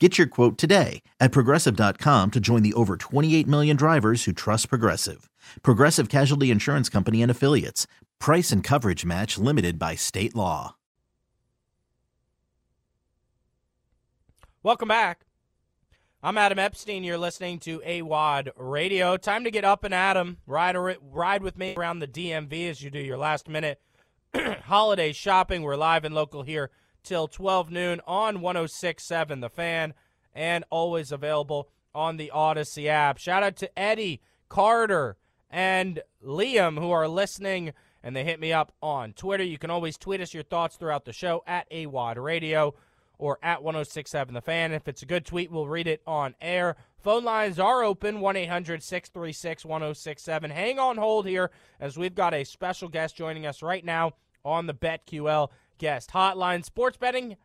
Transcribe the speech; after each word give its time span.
Get 0.00 0.18
your 0.18 0.26
quote 0.26 0.58
today 0.58 1.02
at 1.20 1.30
progressive.com 1.30 2.32
to 2.32 2.40
join 2.40 2.62
the 2.64 2.74
over 2.74 2.96
28 2.96 3.46
million 3.46 3.76
drivers 3.76 4.24
who 4.24 4.32
trust 4.32 4.68
Progressive. 4.68 5.30
Progressive 5.62 6.08
Casualty 6.08 6.50
Insurance 6.50 6.88
Company 6.88 7.22
and 7.22 7.30
Affiliates. 7.30 7.86
Price 8.18 8.50
and 8.50 8.64
coverage 8.64 9.04
match 9.04 9.38
limited 9.38 9.78
by 9.78 9.94
state 9.94 10.34
law. 10.34 10.74
Welcome 14.64 14.88
back. 14.88 15.26
I'm 16.24 16.38
Adam 16.38 16.58
Epstein. 16.58 17.04
You're 17.04 17.18
listening 17.18 17.60
to 17.60 17.78
Awadd 17.80 18.48
Radio. 18.56 19.16
Time 19.16 19.44
to 19.44 19.50
get 19.50 19.64
up 19.64 19.84
and 19.84 19.94
Adam. 19.94 20.38
Ride, 20.46 20.74
ride 21.02 21.42
with 21.42 21.56
me 21.56 21.74
around 21.76 22.00
the 22.00 22.08
DMV 22.08 22.68
as 22.68 22.82
you 22.82 22.90
do 22.90 22.98
your 22.98 23.18
last 23.18 23.48
minute 23.48 23.80
holiday 24.64 25.12
shopping. 25.12 25.62
We're 25.62 25.76
live 25.76 26.04
and 26.04 26.14
local 26.14 26.42
here 26.42 26.70
till 27.04 27.28
12 27.28 27.70
noon 27.70 28.00
on 28.06 28.40
1067 28.40 29.40
The 29.40 29.48
Fan 29.48 29.94
and 30.34 30.64
always 30.70 31.12
available 31.12 31.68
on 31.94 32.16
the 32.16 32.30
Odyssey 32.30 32.88
app. 32.88 33.18
Shout 33.18 33.42
out 33.42 33.56
to 33.56 33.78
Eddie, 33.78 34.20
Carter, 34.48 35.16
and 35.50 36.00
Liam 36.24 36.78
who 36.78 36.90
are 36.90 37.06
listening 37.06 37.72
and 38.02 38.14
they 38.14 38.24
hit 38.24 38.38
me 38.38 38.52
up 38.52 38.72
on 38.82 39.14
Twitter. 39.14 39.44
You 39.44 39.56
can 39.56 39.70
always 39.70 39.96
tweet 39.96 40.20
us 40.20 40.34
your 40.34 40.42
thoughts 40.42 40.76
throughout 40.76 41.06
the 41.06 41.12
show 41.12 41.42
at 41.46 41.70
Awadd 41.70 42.22
Radio 42.22 42.74
or 43.18 43.38
at 43.42 43.62
1067 43.62 44.34
The 44.34 44.42
Fan. 44.42 44.72
If 44.72 44.88
it's 44.88 45.02
a 45.02 45.06
good 45.06 45.24
tweet, 45.24 45.50
we'll 45.50 45.66
read 45.66 45.86
it 45.86 46.02
on 46.06 46.34
air. 46.40 46.76
Phone 46.98 47.24
lines 47.24 47.58
are 47.58 47.82
open 47.82 48.20
1 48.20 48.36
800 48.36 48.82
636 48.82 49.64
1067. 49.64 50.50
Hang 50.50 50.78
on 50.78 50.96
hold 50.98 51.26
here 51.26 51.50
as 51.80 51.96
we've 51.96 52.14
got 52.14 52.34
a 52.34 52.44
special 52.44 52.88
guest 52.88 53.16
joining 53.16 53.46
us 53.46 53.62
right 53.62 53.84
now 53.84 54.12
on 54.44 54.66
the 54.66 54.74
BetQL 54.74 55.48
guest 55.78 56.10
hotline. 56.10 56.64
Sports 56.64 56.96
betting 56.96 57.36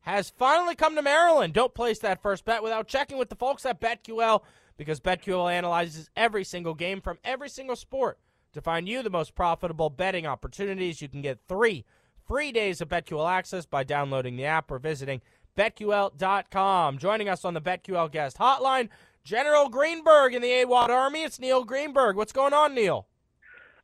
has 0.00 0.30
finally 0.30 0.74
come 0.74 0.94
to 0.94 1.02
Maryland. 1.02 1.54
Don't 1.54 1.74
place 1.74 1.98
that 2.00 2.22
first 2.22 2.44
bet 2.44 2.62
without 2.62 2.88
checking 2.88 3.18
with 3.18 3.28
the 3.28 3.36
folks 3.36 3.66
at 3.66 3.80
BetQL 3.80 4.42
because 4.76 5.00
BetQL 5.00 5.52
analyzes 5.52 6.08
every 6.16 6.44
single 6.44 6.74
game 6.74 7.00
from 7.00 7.18
every 7.24 7.48
single 7.48 7.76
sport 7.76 8.18
to 8.52 8.60
find 8.60 8.88
you 8.88 9.02
the 9.02 9.10
most 9.10 9.34
profitable 9.34 9.90
betting 9.90 10.26
opportunities. 10.26 11.02
You 11.02 11.08
can 11.08 11.22
get 11.22 11.40
three 11.48 11.84
free 12.26 12.52
days 12.52 12.80
of 12.80 12.88
BetQL 12.88 13.30
access 13.30 13.66
by 13.66 13.84
downloading 13.84 14.36
the 14.36 14.44
app 14.44 14.70
or 14.70 14.78
visiting 14.78 15.20
BetQL.com. 15.56 16.98
Joining 16.98 17.28
us 17.28 17.44
on 17.44 17.54
the 17.54 17.60
BetQL 17.60 18.10
guest 18.10 18.38
hotline, 18.38 18.88
General 19.24 19.68
Greenberg 19.68 20.34
in 20.34 20.42
the 20.42 20.48
Awadd 20.48 20.88
Army. 20.88 21.24
It's 21.24 21.40
Neil 21.40 21.64
Greenberg. 21.64 22.16
What's 22.16 22.32
going 22.32 22.54
on, 22.54 22.74
Neil? 22.74 23.06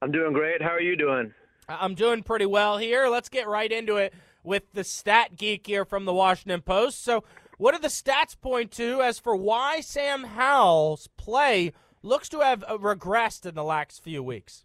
I'm 0.00 0.12
doing 0.12 0.32
great. 0.32 0.62
How 0.62 0.70
are 0.70 0.80
you 0.80 0.96
doing? 0.96 1.32
I'm 1.68 1.94
doing 1.94 2.22
pretty 2.22 2.46
well 2.46 2.78
here. 2.78 3.08
Let's 3.08 3.28
get 3.28 3.48
right 3.48 3.70
into 3.70 3.96
it 3.96 4.12
with 4.42 4.72
the 4.72 4.84
stat 4.84 5.36
geek 5.36 5.66
here 5.66 5.84
from 5.84 6.04
the 6.04 6.12
Washington 6.12 6.60
Post. 6.60 7.02
So, 7.02 7.24
what 7.56 7.74
do 7.74 7.80
the 7.80 7.88
stats 7.88 8.38
point 8.38 8.70
to 8.72 9.00
as 9.00 9.18
for 9.18 9.36
why 9.36 9.80
Sam 9.80 10.24
Howell's 10.24 11.08
play 11.16 11.72
looks 12.02 12.28
to 12.30 12.40
have 12.40 12.64
uh, 12.64 12.76
regressed 12.78 13.46
in 13.46 13.54
the 13.54 13.64
last 13.64 14.02
few 14.02 14.22
weeks? 14.22 14.64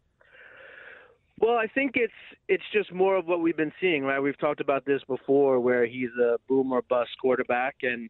Well, 1.40 1.56
I 1.56 1.68
think 1.68 1.94
it's 1.96 2.14
it's 2.50 2.64
just 2.74 2.92
more 2.92 3.16
of 3.16 3.26
what 3.26 3.40
we've 3.40 3.56
been 3.56 3.72
seeing, 3.80 4.04
right? 4.04 4.20
We've 4.20 4.38
talked 4.38 4.59
about 4.59 4.86
this 4.86 5.02
before, 5.08 5.59
where 5.59 5.86
he's 5.86 6.09
a 6.22 6.38
boom 6.50 6.72
or 6.74 6.82
bust 6.82 7.12
quarterback, 7.22 7.78
and 7.84 8.09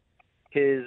his 0.50 0.84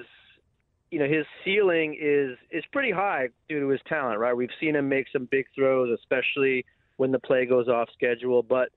you 0.92 1.00
know 1.00 1.08
his 1.08 1.25
ceiling 1.46 1.97
is 2.00 2.38
is 2.52 2.63
pretty 2.74 2.92
high 2.92 3.30
due 3.47 3.62
to 3.62 3.69
his 3.69 3.80
talent, 3.88 4.19
right? 4.19 4.36
We've 4.36 4.50
seen 4.59 4.75
him 4.75 4.90
make 4.90 5.08
some 5.13 5.28
big 5.31 5.46
throws, 5.56 5.97
especially 5.97 6.66
when 6.98 7.12
the 7.12 7.20
play 7.20 7.46
goes 7.46 7.68
off 7.68 7.90
schedule, 7.94 8.44
but 8.44 8.70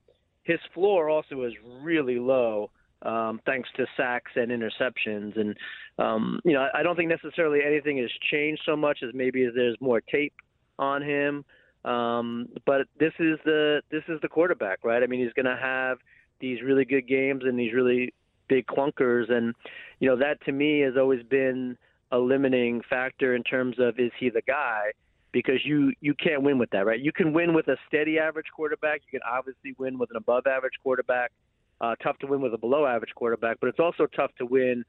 his 0.43 0.59
floor 0.73 1.09
also 1.09 1.43
is 1.43 1.53
really 1.81 2.19
low. 2.19 2.71
Um, 3.03 3.39
thanks 3.45 3.69
to 3.77 3.85
sacks 3.95 4.31
and 4.35 4.49
interceptions, 4.49 5.39
and 5.39 5.55
um, 5.99 6.39
you 6.43 6.53
know 6.53 6.67
I 6.73 6.81
don't 6.81 6.95
think 6.95 7.09
necessarily 7.09 7.59
anything 7.63 7.99
has 7.99 8.09
changed 8.31 8.63
so 8.65 8.75
much 8.75 8.99
as 9.03 9.11
maybe 9.13 9.47
there's 9.53 9.77
more 9.79 10.01
tape 10.01 10.33
on 10.79 11.03
him. 11.03 11.45
Um, 11.85 12.49
but 12.65 12.87
this 12.99 13.13
is 13.19 13.37
the 13.45 13.81
this 13.91 14.03
is 14.07 14.19
the 14.21 14.27
quarterback, 14.27 14.79
right? 14.83 15.03
I 15.03 15.05
mean, 15.05 15.23
he's 15.23 15.33
going 15.33 15.45
to 15.45 15.61
have 15.61 15.99
these 16.39 16.61
really 16.63 16.85
good 16.85 17.07
games 17.07 17.43
and 17.45 17.57
these 17.57 17.73
really 17.73 18.13
big 18.47 18.65
clunkers, 18.65 19.31
and 19.31 19.53
you 19.99 20.09
know 20.09 20.17
that 20.17 20.43
to 20.45 20.51
me 20.51 20.79
has 20.79 20.95
always 20.97 21.23
been 21.23 21.77
a 22.11 22.17
limiting 22.17 22.81
factor 22.89 23.35
in 23.35 23.43
terms 23.43 23.77
of 23.79 23.99
is 23.99 24.11
he 24.19 24.29
the 24.29 24.41
guy? 24.41 24.91
Because 25.31 25.63
you 25.65 25.91
you 25.99 26.13
can't 26.15 26.41
win 26.41 26.57
with 26.57 26.69
that, 26.71 26.85
right? 26.85 26.99
You 26.99 27.11
can 27.11 27.33
win 27.33 27.53
with 27.53 27.67
a 27.67 27.77
steady 27.87 28.17
average 28.17 28.47
quarterback. 28.55 29.01
You 29.11 29.19
can 29.19 29.29
obviously 29.29 29.75
win 29.77 29.97
with 29.97 30.09
an 30.09 30.17
above 30.17 30.47
average 30.47 30.73
quarterback. 30.81 31.31
Uh, 31.79 31.93
tough 32.01 32.17
to 32.19 32.27
win 32.27 32.41
with 32.41 32.53
a 32.53 32.57
below 32.57 32.87
average 32.87 33.13
quarterback, 33.13 33.57
but 33.59 33.67
it's 33.67 33.79
also 33.79 34.07
tough 34.07 34.31
to 34.39 34.45
win 34.45 34.83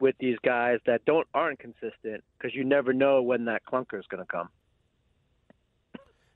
with 0.00 0.16
these 0.18 0.36
guys 0.44 0.78
that 0.86 1.04
don't 1.04 1.26
aren't 1.32 1.60
consistent 1.60 2.24
because 2.36 2.54
you 2.54 2.64
never 2.64 2.92
know 2.92 3.22
when 3.22 3.44
that 3.44 3.62
clunker 3.64 3.98
is 3.98 4.04
going 4.08 4.22
to 4.22 4.26
come. 4.26 4.48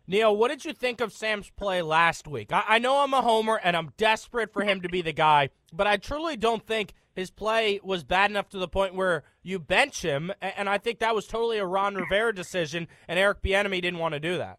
Neil, 0.09 0.37
what 0.37 0.49
did 0.49 0.65
you 0.65 0.73
think 0.73 1.01
of 1.01 1.13
Sam's 1.13 1.51
play 1.51 1.83
last 1.83 2.29
week? 2.29 2.53
I, 2.53 2.63
I, 2.69 2.79
know 2.79 3.03
I'm 3.03 3.13
a 3.13 3.23
homer 3.23 3.61
and 3.63 3.77
I'm 3.77 3.93
desperate 3.97 4.53
for 4.53 4.63
him 4.63 4.81
to 4.83 4.89
be 4.89 5.03
the 5.03 5.13
guy, 5.13 5.51
but 5.73 5.89
I 5.89 5.97
truly 5.97 6.37
don't 6.37 6.65
think 6.65 6.95
his 7.17 7.31
play 7.31 7.81
was 7.83 8.05
bad 8.05 8.31
enough 8.31 8.49
to 8.51 8.59
the 8.59 8.69
point 8.69 8.95
where 8.95 9.25
you 9.43 9.59
bench 9.59 10.03
him. 10.03 10.31
And 10.41 10.69
I 10.69 10.79
think 10.79 11.01
that 11.01 11.15
was 11.15 11.27
totally 11.27 11.59
a 11.59 11.67
Ron 11.67 11.95
Rivera 11.97 12.35
decision, 12.35 12.87
and 13.09 13.19
Eric 13.19 13.43
Bieniemy 13.43 13.83
didn't 13.83 13.99
want 13.99 14.15
to 14.15 14.21
do 14.21 14.37
that. 14.39 14.59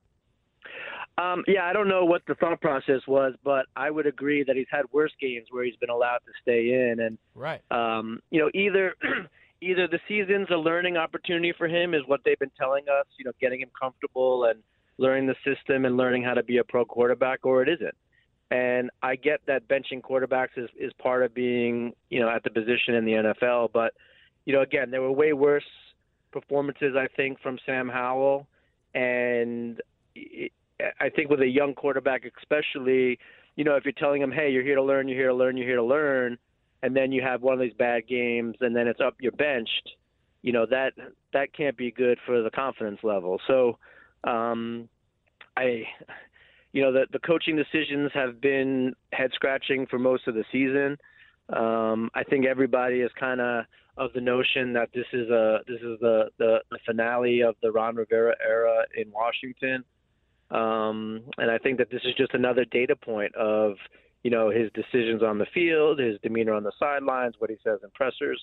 Um, 1.20 1.44
yeah, 1.48 1.66
I 1.66 1.74
don't 1.74 1.88
know 1.88 2.06
what 2.06 2.22
the 2.28 2.36
thought 2.36 2.62
process 2.62 3.02
was, 3.08 3.34
but 3.44 3.66
I 3.76 3.90
would 3.90 4.06
agree 4.06 4.44
that 4.44 4.56
he's 4.56 4.68
had 4.70 4.84
worse 4.92 5.12
games 5.20 5.48
where 5.50 5.64
he's 5.64 5.76
been 5.78 5.90
allowed 5.90 6.20
to 6.20 6.32
stay 6.42 6.92
in, 6.92 7.00
and 7.00 7.18
right. 7.34 7.62
Um, 7.72 8.22
you 8.30 8.40
know, 8.40 8.52
either 8.54 8.96
either 9.62 9.88
the 9.88 10.00
season's 10.08 10.48
a 10.52 10.58
learning 10.58 10.98
opportunity 10.98 11.54
for 11.58 11.68
him, 11.68 11.96
is 11.96 12.02
what 12.06 12.22
they've 12.24 12.38
been 12.38 12.52
telling 12.60 12.84
us. 12.84 13.06
You 13.18 13.26
know, 13.26 13.32
getting 13.42 13.62
him 13.62 13.70
comfortable 13.80 14.46
and 14.46 14.62
learning 15.00 15.28
the 15.28 15.36
system 15.44 15.86
and 15.86 15.98
learning 15.98 16.24
how 16.24 16.36
to 16.36 16.44
be 16.44 16.58
a 16.58 16.64
pro 16.64 16.86
quarterback, 16.86 17.46
or 17.46 17.64
it 17.64 17.70
isn't. 17.70 17.96
And 18.50 18.90
I 19.04 19.16
get 19.16 19.42
that 19.48 19.68
benching 19.68 20.02
quarterbacks 20.02 20.58
is, 20.58 20.70
is 20.80 20.94
part 20.94 21.24
of 21.24 21.34
being, 21.34 21.94
you 22.10 22.20
know, 22.20 22.30
at 22.30 22.44
the 22.44 22.50
position 22.50 22.96
in 22.96 23.06
the 23.06 23.12
NFL. 23.14 23.72
But, 23.74 23.94
you 24.46 24.54
know, 24.54 24.62
again, 24.62 24.90
there 24.90 25.02
were 25.02 25.12
way 25.12 25.34
worse 25.34 25.66
performances, 26.32 26.96
I 26.98 27.08
think, 27.16 27.42
from 27.42 27.60
Sam 27.66 27.90
Howell. 27.90 28.48
And 28.94 29.82
I 30.16 31.10
think 31.10 31.30
with 31.30 31.42
a 31.42 31.48
young 31.48 31.74
quarterback, 31.74 32.24
especially, 32.40 33.20
you 33.56 33.64
know, 33.64 33.76
if 33.76 33.84
you're 33.84 33.92
telling 33.94 34.22
him, 34.22 34.32
hey, 34.32 34.50
you're 34.50 34.64
here 34.64 34.76
to 34.76 34.84
learn, 34.84 35.08
you're 35.08 35.18
here 35.18 35.30
to 35.30 35.34
learn, 35.34 35.58
you're 35.58 35.68
here 35.68 35.78
to 35.78 35.84
learn, 35.84 36.38
and 36.84 36.96
then 36.96 37.12
you 37.12 37.22
have 37.22 37.42
one 37.42 37.54
of 37.54 37.60
these 37.60 37.74
bad 37.74 38.08
games 38.08 38.56
and 38.62 38.76
then 38.76 38.88
it's 38.88 39.00
up, 39.02 39.16
you're 39.20 39.32
benched, 39.32 39.90
you 40.42 40.54
know, 40.54 40.66
that 40.70 40.94
that 41.34 41.54
can't 41.54 41.76
be 41.76 41.92
good 41.92 42.20
for 42.26 42.42
the 42.42 42.52
confidence 42.52 43.00
level. 43.04 43.40
So, 43.48 43.78
um, 44.24 44.88
I, 45.58 45.84
you 46.78 46.84
know, 46.84 46.92
the 46.92 47.08
the 47.12 47.18
coaching 47.18 47.56
decisions 47.56 48.12
have 48.14 48.40
been 48.40 48.94
head 49.12 49.32
scratching 49.34 49.88
for 49.88 49.98
most 49.98 50.28
of 50.28 50.36
the 50.36 50.46
season. 50.52 50.96
Um, 51.50 52.12
I 52.14 52.24
think 52.24 52.46
everybody 52.46 53.00
is 53.00 53.10
kind 53.20 53.42
of 53.42 53.66
of 53.98 54.14
the 54.14 54.22
notion 54.22 54.74
that 54.74 54.90
this 54.94 55.08
is 55.12 55.28
a 55.32 55.62
this 55.68 55.82
is 55.82 56.00
the, 56.02 56.30
the 56.38 56.60
the 56.70 56.78
finale 56.86 57.42
of 57.42 57.56
the 57.64 57.72
Ron 57.72 57.96
Rivera 57.96 58.36
era 58.48 58.86
in 58.96 59.12
Washington, 59.12 59.84
um, 60.52 61.24
and 61.40 61.50
I 61.50 61.58
think 61.58 61.80
that 61.80 61.90
this 61.90 62.02
is 62.06 62.14
just 62.16 62.36
another 62.36 62.64
data 62.64 62.96
point 62.96 63.34
of 63.34 63.78
you 64.22 64.30
know 64.30 64.52
his 64.52 64.70
decisions 64.76 65.24
on 65.24 65.40
the 65.40 65.48
field, 65.56 65.98
his 65.98 66.20
demeanor 66.22 66.54
on 66.54 66.62
the 66.62 66.74
sidelines, 66.80 67.34
what 67.40 67.50
he 67.50 67.58
says 67.64 67.80
in 67.84 67.90
pressers, 67.96 68.40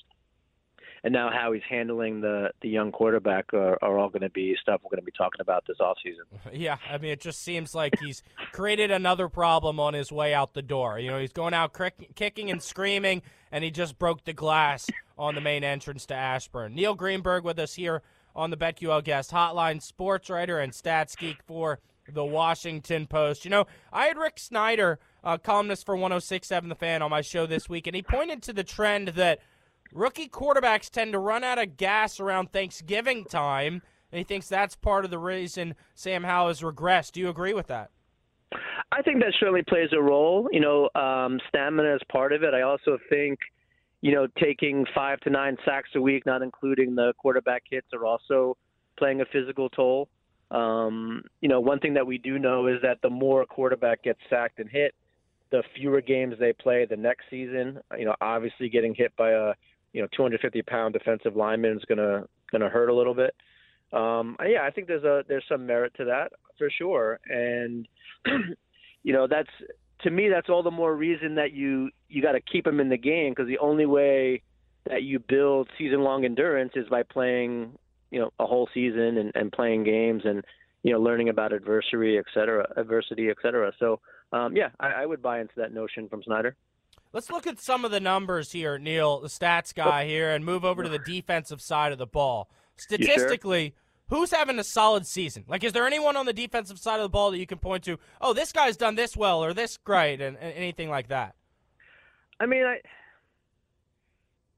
and 1.05 1.13
now 1.13 1.31
how 1.31 1.53
he's 1.53 1.63
handling 1.69 2.23
the 2.23 2.51
the 2.63 2.69
young 2.69 2.91
quarterback 2.91 3.53
are, 3.53 3.79
are 3.83 3.99
all 3.99 4.09
going 4.09 4.23
to 4.23 4.31
be 4.31 4.57
stuff 4.61 4.81
we're 4.83 4.89
going 4.89 5.01
to 5.01 5.05
be 5.05 5.13
talking 5.17 5.41
about 5.41 5.65
this 5.69 5.77
offseason. 5.79 6.25
Yeah, 6.53 6.79
I 6.91 6.99
mean, 6.99 7.11
it 7.11 7.21
just 7.21 7.43
seems 7.43 7.75
like 7.75 7.99
he's 8.01 8.23
created 8.53 8.91
another 8.91 9.29
problem 9.29 9.79
on 9.79 9.93
his 9.93 10.11
way 10.11 10.33
out 10.33 10.55
the 10.55 10.63
door. 10.63 10.99
You 10.99 11.11
know, 11.11 11.19
he's 11.19 11.33
going 11.33 11.53
out 11.53 11.77
kicking 12.15 12.51
and 12.51 12.63
screaming, 12.63 13.23
and 13.53 13.63
he 13.65 13.71
just 13.71 13.99
broke 13.99 14.25
the 14.25 14.33
glass 14.33 14.89
on 15.19 15.35
the 15.35 15.41
main 15.41 15.63
entrance 15.63 16.07
to 16.07 16.15
Ashburn. 16.15 16.75
Neil 16.75 16.95
Greenberg 16.95 17.45
with 17.45 17.59
us 17.59 17.75
here 17.75 18.03
on 18.35 18.51
the 18.51 18.57
BetQL 18.57 19.03
Guest 19.05 19.31
Hotline, 19.33 19.83
sports 19.83 20.31
writer 20.31 20.59
and 20.59 20.73
stats 20.73 21.17
geek 21.17 21.43
for 21.47 21.81
the 22.09 22.25
Washington 22.25 23.07
Post. 23.07 23.45
You 23.45 23.51
know, 23.51 23.67
I 23.93 24.07
had 24.07 24.17
Rick 24.17 24.39
Snider, 24.39 24.99
uh, 25.23 25.39
columnist 25.39 25.87
for 25.87 25.97
106.7 25.97 26.69
The 26.69 26.75
Fan, 26.75 27.03
on 27.03 27.11
my 27.11 27.21
show 27.21 27.47
this 27.47 27.69
week, 27.69 27.87
and 27.87 27.97
he 27.97 28.03
pointed 28.03 28.43
to 28.45 28.53
the 28.53 28.65
trend 28.65 29.09
that 29.09 29.41
rookie 29.95 30.29
quarterbacks 30.29 30.91
tend 30.91 31.13
to 31.13 31.19
run 31.19 31.43
out 31.45 31.59
of 31.59 31.77
gas 31.79 32.21
around 32.21 32.53
Thanksgiving 32.53 33.25
time, 33.25 33.81
and 34.13 34.19
he 34.19 34.25
thinks 34.25 34.49
that's 34.49 34.77
part 34.77 35.05
of 35.05 35.11
the 35.11 35.19
reason 35.19 35.75
Sam 35.95 36.25
Howell 36.25 36.49
has 36.49 36.61
regressed. 36.61 37.13
Do 37.13 37.21
you 37.21 37.29
agree 37.31 37.55
with 37.55 37.69
that? 37.69 37.91
I 38.93 39.03
think 39.03 39.21
that 39.21 39.33
certainly 39.41 39.63
plays 39.63 39.89
a 39.93 40.01
role. 40.01 40.49
You 40.53 40.61
know, 40.61 40.91
um, 41.01 41.41
stamina 41.49 41.95
is 41.95 42.03
part 42.11 42.33
of 42.33 42.43
it. 42.43 42.55
I 42.55 42.63
also 42.63 42.99
think, 43.09 43.39
you 44.03 44.13
know, 44.13 44.29
taking 44.39 44.85
five 44.95 45.21
to 45.21 45.31
nine 45.31 45.57
sacks 45.65 45.91
a 45.95 46.01
week, 46.01 46.27
not 46.27 46.43
including 46.43 46.95
the 46.95 47.13
quarterback 47.19 47.63
hits, 47.69 47.89
are 47.93 48.05
also 48.05 48.57
playing 48.99 49.21
a 49.21 49.25
physical 49.27 49.69
toll. 49.69 50.09
Um, 50.51 51.25
you 51.41 51.49
know, 51.49 51.61
one 51.61 51.81
thing 51.81 51.95
that 51.95 52.07
we 52.07 52.19
do 52.19 52.39
know 52.39 52.69
is 52.69 52.81
that 52.83 52.99
the 53.03 53.11
more 53.11 53.43
a 53.43 53.47
quarterback 53.47 54.03
gets 54.05 54.21
sacked 54.31 54.61
and 54.61 54.71
hit, 54.71 54.95
the 55.51 55.63
fewer 55.75 56.01
games 56.01 56.37
they 56.39 56.53
play 56.53 56.85
the 56.85 56.97
next 56.97 57.25
season. 57.31 57.81
You 57.99 58.05
know, 58.05 58.15
obviously 58.21 58.69
getting 58.69 58.95
hit 58.95 59.13
by 59.17 59.31
a 59.31 59.55
you 59.95 60.03
know 60.03 60.09
250 60.15 60.61
pound 60.63 60.93
defensive 60.93 61.37
lineman 61.37 61.79
is 61.79 61.85
gonna 61.89 62.25
gonna 62.53 62.69
hurt 62.69 62.91
a 62.91 62.95
little 62.95 63.15
bit. 63.15 63.35
Um, 63.93 64.37
yeah, 64.45 64.63
I 64.65 64.71
think 64.71 64.89
there's 64.89 65.05
a 65.05 65.25
there's 65.27 65.45
some 65.49 65.65
merit 65.65 65.95
to 65.97 66.05
that 66.07 66.33
for 66.59 66.69
sure, 66.69 67.21
and 67.27 67.89
you 69.03 69.13
know 69.13 69.27
that's 69.27 69.49
to 70.03 70.11
me 70.11 70.29
that's 70.29 70.51
all 70.51 70.63
the 70.63 70.71
more 70.71 70.95
reason 70.95 71.37
that 71.37 71.53
you 71.53 71.91
you 72.09 72.21
got 72.21 72.33
to 72.33 72.41
keep 72.41 72.65
them 72.65 72.81
in 72.81 72.89
the 72.89 72.99
game 72.99 73.33
because 73.33 73.47
the 73.47 73.59
only 73.59 73.87
way 73.87 74.43
that 74.91 75.05
you 75.05 75.19
build 75.19 75.69
season 75.79 76.03
long 76.03 76.25
endurance 76.25 76.73
is 76.75 76.89
by 76.89 77.03
playing 77.03 77.73
you 78.11 78.19
know 78.19 78.31
a 78.41 78.47
whole 78.47 78.69
season 78.75 79.17
and, 79.19 79.33
and 79.37 79.53
playing 79.53 79.85
games 79.85 80.23
and 80.25 80.45
you 80.83 80.93
know 80.93 81.01
learning 81.01 81.29
about 81.29 81.53
adversity, 81.53 82.19
et 82.19 82.27
cetera, 82.35 82.67
adversity, 82.77 83.31
et 83.31 83.37
cetera. 83.41 83.73
So 83.79 84.01
um, 84.33 84.57
yeah, 84.57 84.71
I, 84.81 84.89
I 84.89 85.07
would 85.07 85.23
buy 85.23 85.41
into 85.41 85.55
that 85.59 85.73
notion 85.73 86.09
from 86.09 86.23
Snider. 86.25 86.57
Let's 87.15 87.31
look 87.31 87.47
at 87.47 87.61
some 87.61 87.85
of 87.85 87.93
the 87.93 88.01
numbers 88.01 88.51
here, 88.51 88.77
Neil, 88.77 89.21
the 89.21 89.29
stats 89.29 89.73
guy 89.73 90.05
here, 90.05 90.33
and 90.33 90.45
move 90.45 90.65
over 90.65 90.83
to 90.83 90.89
the 90.89 90.99
defensive 90.99 91.63
side 91.63 91.93
of 91.93 91.99
the 91.99 92.09
ball. 92.09 92.51
Statistically, 92.77 93.77
who's 94.09 94.33
having 94.33 94.59
a 94.59 94.65
solid 94.65 95.07
season? 95.07 95.45
Like, 95.47 95.63
is 95.63 95.73
there 95.73 95.87
anyone 95.87 96.17
on 96.17 96.27
the 96.27 96.33
defensive 96.33 96.77
side 96.77 96.97
of 96.97 97.05
the 97.05 97.09
ball 97.09 97.31
that 97.31 97.39
you 97.39 97.47
can 97.47 97.59
point 97.59 97.85
to? 97.85 98.01
Oh, 98.21 98.33
this 98.33 98.51
guy's 98.51 98.77
done 98.77 98.97
this 98.97 99.17
well 99.17 99.45
or 99.45 99.55
this 99.55 99.77
great, 99.77 100.21
and, 100.21 100.37
and 100.37 100.55
anything 100.55 100.91
like 100.91 101.07
that. 101.07 101.37
I 102.41 102.47
mean, 102.47 102.65
I, 102.65 102.81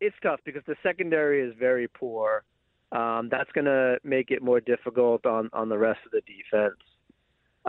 it's 0.01 0.17
tough 0.23 0.41
because 0.47 0.63
the 0.67 0.77
secondary 0.83 1.47
is 1.47 1.55
very 1.59 1.89
poor. 1.89 2.43
Um, 2.91 3.29
that's 3.31 3.53
going 3.53 3.67
to 3.67 3.99
make 4.03 4.31
it 4.31 4.43
more 4.43 4.61
difficult 4.61 5.27
on 5.27 5.51
on 5.53 5.69
the 5.69 5.77
rest 5.77 6.01
of 6.07 6.13
the 6.13 6.23
defense. 6.23 6.81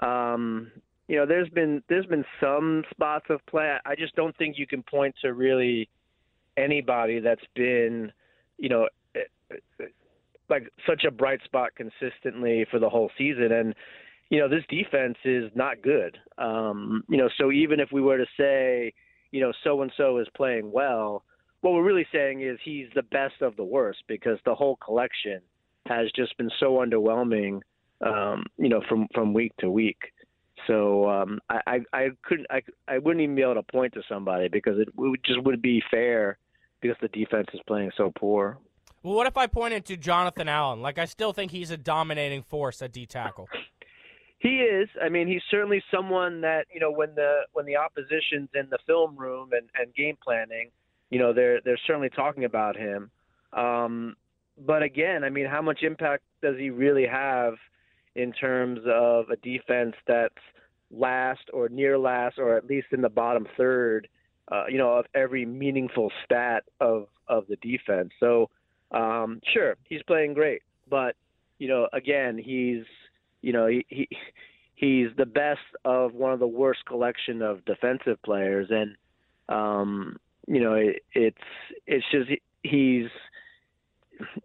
Um, 0.02 0.72
you 1.08 1.16
know, 1.16 1.26
there's 1.26 1.50
been 1.50 1.82
there's 1.88 2.06
been 2.06 2.26
some 2.42 2.84
spots 2.92 3.26
of 3.30 3.46
play. 3.46 3.78
I 3.86 3.96
just 3.96 4.16
don't 4.16 4.36
think 4.38 4.58
you 4.58 4.68
can 4.68 4.84
point 4.84 5.16
to 5.22 5.34
really 5.34 5.90
anybody 6.58 7.20
that's 7.20 7.46
been, 7.56 8.12
you 8.58 8.70
know, 8.70 8.88
like 10.50 10.72
such 10.88 11.04
a 11.06 11.12
bright 11.12 11.40
spot 11.44 11.72
consistently 11.76 12.66
for 12.70 12.80
the 12.80 12.90
whole 12.90 13.10
season. 13.18 13.52
And 13.52 13.76
you 14.30 14.40
know, 14.40 14.50
this 14.50 14.64
defense 14.68 15.18
is 15.24 15.50
not 15.56 15.82
good. 15.82 16.18
Um, 16.38 17.04
you 17.08 17.18
know, 17.18 17.30
so 17.38 17.52
even 17.52 17.80
if 17.80 17.90
we 17.94 18.02
were 18.02 18.18
to 18.18 18.26
say, 18.38 18.94
you 19.32 19.40
know, 19.40 19.54
so 19.64 19.82
and 19.82 19.92
so 19.96 20.18
is 20.18 20.28
playing 20.36 20.72
well, 20.72 21.24
what 21.62 21.74
we're 21.74 21.84
really 21.84 22.08
saying 22.12 22.42
is 22.42 22.60
he's 22.64 22.88
the 22.96 23.04
best 23.04 23.42
of 23.42 23.56
the 23.56 23.64
worst 23.64 24.00
because 24.08 24.40
the 24.46 24.56
whole 24.56 24.76
collection 24.78 25.40
has 25.86 26.12
just 26.16 26.38
been 26.38 26.52
so 26.60 26.78
underwhelming, 26.78 27.62
um, 28.06 28.44
you 28.58 28.68
know, 28.68 28.82
from 28.90 29.08
from 29.14 29.34
week 29.34 29.54
to 29.60 29.72
week. 29.72 30.12
So 30.66 31.10
um, 31.10 31.40
I, 31.50 31.62
I, 31.68 31.80
I 31.94 32.08
couldn't 32.24 32.48
I, 32.50 32.62
I 32.88 32.98
wouldn't 32.98 33.22
even 33.22 33.36
be 33.36 33.42
able 33.42 33.56
to 33.56 33.64
point 33.64 33.94
to 33.94 34.02
somebody 34.10 34.48
because 34.48 34.80
it, 34.80 34.90
it 34.98 35.24
just 35.24 35.44
would 35.44 35.62
be 35.62 35.82
fair 35.92 36.38
because 36.82 36.98
the 37.02 37.08
defense 37.10 37.48
is 37.54 37.60
playing 37.68 37.92
so 37.96 38.12
poor. 38.18 38.58
Well, 39.04 39.16
what 39.16 39.28
if 39.28 39.38
I 39.38 39.48
pointed 39.48 39.86
to 39.86 39.98
Jonathan 39.98 40.50
Allen? 40.50 40.82
Like 40.82 40.98
I 40.98 41.06
still 41.06 41.34
think 41.34 41.52
he's 41.52 41.72
a 41.72 41.78
dominating 41.78 42.42
force 42.42 42.82
at 42.82 42.92
D 42.92 43.06
tackle. 43.06 43.48
He 44.40 44.60
is. 44.60 44.88
I 45.02 45.10
mean, 45.10 45.28
he's 45.28 45.42
certainly 45.50 45.84
someone 45.92 46.42
that 46.42 46.68
you 46.74 46.80
know 46.80 46.92
when 46.92 47.16
the 47.16 47.42
when 47.54 47.66
the 47.66 47.76
opposition's 47.76 48.50
in 48.54 48.70
the 48.70 48.80
film 48.86 49.16
room 49.16 49.50
and, 49.54 49.70
and 49.80 49.94
game 49.96 50.18
planning 50.24 50.72
you 51.10 51.20
know 51.20 51.34
they're 51.34 51.62
they're 51.64 51.80
certainly 51.86 52.10
talking 52.10 52.44
about 52.44 52.76
him. 52.76 53.10
Um, 53.54 54.16
but 54.58 54.84
again, 54.84 55.24
I 55.24 55.30
mean, 55.30 55.46
how 55.46 55.62
much 55.62 55.84
impact 55.84 56.24
does 56.42 56.58
he 56.58 56.70
really 56.70 57.06
have 57.06 57.54
in 58.18 58.32
terms 58.34 58.80
of 58.92 59.30
a 59.30 59.36
defense 59.38 59.96
that's 60.08 60.34
last 60.90 61.42
or 61.54 61.70
near 61.70 61.98
last 61.98 62.40
or 62.40 62.58
at 62.58 62.66
least 62.66 62.88
in 62.92 63.02
the 63.02 63.10
bottom 63.10 63.48
third, 63.56 64.08
uh, 64.52 64.66
you 64.68 64.78
know, 64.78 64.98
of 64.98 65.06
every 65.14 65.46
meaningful 65.46 66.12
stat 66.26 66.64
of 66.80 67.08
of 67.28 67.46
the 67.48 67.58
defense. 67.58 68.12
So 68.20 68.50
um, 68.92 69.40
sure, 69.54 69.76
he's 69.84 70.02
playing 70.04 70.34
great, 70.34 70.62
but 70.90 71.16
you 71.60 71.68
know, 71.68 71.88
again, 71.94 72.38
he's 72.38 72.84
you 73.42 73.54
know 73.54 73.68
he, 73.68 73.86
he 73.90 74.08
he's 74.76 75.10
the 75.18 75.26
best 75.26 75.60
of 75.86 76.14
one 76.14 76.34
of 76.34 76.40
the 76.40 76.48
worst 76.48 76.86
collection 76.86 77.42
of 77.42 77.64
defensive 77.66 78.22
players, 78.24 78.68
and 78.72 78.96
um, 79.50 80.18
you 80.48 80.62
know, 80.62 80.74
it, 80.74 81.04
it's 81.14 81.38
it's 81.86 82.06
just 82.12 82.30
he's 82.64 83.08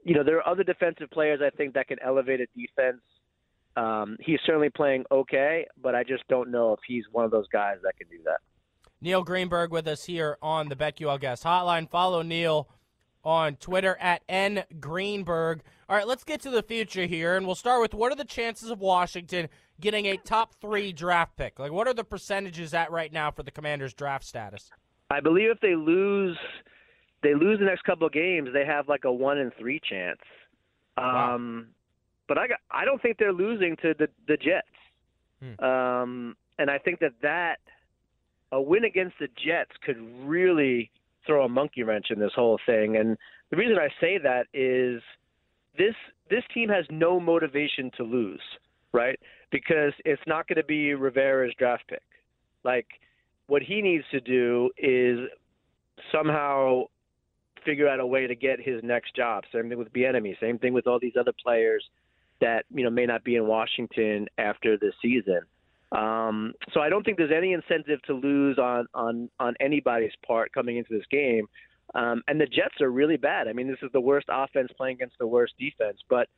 you 0.04 0.14
know 0.14 0.24
there 0.24 0.36
are 0.36 0.48
other 0.48 0.64
defensive 0.64 1.10
players 1.10 1.40
I 1.42 1.50
think 1.56 1.74
that 1.74 1.88
can 1.88 1.98
elevate 2.04 2.40
a 2.40 2.46
defense. 2.54 3.00
Um, 3.76 4.16
he's 4.20 4.40
certainly 4.44 4.70
playing 4.70 5.04
okay, 5.10 5.66
but 5.82 5.94
I 5.94 6.04
just 6.04 6.26
don't 6.28 6.50
know 6.50 6.72
if 6.72 6.80
he's 6.86 7.04
one 7.10 7.24
of 7.24 7.30
those 7.30 7.48
guys 7.48 7.76
that 7.82 7.96
can 7.96 8.08
do 8.08 8.22
that. 8.24 8.40
Neil 9.00 9.22
Greenberg 9.24 9.70
with 9.70 9.88
us 9.88 10.04
here 10.04 10.38
on 10.42 10.68
the 10.68 10.76
BetQL 10.76 11.20
Guest 11.20 11.44
Hotline. 11.44 11.90
Follow 11.90 12.22
Neil 12.22 12.68
on 13.24 13.56
Twitter 13.56 13.96
at 14.00 14.22
N 14.28 14.64
Greenberg. 14.78 15.62
All 15.88 15.96
right, 15.96 16.06
let's 16.06 16.24
get 16.24 16.40
to 16.42 16.50
the 16.50 16.62
future 16.62 17.06
here, 17.06 17.36
and 17.36 17.46
we'll 17.46 17.54
start 17.54 17.80
with 17.80 17.94
what 17.94 18.12
are 18.12 18.16
the 18.16 18.24
chances 18.24 18.70
of 18.70 18.80
Washington 18.80 19.48
getting 19.80 20.06
a 20.06 20.16
top 20.16 20.54
three 20.60 20.92
draft 20.92 21.36
pick? 21.36 21.58
Like, 21.58 21.72
what 21.72 21.88
are 21.88 21.94
the 21.94 22.04
percentages 22.04 22.74
at 22.74 22.90
right 22.90 23.12
now 23.12 23.30
for 23.30 23.42
the 23.42 23.50
Commanders' 23.50 23.94
draft 23.94 24.24
status? 24.24 24.70
I 25.10 25.20
believe 25.20 25.50
if 25.50 25.60
they 25.60 25.74
lose, 25.74 26.38
they 27.22 27.34
lose 27.34 27.58
the 27.58 27.66
next 27.66 27.82
couple 27.82 28.06
of 28.06 28.12
games, 28.12 28.50
they 28.52 28.64
have 28.64 28.88
like 28.88 29.04
a 29.04 29.12
one 29.12 29.38
in 29.38 29.50
three 29.58 29.80
chance. 29.80 30.20
Wow. 30.96 31.34
Um, 31.34 31.68
but 32.32 32.40
I 32.40 32.48
got, 32.48 32.60
I 32.70 32.86
don't 32.86 33.02
think 33.02 33.18
they're 33.18 33.30
losing 33.30 33.76
to 33.82 33.92
the 33.98 34.08
the 34.26 34.38
Jets. 34.38 34.66
Hmm. 35.42 35.62
Um, 35.62 36.36
and 36.58 36.70
I 36.70 36.78
think 36.78 37.00
that 37.00 37.12
that 37.20 37.58
a 38.52 38.62
win 38.62 38.84
against 38.84 39.16
the 39.20 39.28
Jets 39.28 39.72
could 39.84 39.98
really 40.24 40.90
throw 41.26 41.44
a 41.44 41.48
monkey 41.48 41.82
wrench 41.82 42.06
in 42.08 42.18
this 42.18 42.32
whole 42.34 42.58
thing. 42.64 42.96
And 42.96 43.18
the 43.50 43.58
reason 43.58 43.76
I 43.76 43.88
say 44.00 44.16
that 44.16 44.46
is 44.54 45.02
this 45.76 45.94
this 46.30 46.42
team 46.54 46.70
has 46.70 46.86
no 46.88 47.20
motivation 47.20 47.90
to 47.98 48.02
lose, 48.02 48.40
right? 48.94 49.20
Because 49.50 49.92
it's 50.06 50.22
not 50.26 50.48
going 50.48 50.56
to 50.56 50.64
be 50.64 50.94
Rivera's 50.94 51.52
draft 51.58 51.84
pick. 51.86 52.00
Like 52.64 52.86
what 53.46 53.60
he 53.60 53.82
needs 53.82 54.04
to 54.10 54.22
do 54.22 54.70
is 54.78 55.18
somehow 56.10 56.84
figure 57.62 57.88
out 57.88 58.00
a 58.00 58.06
way 58.06 58.26
to 58.26 58.34
get 58.34 58.58
his 58.58 58.82
next 58.82 59.14
job. 59.14 59.44
Same 59.52 59.68
thing 59.68 59.76
with 59.76 59.92
Bieniemy. 59.92 60.40
Same 60.40 60.58
thing 60.58 60.72
with 60.72 60.86
all 60.86 60.98
these 60.98 61.16
other 61.20 61.34
players 61.44 61.84
that 62.42 62.66
you 62.70 62.84
know 62.84 62.90
may 62.90 63.06
not 63.06 63.24
be 63.24 63.36
in 63.36 63.46
Washington 63.46 64.26
after 64.36 64.76
the 64.76 64.92
season. 65.00 65.40
Um, 65.92 66.54
so 66.72 66.80
I 66.80 66.88
don't 66.88 67.04
think 67.04 67.18
there's 67.18 67.32
any 67.34 67.52
incentive 67.52 68.02
to 68.02 68.14
lose 68.14 68.58
on 68.58 68.86
on 68.94 69.30
on 69.40 69.54
anybody's 69.60 70.12
part 70.26 70.52
coming 70.52 70.76
into 70.76 70.92
this 70.92 71.06
game. 71.10 71.46
Um, 71.94 72.22
and 72.28 72.40
the 72.40 72.46
Jets 72.46 72.80
are 72.80 72.90
really 72.90 73.16
bad. 73.16 73.48
I 73.48 73.52
mean, 73.52 73.68
this 73.68 73.78
is 73.82 73.90
the 73.92 74.00
worst 74.00 74.26
offense 74.30 74.70
playing 74.76 74.96
against 74.96 75.18
the 75.18 75.26
worst 75.26 75.54
defense. 75.58 75.98
But 76.08 76.28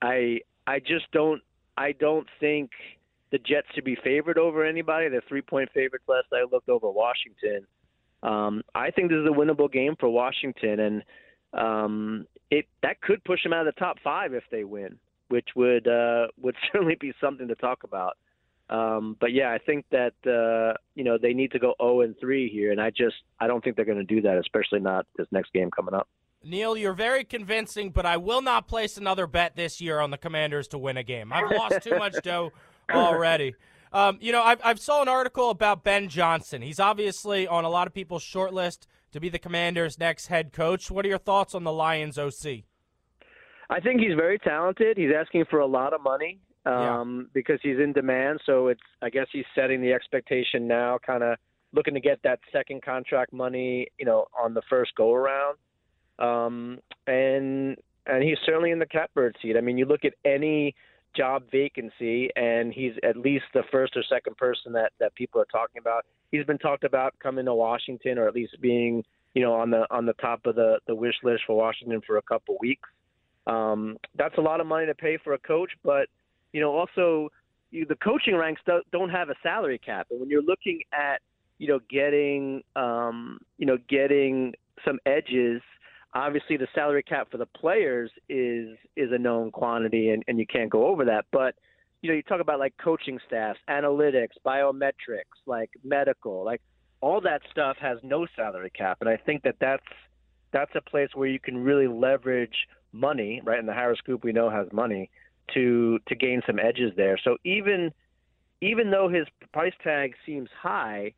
I 0.00 0.40
I 0.66 0.78
just 0.78 1.10
don't 1.12 1.42
I 1.76 1.92
don't 1.92 2.28
think 2.40 2.70
the 3.32 3.38
Jets 3.38 3.66
should 3.74 3.84
be 3.84 3.96
favored 4.04 4.38
over 4.38 4.64
anybody. 4.64 5.08
They're 5.08 5.22
three 5.28 5.42
point 5.42 5.70
favorites 5.72 6.04
last 6.06 6.26
I 6.32 6.44
looked 6.50 6.68
over 6.68 6.90
Washington. 6.90 7.66
Um, 8.22 8.62
I 8.74 8.90
think 8.90 9.10
this 9.10 9.18
is 9.18 9.26
a 9.26 9.36
winnable 9.36 9.70
game 9.70 9.96
for 9.98 10.08
Washington, 10.08 10.80
and 10.80 11.02
um, 11.52 12.26
it 12.50 12.66
that 12.82 13.00
could 13.00 13.22
push 13.24 13.42
them 13.42 13.52
out 13.52 13.66
of 13.66 13.74
the 13.74 13.78
top 13.78 13.96
five 14.02 14.34
if 14.34 14.44
they 14.50 14.64
win, 14.64 14.98
which 15.28 15.48
would 15.56 15.86
uh, 15.86 16.28
would 16.40 16.56
certainly 16.72 16.96
be 16.98 17.12
something 17.20 17.48
to 17.48 17.54
talk 17.54 17.84
about. 17.84 18.16
Um, 18.70 19.16
but 19.20 19.32
yeah, 19.32 19.52
I 19.52 19.58
think 19.58 19.84
that 19.90 20.14
uh, 20.26 20.78
you 20.94 21.04
know 21.04 21.18
they 21.20 21.34
need 21.34 21.52
to 21.52 21.58
go 21.58 21.74
0 21.80 22.00
and 22.00 22.18
3 22.18 22.48
here, 22.48 22.72
and 22.72 22.80
I 22.80 22.90
just 22.90 23.16
I 23.38 23.46
don't 23.46 23.62
think 23.62 23.76
they're 23.76 23.84
going 23.84 23.98
to 23.98 24.04
do 24.04 24.22
that, 24.22 24.38
especially 24.38 24.80
not 24.80 25.06
this 25.16 25.26
next 25.30 25.52
game 25.52 25.70
coming 25.70 25.94
up. 25.94 26.08
Neil, 26.42 26.76
you're 26.76 26.92
very 26.92 27.24
convincing, 27.24 27.90
but 27.90 28.04
I 28.04 28.18
will 28.18 28.42
not 28.42 28.68
place 28.68 28.96
another 28.96 29.26
bet 29.26 29.56
this 29.56 29.80
year 29.80 30.00
on 30.00 30.10
the 30.10 30.18
Commanders 30.18 30.68
to 30.68 30.78
win 30.78 30.96
a 30.96 31.02
game. 31.02 31.32
I've 31.32 31.50
lost 31.50 31.82
too 31.82 31.98
much 31.98 32.14
dough 32.22 32.52
already. 32.92 33.54
Um, 33.92 34.18
you 34.20 34.32
know, 34.32 34.42
I've, 34.42 34.60
I've 34.62 34.80
saw 34.80 35.00
an 35.02 35.08
article 35.08 35.50
about 35.50 35.84
Ben 35.84 36.08
Johnson. 36.08 36.60
He's 36.60 36.80
obviously 36.80 37.46
on 37.46 37.64
a 37.64 37.70
lot 37.70 37.86
of 37.86 37.94
people's 37.94 38.22
short 38.22 38.52
list 38.52 38.86
to 39.12 39.20
be 39.20 39.28
the 39.28 39.38
Commanders' 39.38 39.98
next 39.98 40.26
head 40.26 40.52
coach. 40.52 40.90
What 40.90 41.06
are 41.06 41.08
your 41.08 41.18
thoughts 41.18 41.54
on 41.54 41.64
the 41.64 41.72
Lions 41.72 42.18
OC? 42.18 42.64
I 43.70 43.80
think 43.80 44.00
he's 44.00 44.14
very 44.14 44.38
talented. 44.38 44.96
He's 44.96 45.12
asking 45.16 45.46
for 45.50 45.60
a 45.60 45.66
lot 45.66 45.92
of 45.92 46.02
money 46.02 46.38
um, 46.66 46.74
yeah. 46.74 47.30
because 47.32 47.60
he's 47.62 47.78
in 47.78 47.92
demand. 47.92 48.40
So 48.46 48.68
it's 48.68 48.80
I 49.02 49.10
guess 49.10 49.26
he's 49.32 49.44
setting 49.54 49.80
the 49.80 49.92
expectation 49.92 50.66
now, 50.66 50.98
kind 51.04 51.22
of 51.22 51.38
looking 51.72 51.94
to 51.94 52.00
get 52.00 52.20
that 52.22 52.40
second 52.52 52.82
contract 52.82 53.32
money, 53.32 53.88
you 53.98 54.04
know, 54.04 54.26
on 54.38 54.54
the 54.54 54.62
first 54.70 54.94
go 54.96 55.12
around. 55.12 55.56
Um, 56.18 56.78
and 57.06 57.76
and 58.06 58.22
he's 58.22 58.38
certainly 58.44 58.70
in 58.70 58.78
the 58.78 58.86
catbird 58.86 59.36
seat. 59.40 59.56
I 59.56 59.60
mean, 59.60 59.78
you 59.78 59.86
look 59.86 60.04
at 60.04 60.14
any 60.24 60.74
job 61.16 61.44
vacancy, 61.50 62.28
and 62.36 62.72
he's 62.72 62.92
at 63.02 63.16
least 63.16 63.44
the 63.54 63.62
first 63.70 63.96
or 63.96 64.02
second 64.08 64.36
person 64.36 64.72
that 64.72 64.92
that 65.00 65.14
people 65.14 65.40
are 65.40 65.46
talking 65.46 65.80
about. 65.80 66.04
He's 66.30 66.44
been 66.44 66.58
talked 66.58 66.84
about 66.84 67.14
coming 67.20 67.44
to 67.46 67.54
Washington, 67.54 68.18
or 68.18 68.28
at 68.28 68.34
least 68.34 68.60
being 68.60 69.04
you 69.34 69.42
know 69.42 69.54
on 69.54 69.70
the 69.70 69.86
on 69.90 70.06
the 70.06 70.14
top 70.14 70.46
of 70.46 70.54
the 70.54 70.78
the 70.86 70.94
wish 70.94 71.16
list 71.22 71.42
for 71.46 71.56
Washington 71.56 72.00
for 72.06 72.16
a 72.16 72.22
couple 72.22 72.56
weeks. 72.60 72.88
Um, 73.46 73.98
that's 74.16 74.36
a 74.38 74.40
lot 74.40 74.60
of 74.60 74.66
money 74.66 74.86
to 74.86 74.94
pay 74.94 75.18
for 75.22 75.34
a 75.34 75.38
coach, 75.38 75.70
but 75.82 76.08
you 76.52 76.60
know 76.60 76.72
also 76.74 77.28
you, 77.70 77.84
the 77.86 77.96
coaching 77.96 78.36
ranks 78.36 78.62
don't 78.92 79.10
have 79.10 79.28
a 79.28 79.34
salary 79.42 79.78
cap, 79.78 80.06
and 80.10 80.20
when 80.20 80.28
you're 80.28 80.42
looking 80.42 80.80
at 80.92 81.20
you 81.58 81.68
know 81.68 81.80
getting 81.90 82.62
um, 82.76 83.38
you 83.58 83.66
know 83.66 83.78
getting 83.88 84.54
some 84.84 84.98
edges 85.06 85.62
obviously 86.14 86.56
the 86.56 86.68
salary 86.74 87.02
cap 87.02 87.28
for 87.30 87.38
the 87.38 87.46
players 87.46 88.10
is 88.28 88.78
is 88.96 89.10
a 89.12 89.18
known 89.18 89.50
quantity 89.50 90.10
and, 90.10 90.22
and 90.28 90.38
you 90.38 90.46
can't 90.46 90.70
go 90.70 90.86
over 90.86 91.04
that. 91.04 91.26
But 91.32 91.54
you 92.02 92.10
know 92.10 92.14
you 92.14 92.22
talk 92.22 92.40
about 92.40 92.58
like 92.58 92.74
coaching 92.82 93.18
staffs 93.26 93.58
analytics 93.68 94.34
biometrics 94.44 95.40
like 95.46 95.70
medical 95.82 96.44
like 96.44 96.60
all 97.00 97.20
that 97.20 97.40
stuff 97.50 97.76
has 97.80 97.98
no 98.02 98.26
salary 98.36 98.70
cap. 98.70 98.98
And 99.00 99.08
i 99.08 99.16
think 99.16 99.42
that 99.42 99.56
that's 99.60 99.82
that's 100.54 100.70
a 100.74 100.80
place 100.80 101.10
where 101.14 101.28
you 101.28 101.38
can 101.38 101.62
really 101.62 101.86
leverage 101.86 102.66
money 102.92 103.42
right 103.44 103.58
and 103.58 103.68
the 103.68 103.74
harris 103.74 104.00
group 104.00 104.24
we 104.24 104.32
know 104.32 104.48
has 104.48 104.66
money 104.72 105.10
to 105.52 105.98
to 106.08 106.14
gain 106.14 106.40
some 106.46 106.58
edges 106.58 106.92
there 106.96 107.18
so 107.22 107.36
even 107.44 107.92
even 108.62 108.90
though 108.90 109.08
his 109.10 109.26
price 109.52 109.74
tag 109.82 110.14
seems 110.24 110.48
high 110.62 111.12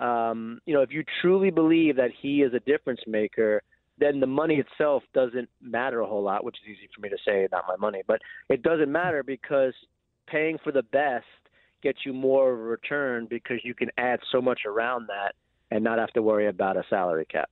um, 0.00 0.60
you 0.66 0.74
know 0.74 0.82
if 0.82 0.90
you 0.90 1.04
truly 1.20 1.50
believe 1.50 1.94
that 1.96 2.10
he 2.20 2.42
is 2.42 2.52
a 2.54 2.60
difference 2.60 3.00
maker 3.06 3.62
then 4.00 4.20
the 4.20 4.26
money 4.26 4.56
itself 4.56 5.02
doesn't 5.12 5.48
matter 5.60 6.00
a 6.00 6.06
whole 6.06 6.22
lot, 6.22 6.44
which 6.44 6.56
is 6.62 6.76
easy 6.76 6.88
for 6.94 7.00
me 7.00 7.08
to 7.08 7.16
say, 7.24 7.48
not 7.50 7.64
my 7.66 7.76
money. 7.76 8.02
But 8.06 8.20
it 8.48 8.62
doesn't 8.62 8.90
matter 8.90 9.22
because 9.22 9.74
paying 10.26 10.58
for 10.62 10.72
the 10.72 10.82
best 10.82 11.26
gets 11.82 11.98
you 12.04 12.12
more 12.12 12.52
of 12.52 12.58
a 12.58 12.62
return 12.62 13.26
because 13.28 13.58
you 13.64 13.74
can 13.74 13.90
add 13.98 14.20
so 14.30 14.40
much 14.40 14.60
around 14.66 15.08
that 15.08 15.34
and 15.70 15.84
not 15.84 15.98
have 15.98 16.12
to 16.12 16.22
worry 16.22 16.48
about 16.48 16.76
a 16.76 16.82
salary 16.88 17.26
cap. 17.26 17.50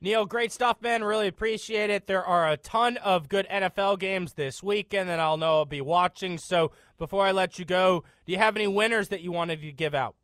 Neil, 0.00 0.26
great 0.26 0.52
stuff, 0.52 0.80
man. 0.80 1.02
Really 1.02 1.26
appreciate 1.26 1.90
it. 1.90 2.06
There 2.06 2.24
are 2.24 2.48
a 2.48 2.56
ton 2.56 2.98
of 2.98 3.28
good 3.28 3.48
NFL 3.50 3.98
games 3.98 4.34
this 4.34 4.62
weekend 4.62 5.08
that 5.08 5.18
I'll 5.18 5.36
know 5.36 5.56
I'll 5.56 5.64
be 5.64 5.80
watching. 5.80 6.38
So 6.38 6.70
before 6.98 7.26
I 7.26 7.32
let 7.32 7.58
you 7.58 7.64
go, 7.64 8.04
do 8.24 8.32
you 8.32 8.38
have 8.38 8.54
any 8.54 8.68
winners 8.68 9.08
that 9.08 9.22
you 9.22 9.32
wanted 9.32 9.60
to 9.60 9.72
give 9.72 9.96
out? 9.96 10.14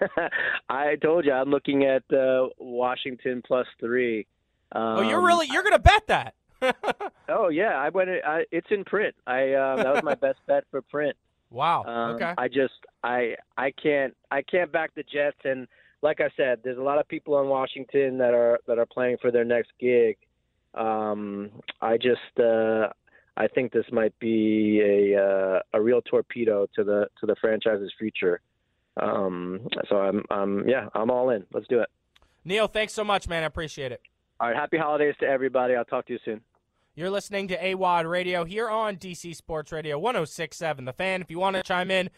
I 0.68 0.96
told 1.02 1.24
you 1.24 1.32
I'm 1.32 1.50
looking 1.50 1.84
at 1.84 2.04
uh, 2.16 2.48
Washington 2.58 3.42
plus 3.44 3.66
three. 3.80 4.26
Um, 4.70 4.98
oh, 4.98 5.00
you're 5.02 5.18
um, 5.18 5.24
really 5.24 5.48
you're 5.50 5.62
gonna 5.64 5.78
bet 5.80 6.06
that? 6.06 6.34
oh 7.28 7.48
yeah, 7.48 7.76
I 7.76 7.88
went. 7.88 8.10
I, 8.10 8.44
it's 8.50 8.66
in 8.70 8.84
print. 8.84 9.14
I 9.26 9.52
uh, 9.52 9.76
that 9.76 9.94
was 9.94 10.02
my 10.02 10.14
best 10.14 10.38
bet 10.46 10.64
for 10.70 10.82
print. 10.82 11.16
Wow. 11.50 11.84
Um, 11.84 12.16
okay. 12.16 12.34
I 12.36 12.48
just 12.48 12.74
I 13.02 13.34
I 13.56 13.70
can't 13.70 14.14
I 14.30 14.42
can't 14.42 14.72
back 14.72 14.94
the 14.94 15.02
Jets, 15.02 15.38
and 15.44 15.68
like 16.04 16.20
I 16.20 16.28
said, 16.36 16.60
there's 16.62 16.76
a 16.76 16.82
lot 16.82 16.98
of 16.98 17.08
people 17.08 17.40
in 17.40 17.48
Washington 17.48 18.18
that 18.18 18.34
are 18.34 18.60
that 18.68 18.78
are 18.78 18.86
playing 18.86 19.16
for 19.20 19.32
their 19.32 19.44
next 19.44 19.70
gig. 19.80 20.18
Um, 20.74 21.50
I 21.80 21.96
just 21.96 22.38
uh, 22.38 22.88
I 23.36 23.48
think 23.48 23.72
this 23.72 23.86
might 23.90 24.16
be 24.18 24.80
a 24.80 25.20
uh, 25.20 25.60
a 25.72 25.80
real 25.80 26.02
torpedo 26.02 26.66
to 26.76 26.84
the 26.84 27.08
to 27.20 27.26
the 27.26 27.34
franchise's 27.40 27.92
future. 27.98 28.40
Um, 29.00 29.66
so 29.88 29.96
I'm 29.96 30.22
I'm 30.30 30.68
yeah 30.68 30.88
I'm 30.94 31.10
all 31.10 31.30
in. 31.30 31.46
Let's 31.52 31.66
do 31.68 31.80
it. 31.80 31.88
Neil, 32.44 32.68
thanks 32.68 32.92
so 32.92 33.02
much, 33.02 33.26
man. 33.26 33.42
I 33.42 33.46
appreciate 33.46 33.90
it. 33.90 34.02
All 34.38 34.48
right. 34.48 34.56
Happy 34.56 34.76
holidays 34.76 35.14
to 35.20 35.26
everybody. 35.26 35.74
I'll 35.74 35.86
talk 35.86 36.06
to 36.08 36.12
you 36.12 36.18
soon. 36.22 36.42
You're 36.94 37.10
listening 37.10 37.48
to 37.48 37.58
Awadd 37.58 38.08
Radio 38.08 38.44
here 38.44 38.68
on 38.68 38.96
DC 38.96 39.34
Sports 39.34 39.72
Radio 39.72 39.98
1067. 39.98 40.84
The 40.84 40.92
fan, 40.92 41.22
if 41.22 41.30
you 41.30 41.38
want 41.38 41.56
to 41.56 41.62
chime 41.62 41.90
in, 41.90 42.10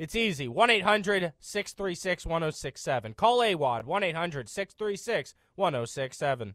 it's 0.00 0.16
easy. 0.16 0.48
1 0.48 0.70
800 0.70 1.34
636 1.40 2.24
1067. 2.24 3.12
Call 3.12 3.40
Awadd 3.40 3.84
1 3.84 4.02
800 4.02 4.48
636 4.48 5.34
1067. 5.56 6.54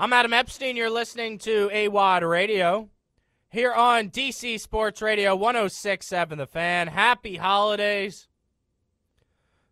I'm 0.00 0.14
Adam 0.14 0.32
Epstein. 0.32 0.78
You're 0.78 0.88
listening 0.88 1.36
to 1.40 1.68
Awadd 1.68 2.26
Radio 2.26 2.88
here 3.50 3.74
on 3.74 4.08
DC 4.08 4.58
Sports 4.58 5.02
Radio 5.02 5.36
1067 5.36 6.38
The 6.38 6.46
Fan. 6.46 6.86
Happy 6.88 7.36
holidays. 7.36 8.26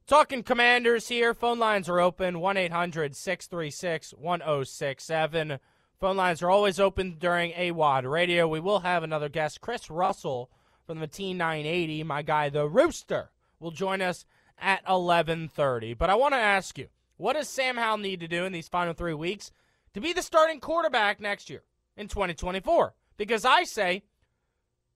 Talking 0.06 0.42
commanders 0.42 1.08
here. 1.08 1.32
Phone 1.32 1.58
lines 1.58 1.88
are 1.88 1.99
open 1.99 2.40
1 2.40 2.56
800 2.58 3.16
636 3.16 4.11
1067. 4.18 5.61
Phone 5.99 6.16
lines 6.18 6.42
are 6.42 6.50
always 6.50 6.78
open 6.78 7.16
during 7.18 7.52
Awadd 7.52 8.04
radio. 8.04 8.47
We 8.47 8.61
will 8.61 8.80
have 8.80 9.02
another 9.02 9.30
guest, 9.30 9.62
Chris 9.62 9.88
Russell 9.88 10.50
from 10.87 11.00
the 11.00 11.06
T 11.06 11.32
980, 11.32 12.02
my 12.02 12.20
guy, 12.20 12.50
the 12.50 12.68
Rooster, 12.68 13.30
will 13.58 13.70
join 13.70 14.02
us 14.02 14.26
at 14.58 14.85
11:30. 14.85 15.97
But 15.97 16.11
I 16.11 16.16
want 16.16 16.35
to 16.35 16.38
ask 16.38 16.76
you, 16.76 16.88
what 17.16 17.32
does 17.32 17.49
Sam 17.49 17.78
Howell 17.78 17.97
need 17.97 18.20
to 18.20 18.28
do 18.28 18.44
in 18.44 18.52
these 18.52 18.68
final 18.68 18.92
3 18.92 19.14
weeks 19.14 19.52
to 19.95 20.00
be 20.00 20.12
the 20.12 20.23
starting 20.23 20.61
quarterback 20.61 21.21
next 21.21 21.50
year 21.50 21.62
in 21.97 22.09
2024? 22.09 22.95
Because 23.16 23.45
I 23.45 23.64
say 23.64 24.02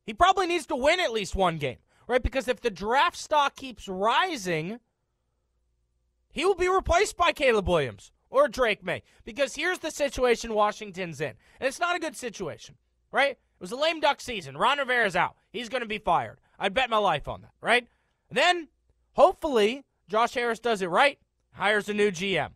he 0.04 0.14
probably 0.14 0.46
needs 0.46 0.66
to 0.66 0.76
win 0.76 1.00
at 1.00 1.12
least 1.12 1.34
one 1.34 1.58
game, 1.58 1.78
right? 2.06 2.22
Because 2.22 2.48
if 2.48 2.60
the 2.60 2.70
draft 2.70 3.16
stock 3.16 3.56
keeps 3.56 3.88
rising, 3.88 4.80
he 6.30 6.44
will 6.44 6.54
be 6.54 6.68
replaced 6.68 7.16
by 7.16 7.32
Caleb 7.32 7.68
Williams 7.68 8.12
or 8.30 8.48
Drake 8.48 8.82
Maye 8.82 9.02
Because 9.24 9.54
here's 9.54 9.80
the 9.80 9.90
situation 9.90 10.54
Washington's 10.54 11.20
in. 11.20 11.34
And 11.60 11.68
it's 11.68 11.78
not 11.80 11.96
a 11.96 12.00
good 12.00 12.16
situation, 12.16 12.76
right? 13.12 13.32
It 13.32 13.60
was 13.60 13.72
a 13.72 13.76
lame 13.76 14.00
duck 14.00 14.20
season. 14.20 14.56
Ron 14.56 14.78
Rivera's 14.78 15.14
out. 15.14 15.36
He's 15.50 15.68
going 15.68 15.82
to 15.82 15.88
be 15.88 15.98
fired. 15.98 16.40
I'd 16.58 16.74
bet 16.74 16.90
my 16.90 16.96
life 16.96 17.28
on 17.28 17.42
that, 17.42 17.52
right? 17.60 17.86
Then, 18.30 18.68
hopefully, 19.12 19.84
Josh 20.08 20.34
Harris 20.34 20.58
does 20.58 20.82
it 20.82 20.86
right, 20.86 21.18
hires 21.52 21.88
a 21.88 21.94
new 21.94 22.10
GM, 22.10 22.50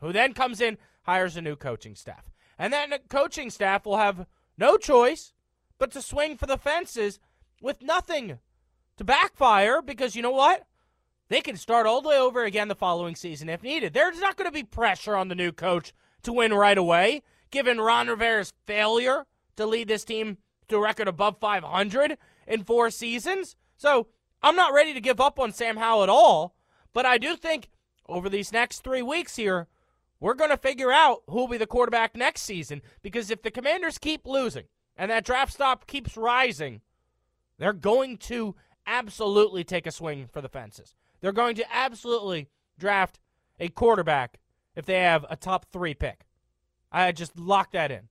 who 0.00 0.12
then 0.12 0.34
comes 0.34 0.60
in, 0.60 0.76
hires 1.08 1.38
a 1.38 1.40
new 1.40 1.56
coaching 1.56 1.94
staff. 1.94 2.30
And 2.58 2.70
that 2.74 3.08
coaching 3.08 3.48
staff 3.48 3.86
will 3.86 3.96
have 3.96 4.26
no 4.58 4.76
choice 4.76 5.32
but 5.78 5.90
to 5.92 6.02
swing 6.02 6.36
for 6.36 6.44
the 6.44 6.58
fences 6.58 7.18
with 7.62 7.80
nothing 7.80 8.40
to 8.98 9.04
backfire 9.04 9.80
because 9.80 10.14
you 10.14 10.20
know 10.20 10.30
what? 10.32 10.66
They 11.30 11.40
can 11.40 11.56
start 11.56 11.86
all 11.86 12.02
the 12.02 12.10
way 12.10 12.18
over 12.18 12.44
again 12.44 12.68
the 12.68 12.74
following 12.74 13.14
season 13.14 13.48
if 13.48 13.62
needed. 13.62 13.94
There's 13.94 14.20
not 14.20 14.36
going 14.36 14.50
to 14.50 14.54
be 14.54 14.64
pressure 14.64 15.16
on 15.16 15.28
the 15.28 15.34
new 15.34 15.50
coach 15.50 15.94
to 16.24 16.32
win 16.32 16.52
right 16.52 16.76
away, 16.76 17.22
given 17.50 17.80
Ron 17.80 18.08
Rivera's 18.08 18.52
failure 18.66 19.24
to 19.56 19.64
lead 19.64 19.88
this 19.88 20.04
team 20.04 20.36
to 20.68 20.76
a 20.76 20.80
record 20.80 21.08
above 21.08 21.38
500 21.40 22.18
in 22.46 22.64
four 22.64 22.90
seasons. 22.90 23.56
So 23.78 24.08
I'm 24.42 24.56
not 24.56 24.74
ready 24.74 24.92
to 24.92 25.00
give 25.00 25.22
up 25.22 25.38
on 25.38 25.52
Sam 25.52 25.78
Howell 25.78 26.02
at 26.02 26.08
all, 26.10 26.54
but 26.92 27.06
I 27.06 27.16
do 27.16 27.34
think 27.34 27.70
over 28.06 28.28
these 28.28 28.52
next 28.52 28.84
three 28.84 29.02
weeks 29.02 29.36
here, 29.36 29.68
we're 30.20 30.34
going 30.34 30.50
to 30.50 30.56
figure 30.56 30.92
out 30.92 31.22
who 31.28 31.36
will 31.36 31.48
be 31.48 31.58
the 31.58 31.66
quarterback 31.66 32.16
next 32.16 32.42
season 32.42 32.82
because 33.02 33.30
if 33.30 33.42
the 33.42 33.50
commanders 33.50 33.98
keep 33.98 34.26
losing 34.26 34.64
and 34.96 35.10
that 35.10 35.24
draft 35.24 35.52
stop 35.52 35.86
keeps 35.86 36.16
rising, 36.16 36.80
they're 37.58 37.72
going 37.72 38.16
to 38.16 38.54
absolutely 38.86 39.64
take 39.64 39.86
a 39.86 39.92
swing 39.92 40.28
for 40.32 40.40
the 40.40 40.48
fences. 40.48 40.94
They're 41.20 41.32
going 41.32 41.56
to 41.56 41.74
absolutely 41.74 42.48
draft 42.78 43.18
a 43.60 43.68
quarterback 43.68 44.38
if 44.74 44.86
they 44.86 45.00
have 45.00 45.24
a 45.28 45.36
top 45.36 45.66
three 45.72 45.94
pick. 45.94 46.24
I 46.90 47.12
just 47.12 47.38
locked 47.38 47.72
that 47.72 47.90
in. 47.90 48.08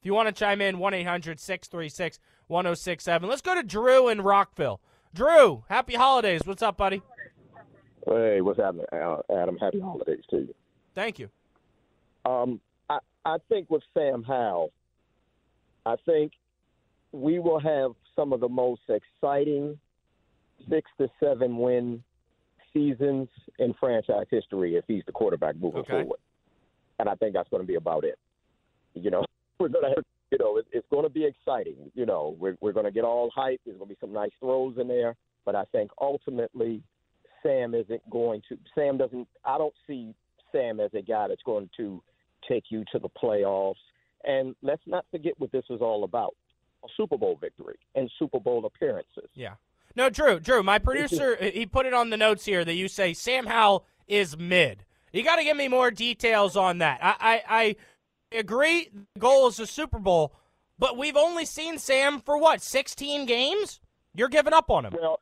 If 0.00 0.06
you 0.06 0.14
want 0.14 0.28
to 0.28 0.32
chime 0.32 0.60
in, 0.60 0.78
1 0.78 0.94
800 0.94 1.40
636 1.40 2.18
1067. 2.46 3.28
Let's 3.28 3.42
go 3.42 3.54
to 3.54 3.62
Drew 3.62 4.08
in 4.08 4.20
Rockville. 4.22 4.80
Drew, 5.14 5.64
happy 5.68 5.94
holidays. 5.94 6.42
What's 6.44 6.62
up, 6.62 6.76
buddy? 6.76 7.02
Hey, 8.06 8.40
what's 8.40 8.58
happening, 8.58 8.86
Adam? 8.92 9.56
Happy 9.58 9.80
holidays 9.80 10.24
to 10.30 10.38
you. 10.38 10.54
Thank 10.94 11.18
you. 11.18 11.30
Um, 12.24 12.60
I, 12.88 12.98
I 13.24 13.36
think 13.48 13.70
with 13.70 13.82
Sam 13.94 14.22
Howell, 14.22 14.72
I 15.86 15.96
think 16.04 16.32
we 17.12 17.38
will 17.38 17.60
have 17.60 17.92
some 18.14 18.32
of 18.32 18.40
the 18.40 18.48
most 18.48 18.82
exciting 18.88 19.78
six 20.68 20.90
to 20.98 21.08
seven 21.18 21.56
win 21.58 22.02
seasons 22.72 23.28
in 23.58 23.74
franchise 23.80 24.26
history 24.30 24.76
if 24.76 24.84
he's 24.86 25.02
the 25.06 25.12
quarterback 25.12 25.56
moving 25.56 25.80
Okay. 25.80 25.90
forward. 25.90 26.20
And 26.98 27.08
I 27.08 27.14
think 27.14 27.34
that's 27.34 27.48
going 27.48 27.62
to 27.62 27.66
be 27.66 27.76
about 27.76 28.04
it. 28.04 28.18
You 28.94 29.10
know, 29.10 29.24
we're 29.58 29.68
going 29.68 29.84
to 29.84 29.94
have, 29.96 30.04
you 30.30 30.38
know, 30.38 30.58
it, 30.58 30.66
it's 30.70 30.86
going 30.90 31.04
to 31.04 31.08
be 31.10 31.24
exciting. 31.24 31.90
You 31.94 32.06
know, 32.06 32.36
we're, 32.38 32.56
we're 32.60 32.72
going 32.72 32.84
to 32.84 32.92
get 32.92 33.04
all 33.04 33.30
hype. 33.34 33.60
There's 33.64 33.78
going 33.78 33.88
to 33.88 33.94
be 33.94 33.98
some 34.00 34.12
nice 34.12 34.30
throws 34.38 34.76
in 34.78 34.86
there. 34.86 35.16
But 35.46 35.54
I 35.54 35.64
think 35.72 35.90
ultimately, 36.00 36.82
Sam 37.42 37.74
isn't 37.74 38.08
going 38.10 38.42
to, 38.50 38.58
Sam 38.74 38.98
doesn't, 38.98 39.26
I 39.44 39.56
don't 39.56 39.74
see 39.86 40.14
Sam 40.52 40.78
as 40.78 40.90
a 40.92 41.00
guy 41.00 41.28
that's 41.28 41.42
going 41.42 41.70
to 41.78 42.02
take 42.48 42.64
you 42.70 42.84
to 42.92 42.98
the 42.98 43.08
playoffs. 43.08 43.74
And 44.24 44.54
let's 44.62 44.82
not 44.86 45.06
forget 45.10 45.34
what 45.38 45.52
this 45.52 45.64
is 45.70 45.80
all 45.80 46.04
about 46.04 46.34
a 46.84 46.88
Super 46.96 47.16
Bowl 47.16 47.38
victory 47.40 47.76
and 47.94 48.10
Super 48.18 48.40
Bowl 48.40 48.64
appearances. 48.66 49.28
Yeah. 49.34 49.54
No, 49.96 50.08
Drew, 50.08 50.38
Drew, 50.40 50.62
my 50.62 50.78
producer, 50.78 51.36
he 51.52 51.66
put 51.66 51.86
it 51.86 51.94
on 51.94 52.10
the 52.10 52.16
notes 52.16 52.44
here 52.44 52.64
that 52.64 52.74
you 52.74 52.88
say 52.88 53.12
Sam 53.12 53.46
Howell 53.46 53.84
is 54.06 54.36
mid. 54.36 54.84
You 55.12 55.24
got 55.24 55.36
to 55.36 55.44
give 55.44 55.56
me 55.56 55.68
more 55.68 55.90
details 55.90 56.56
on 56.56 56.78
that. 56.78 57.00
I, 57.02 57.16
I, 57.20 57.42
I 57.48 57.76
agree, 58.38 58.90
the 59.14 59.20
goal 59.20 59.48
is 59.48 59.58
a 59.58 59.66
Super 59.66 59.98
Bowl, 59.98 60.34
but 60.78 60.96
we've 60.96 61.16
only 61.16 61.44
seen 61.44 61.78
Sam 61.78 62.20
for 62.20 62.38
what, 62.38 62.62
16 62.62 63.26
games? 63.26 63.80
You're 64.14 64.28
giving 64.28 64.52
up 64.52 64.70
on 64.70 64.84
him. 64.84 64.94
Well, 65.00 65.20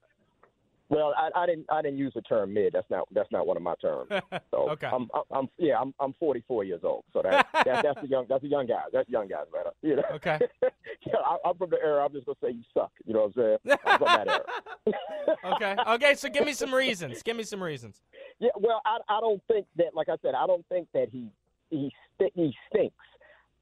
well, 0.91 1.13
I, 1.17 1.31
I 1.43 1.47
didn't. 1.47 1.67
I 1.71 1.83
didn't 1.83 1.99
use 1.99 2.13
the 2.15 2.23
term 2.23 2.55
mid. 2.55 2.73
That's 2.73 2.89
not. 2.91 3.07
That's 3.13 3.31
not 3.31 3.47
one 3.47 3.57
of 3.57 3.63
my 3.63 3.75
terms. 3.81 4.11
So 4.51 4.71
Okay. 4.71 4.87
I'm, 4.87 5.09
I'm, 5.15 5.23
I'm. 5.31 5.49
Yeah. 5.59 5.79
I'm. 5.79 5.93
I'm 6.01 6.15
44 6.19 6.65
years 6.65 6.81
old. 6.83 7.05
So 7.13 7.21
that, 7.23 7.47
that 7.65 7.83
that's 7.83 8.01
the 8.01 8.09
young. 8.09 8.27
That's 8.29 8.43
the 8.43 8.49
young 8.49 8.67
guys. 8.67 8.87
That's 8.93 9.09
young 9.09 9.29
guys, 9.29 9.45
man. 9.53 9.65
You 9.83 9.97
know. 9.97 10.03
Okay. 10.15 10.39
yeah, 10.63 11.15
I, 11.25 11.37
I'm 11.45 11.57
from 11.57 11.71
the 11.71 11.77
era. 11.83 12.05
I'm 12.05 12.13
just 12.13 12.27
gonna 12.27 12.37
say 12.43 12.51
you 12.53 12.63
suck. 12.73 12.91
You 13.05 13.15
know 13.15 13.31
what 13.33 13.45
I'm 13.45 13.59
saying? 13.65 13.79
I'm 13.85 13.99
from 13.99 14.07
that 14.07 14.29
era. 14.29 15.55
Okay. 15.55 15.77
Okay, 15.87 16.15
so 16.15 16.29
give 16.29 16.45
me 16.47 16.53
some 16.53 16.75
reasons. 16.75 17.23
Give 17.23 17.37
me 17.37 17.43
some 17.43 17.63
reasons. 17.63 18.01
Yeah, 18.39 18.51
well, 18.57 18.81
I, 18.87 18.99
I 19.09 19.21
don't 19.21 19.43
think 19.49 19.67
that. 19.77 19.95
Like 19.95 20.09
I 20.09 20.17
said, 20.23 20.35
I 20.35 20.47
don't 20.47 20.65
think 20.69 20.89
that 20.95 21.09
he 21.11 21.29
he 21.71 21.93
st- 22.19 22.33
he 22.35 22.55
stinks. 22.71 22.95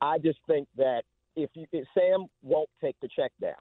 I 0.00 0.18
just 0.18 0.38
think 0.46 0.68
that 0.76 1.02
if, 1.36 1.50
you, 1.54 1.66
if 1.72 1.86
Sam 1.96 2.26
won't 2.42 2.68
take 2.82 2.96
the 3.00 3.08
check 3.14 3.32
downs, 3.40 3.56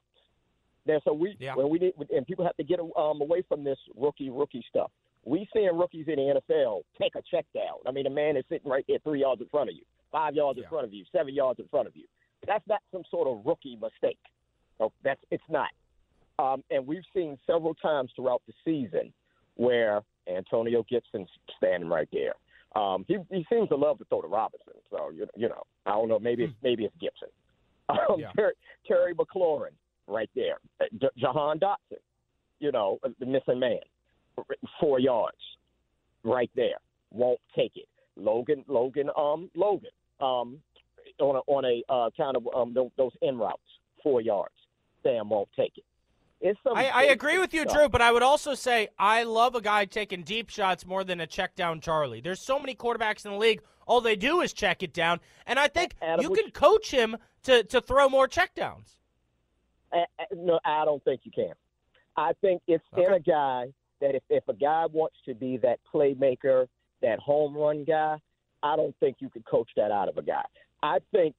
there's 0.86 1.02
a 1.06 1.12
we 1.12 1.36
Yeah. 1.40 1.54
when 1.54 1.68
we 1.68 1.78
need 1.78 1.92
and 2.10 2.26
people 2.26 2.44
have 2.44 2.56
to 2.56 2.64
get 2.64 2.78
um, 2.80 3.20
away 3.20 3.42
from 3.48 3.64
this 3.64 3.78
rookie 3.96 4.30
rookie 4.30 4.64
stuff. 4.68 4.90
We 5.24 5.48
seeing 5.52 5.76
rookies 5.76 6.06
in 6.08 6.16
the 6.16 6.40
NFL 6.56 6.82
take 7.00 7.14
a 7.16 7.22
check 7.30 7.46
down. 7.52 7.78
I 7.86 7.90
mean, 7.90 8.04
the 8.04 8.10
man 8.10 8.36
is 8.36 8.44
sitting 8.48 8.70
right 8.70 8.84
there, 8.86 8.98
three 9.02 9.20
yards 9.20 9.40
in 9.40 9.48
front 9.48 9.70
of 9.70 9.74
you, 9.76 9.82
five 10.12 10.34
yards 10.34 10.58
Yeah. 10.58 10.64
in 10.64 10.70
front 10.70 10.84
of 10.86 10.94
you, 10.94 11.04
seven 11.10 11.34
yards 11.34 11.58
in 11.58 11.66
front 11.68 11.88
of 11.88 11.96
you. 11.96 12.04
That's 12.46 12.66
not 12.68 12.80
some 12.92 13.02
sort 13.10 13.26
of 13.26 13.44
rookie 13.44 13.76
mistake. 13.76 14.18
So 14.78 14.92
that's 15.02 15.20
it's 15.30 15.42
not. 15.48 15.70
Um, 16.38 16.62
and 16.70 16.86
we've 16.86 17.02
seen 17.14 17.38
several 17.46 17.74
times 17.74 18.10
throughout 18.14 18.42
the 18.46 18.52
season 18.64 19.12
where 19.56 20.02
Antonio 20.28 20.84
Gibson's 20.88 21.28
standing 21.56 21.88
right 21.88 22.08
there. 22.12 22.34
Um, 22.80 23.04
he, 23.08 23.16
he 23.30 23.44
seems 23.50 23.68
to 23.70 23.76
love 23.76 23.98
to 23.98 24.04
throw 24.04 24.20
to 24.20 24.28
Robinson. 24.28 24.74
So 24.90 25.10
you, 25.10 25.26
you 25.34 25.48
know, 25.48 25.62
I 25.86 25.92
don't 25.92 26.08
know. 26.08 26.18
Maybe 26.18 26.44
it's 26.44 26.54
maybe 26.62 26.84
it's 26.84 26.94
Gibson. 27.00 27.28
Um, 27.88 27.96
Hmm. 28.08 28.20
Yeah. 28.20 28.32
Terry, 28.36 28.52
Terry 28.86 29.14
McLaurin 29.14 29.70
right 30.06 30.30
there. 30.34 30.58
Uh, 30.80 30.84
J- 31.00 31.08
Jahan 31.18 31.58
Dotson, 31.58 31.98
you 32.60 32.72
know, 32.72 32.98
uh, 33.04 33.08
the 33.18 33.26
missing 33.26 33.60
man, 33.60 33.80
four 34.80 34.98
yards 34.98 35.36
right 36.24 36.50
there. 36.54 36.78
Won't 37.10 37.40
take 37.54 37.72
it. 37.76 37.88
Logan, 38.16 38.64
Logan, 38.66 39.10
um, 39.16 39.50
Logan, 39.54 39.90
um, 40.20 40.58
on 41.20 41.36
a, 41.36 41.40
on 41.46 41.64
a 41.64 41.82
uh, 41.92 42.10
kind 42.16 42.36
of 42.36 42.48
um, 42.54 42.72
those, 42.74 42.90
those 42.96 43.12
in 43.22 43.38
routes, 43.38 43.60
four 44.02 44.20
yards. 44.20 44.54
Sam 45.02 45.28
won't 45.28 45.48
take 45.56 45.72
it. 45.76 45.84
It's 46.40 46.58
some 46.62 46.76
I, 46.76 46.88
I 46.88 47.02
agree 47.04 47.38
with 47.38 47.54
you, 47.54 47.62
stuff. 47.62 47.74
Drew, 47.74 47.88
but 47.88 48.02
I 48.02 48.12
would 48.12 48.22
also 48.22 48.54
say 48.54 48.88
I 48.98 49.22
love 49.22 49.54
a 49.54 49.60
guy 49.60 49.86
taking 49.86 50.22
deep 50.22 50.50
shots 50.50 50.84
more 50.84 51.02
than 51.02 51.20
a 51.20 51.26
check 51.26 51.54
down 51.54 51.80
Charlie. 51.80 52.20
There's 52.20 52.40
so 52.40 52.58
many 52.58 52.74
quarterbacks 52.74 53.24
in 53.24 53.30
the 53.30 53.38
league, 53.38 53.62
all 53.86 54.00
they 54.00 54.16
do 54.16 54.40
is 54.42 54.52
check 54.52 54.82
it 54.82 54.92
down. 54.92 55.20
And 55.46 55.58
I 55.58 55.68
think 55.68 55.94
Adam, 56.02 56.22
you 56.22 56.30
can 56.30 56.50
coach 56.50 56.90
him 56.90 57.16
to, 57.44 57.62
to 57.64 57.80
throw 57.80 58.08
more 58.08 58.28
check 58.28 58.54
downs. 58.54 58.98
No, 60.34 60.60
I 60.64 60.84
don't 60.84 61.02
think 61.04 61.22
you 61.24 61.30
can. 61.30 61.52
I 62.16 62.32
think 62.40 62.62
it's 62.66 62.84
in 62.96 63.12
a 63.12 63.20
guy 63.20 63.66
that 64.00 64.14
if, 64.14 64.22
if 64.28 64.46
a 64.48 64.54
guy 64.54 64.86
wants 64.92 65.16
to 65.26 65.34
be 65.34 65.56
that 65.58 65.78
playmaker, 65.92 66.66
that 67.02 67.18
home 67.18 67.56
run 67.56 67.84
guy, 67.84 68.18
I 68.62 68.76
don't 68.76 68.94
think 69.00 69.16
you 69.20 69.28
could 69.28 69.44
coach 69.44 69.70
that 69.76 69.90
out 69.90 70.08
of 70.08 70.16
a 70.16 70.22
guy. 70.22 70.44
I 70.82 70.98
think, 71.12 71.34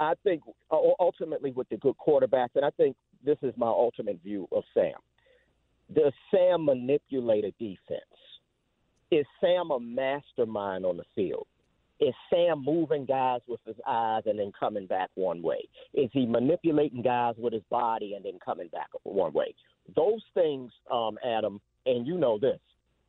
I 0.00 0.14
think 0.22 0.42
ultimately 0.70 1.52
with 1.52 1.68
the 1.68 1.76
good 1.76 1.94
quarterbacks, 2.04 2.56
and 2.56 2.64
I 2.64 2.70
think 2.70 2.96
this 3.24 3.38
is 3.42 3.52
my 3.56 3.68
ultimate 3.68 4.20
view 4.22 4.48
of 4.52 4.64
Sam. 4.72 4.94
Does 5.94 6.12
Sam 6.30 6.64
manipulate 6.64 7.44
a 7.44 7.50
defense? 7.52 8.00
Is 9.10 9.26
Sam 9.40 9.70
a 9.70 9.78
mastermind 9.78 10.84
on 10.84 10.96
the 10.96 11.04
field? 11.14 11.46
Is 12.04 12.14
Sam 12.28 12.62
moving 12.62 13.06
guys 13.06 13.40
with 13.48 13.60
his 13.66 13.76
eyes 13.86 14.24
and 14.26 14.38
then 14.38 14.52
coming 14.58 14.86
back 14.86 15.08
one 15.14 15.40
way? 15.42 15.66
Is 15.94 16.10
he 16.12 16.26
manipulating 16.26 17.00
guys 17.02 17.34
with 17.38 17.52
his 17.54 17.62
body 17.70 18.12
and 18.14 18.24
then 18.24 18.38
coming 18.44 18.68
back 18.68 18.88
one 19.04 19.32
way? 19.32 19.54
Those 19.96 20.22
things, 20.34 20.70
um, 20.90 21.16
Adam, 21.24 21.60
and 21.86 22.06
you 22.06 22.18
know 22.18 22.38
this, 22.38 22.58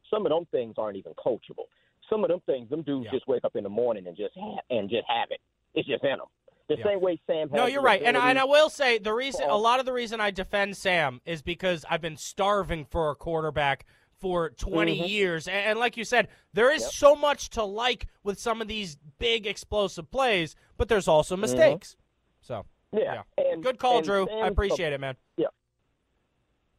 some 0.10 0.26
of 0.26 0.32
them 0.32 0.46
things 0.52 0.76
aren't 0.78 0.98
even 0.98 1.14
coachable. 1.14 1.66
Some 2.10 2.24
of 2.24 2.30
them 2.30 2.40
things, 2.46 2.70
them 2.70 2.84
dudes 2.84 3.06
Yeah. 3.06 3.12
just 3.12 3.28
wake 3.28 3.44
up 3.44 3.56
in 3.58 3.64
the 3.64 3.70
morning 3.70 4.08
and 4.08 4.16
just 4.16 4.36
have, 4.36 4.60
and 4.70 4.90
just 4.90 5.06
have 5.08 5.30
it. 5.32 5.42
It's 5.74 5.88
just 5.88 6.04
in 6.04 6.12
them. 6.18 6.28
The 6.68 6.78
Yeah. 6.78 6.86
same 6.86 7.02
way 7.02 7.20
Sam. 7.28 7.50
Has 7.50 7.56
No, 7.58 7.66
you're 7.66 7.82
right, 7.82 8.02
and 8.02 8.18
I, 8.18 8.30
and 8.30 8.40
I 8.40 8.46
will 8.46 8.70
say 8.70 8.98
the 8.98 9.14
reason, 9.14 9.50
a 9.50 9.58
lot 9.58 9.80
of 9.80 9.86
the 9.86 9.94
reason 9.94 10.22
I 10.22 10.32
defend 10.32 10.78
Sam 10.78 11.22
is 11.26 11.42
because 11.42 11.86
I've 11.90 12.02
been 12.02 12.18
starving 12.18 12.86
for 12.86 13.10
a 13.10 13.16
quarterback 13.16 13.86
for 14.20 14.50
20 14.52 15.00
Mhm. 15.02 15.10
years. 15.10 15.48
And, 15.48 15.58
and 15.58 15.80
like 15.80 15.98
you 15.98 16.04
said, 16.06 16.28
there 16.54 16.72
is 16.72 16.82
Yep. 16.84 16.92
so 16.92 17.16
much 17.16 17.50
to 17.52 17.64
like 17.64 18.08
with 18.24 18.40
some 18.40 18.62
of 18.62 18.68
these 18.68 18.96
big 19.18 19.46
explosive 19.46 20.10
plays, 20.10 20.56
but 20.78 20.88
there's 20.90 21.08
also 21.08 21.36
mistakes. 21.36 21.96
So, 22.42 22.66
Yeah. 22.92 23.24
And, 23.38 23.62
good 23.62 23.78
call, 23.78 23.98
and 23.98 24.06
Drew. 24.06 24.24
I 24.24 24.28
Sam's- 24.28 24.52
appreciate 24.52 24.94
it, 24.94 25.00
man. 25.00 25.18
Yeah. 25.38 25.48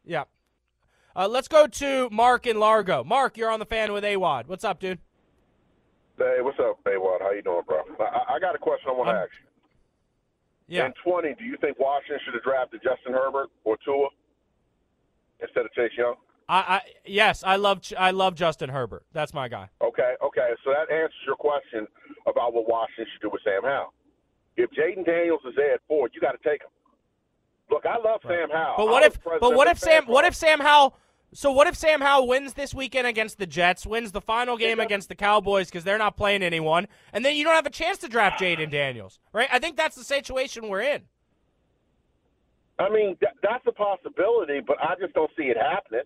Yeah. 0.05 0.25
Uh, 1.15 1.29
let's 1.29 1.49
go 1.49 1.67
to 1.67 2.09
Mark 2.11 2.47
in 2.47 2.59
Largo. 2.59 3.05
Mark, 3.05 3.37
you're 3.37 3.51
on 3.51 3.59
the 3.59 3.67
fan 3.67 3.93
with 3.93 4.05
Awadd. 4.05 4.47
What's 4.47 4.65
up, 4.65 4.81
dude? 4.81 4.99
Hey, 6.19 6.41
what's 6.41 6.59
up, 6.59 6.83
Baywad? 6.85 7.21
How 7.21 7.31
you 7.33 7.43
doing, 7.43 7.63
bro? 7.67 7.83
I, 8.01 8.35
I 8.35 8.39
got 8.39 8.55
a 8.55 8.59
question 8.59 8.89
I 8.89 8.93
want 8.93 9.09
to 9.11 9.15
ask 9.15 9.31
you. 9.39 9.47
Yeah. 10.69 10.87
In 10.87 10.95
20, 11.05 11.35
do 11.35 11.45
you 11.45 11.57
think 11.59 11.79
Washington 11.79 12.19
should 12.25 12.35
have 12.35 12.43
drafted 12.43 12.83
Justin 12.83 13.13
Herbert 13.13 13.51
or 13.65 13.77
Tua 13.85 14.09
instead 15.41 15.65
of 15.67 15.73
Chase 15.75 15.93
Young? 15.97 16.15
I, 16.49 16.59
I 16.59 16.81
yes, 17.05 17.43
I 17.45 17.57
love 17.57 17.81
I 17.99 18.13
love 18.13 18.35
Justin 18.35 18.71
Herbert. 18.71 19.05
That's 19.13 19.35
my 19.35 19.49
guy. 19.49 19.69
Okay, 19.83 20.15
okay. 20.23 20.51
So 20.65 20.71
that 20.71 20.93
answers 20.93 21.15
your 21.27 21.37
question 21.37 21.87
about 22.27 22.55
what 22.55 22.69
Washington 22.69 23.07
should 23.13 23.23
do 23.23 23.31
with 23.31 23.43
Sam 23.43 23.63
Howell. 23.63 23.93
If 24.57 24.71
Jayden 24.71 25.05
Daniels 25.05 25.41
is 25.47 25.55
there 25.57 25.75
at 25.75 25.81
four, 25.89 26.09
you 26.13 26.21
got 26.21 26.33
to 26.33 26.49
take 26.49 26.63
him. 26.63 26.71
Look, 27.71 27.85
I 27.85 27.99
love 27.99 28.21
Sam 28.27 28.49
Howell. 28.51 28.75
But 28.77 28.89
what 28.89 29.03
if 29.03 29.19
but 29.25 29.55
what 29.55 29.69
if 29.69 29.79
Sam 29.79 30.07
what 30.07 30.25
if 30.25 30.35
Sam 30.35 30.61
Howell 30.61 30.97
so 31.33 31.51
what 31.51 31.67
if 31.67 31.77
Sam 31.77 32.01
Howell 32.01 32.29
wins 32.29 32.55
this 32.55 32.73
weekend 32.73 33.07
against 33.07 33.39
the 33.39 33.47
Jets, 33.47 33.87
wins 33.87 34.13
the 34.13 34.21
final 34.21 34.57
game 34.57 34.81
against 34.81 35.09
the 35.09 35.15
Cowboys 35.15 35.67
because 35.67 35.85
they're 35.85 35.99
not 35.99 36.17
playing 36.17 36.43
anyone, 36.43 36.87
and 37.13 37.25
then 37.25 37.35
you 37.35 37.45
don't 37.45 37.55
have 37.55 37.67
a 37.67 37.71
chance 37.71 37.99
to 37.99 38.09
draft 38.09 38.41
Jayden 38.41 38.71
Daniels, 38.71 39.19
right? 39.33 39.49
I 39.53 39.59
think 39.59 39.77
that's 39.77 39.97
the 39.97 40.05
situation 40.05 40.69
we're 40.69 40.83
in. 40.83 41.03
I 42.79 42.89
mean, 42.89 43.17
th- 43.17 43.33
that's 43.43 43.67
a 43.67 43.73
possibility, 43.73 44.61
but 44.67 44.77
I 44.81 44.95
just 45.01 45.15
don't 45.15 45.31
see 45.37 45.45
it 45.45 45.57
happening. 45.57 46.03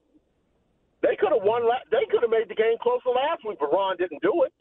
They 1.03 1.17
could 1.17 1.33
have 1.33 1.43
won. 1.43 1.65
La- 1.67 1.87
they 1.91 2.05
could 2.11 2.23
have 2.23 2.31
made 2.31 2.49
the 2.49 2.55
game 2.55 2.77
closer 2.83 3.09
last 3.09 3.45
week, 3.47 3.59
but 3.59 3.73
Ron 3.73 3.97
didn't 3.97 4.21
do 4.23 4.45
it. 4.45 4.53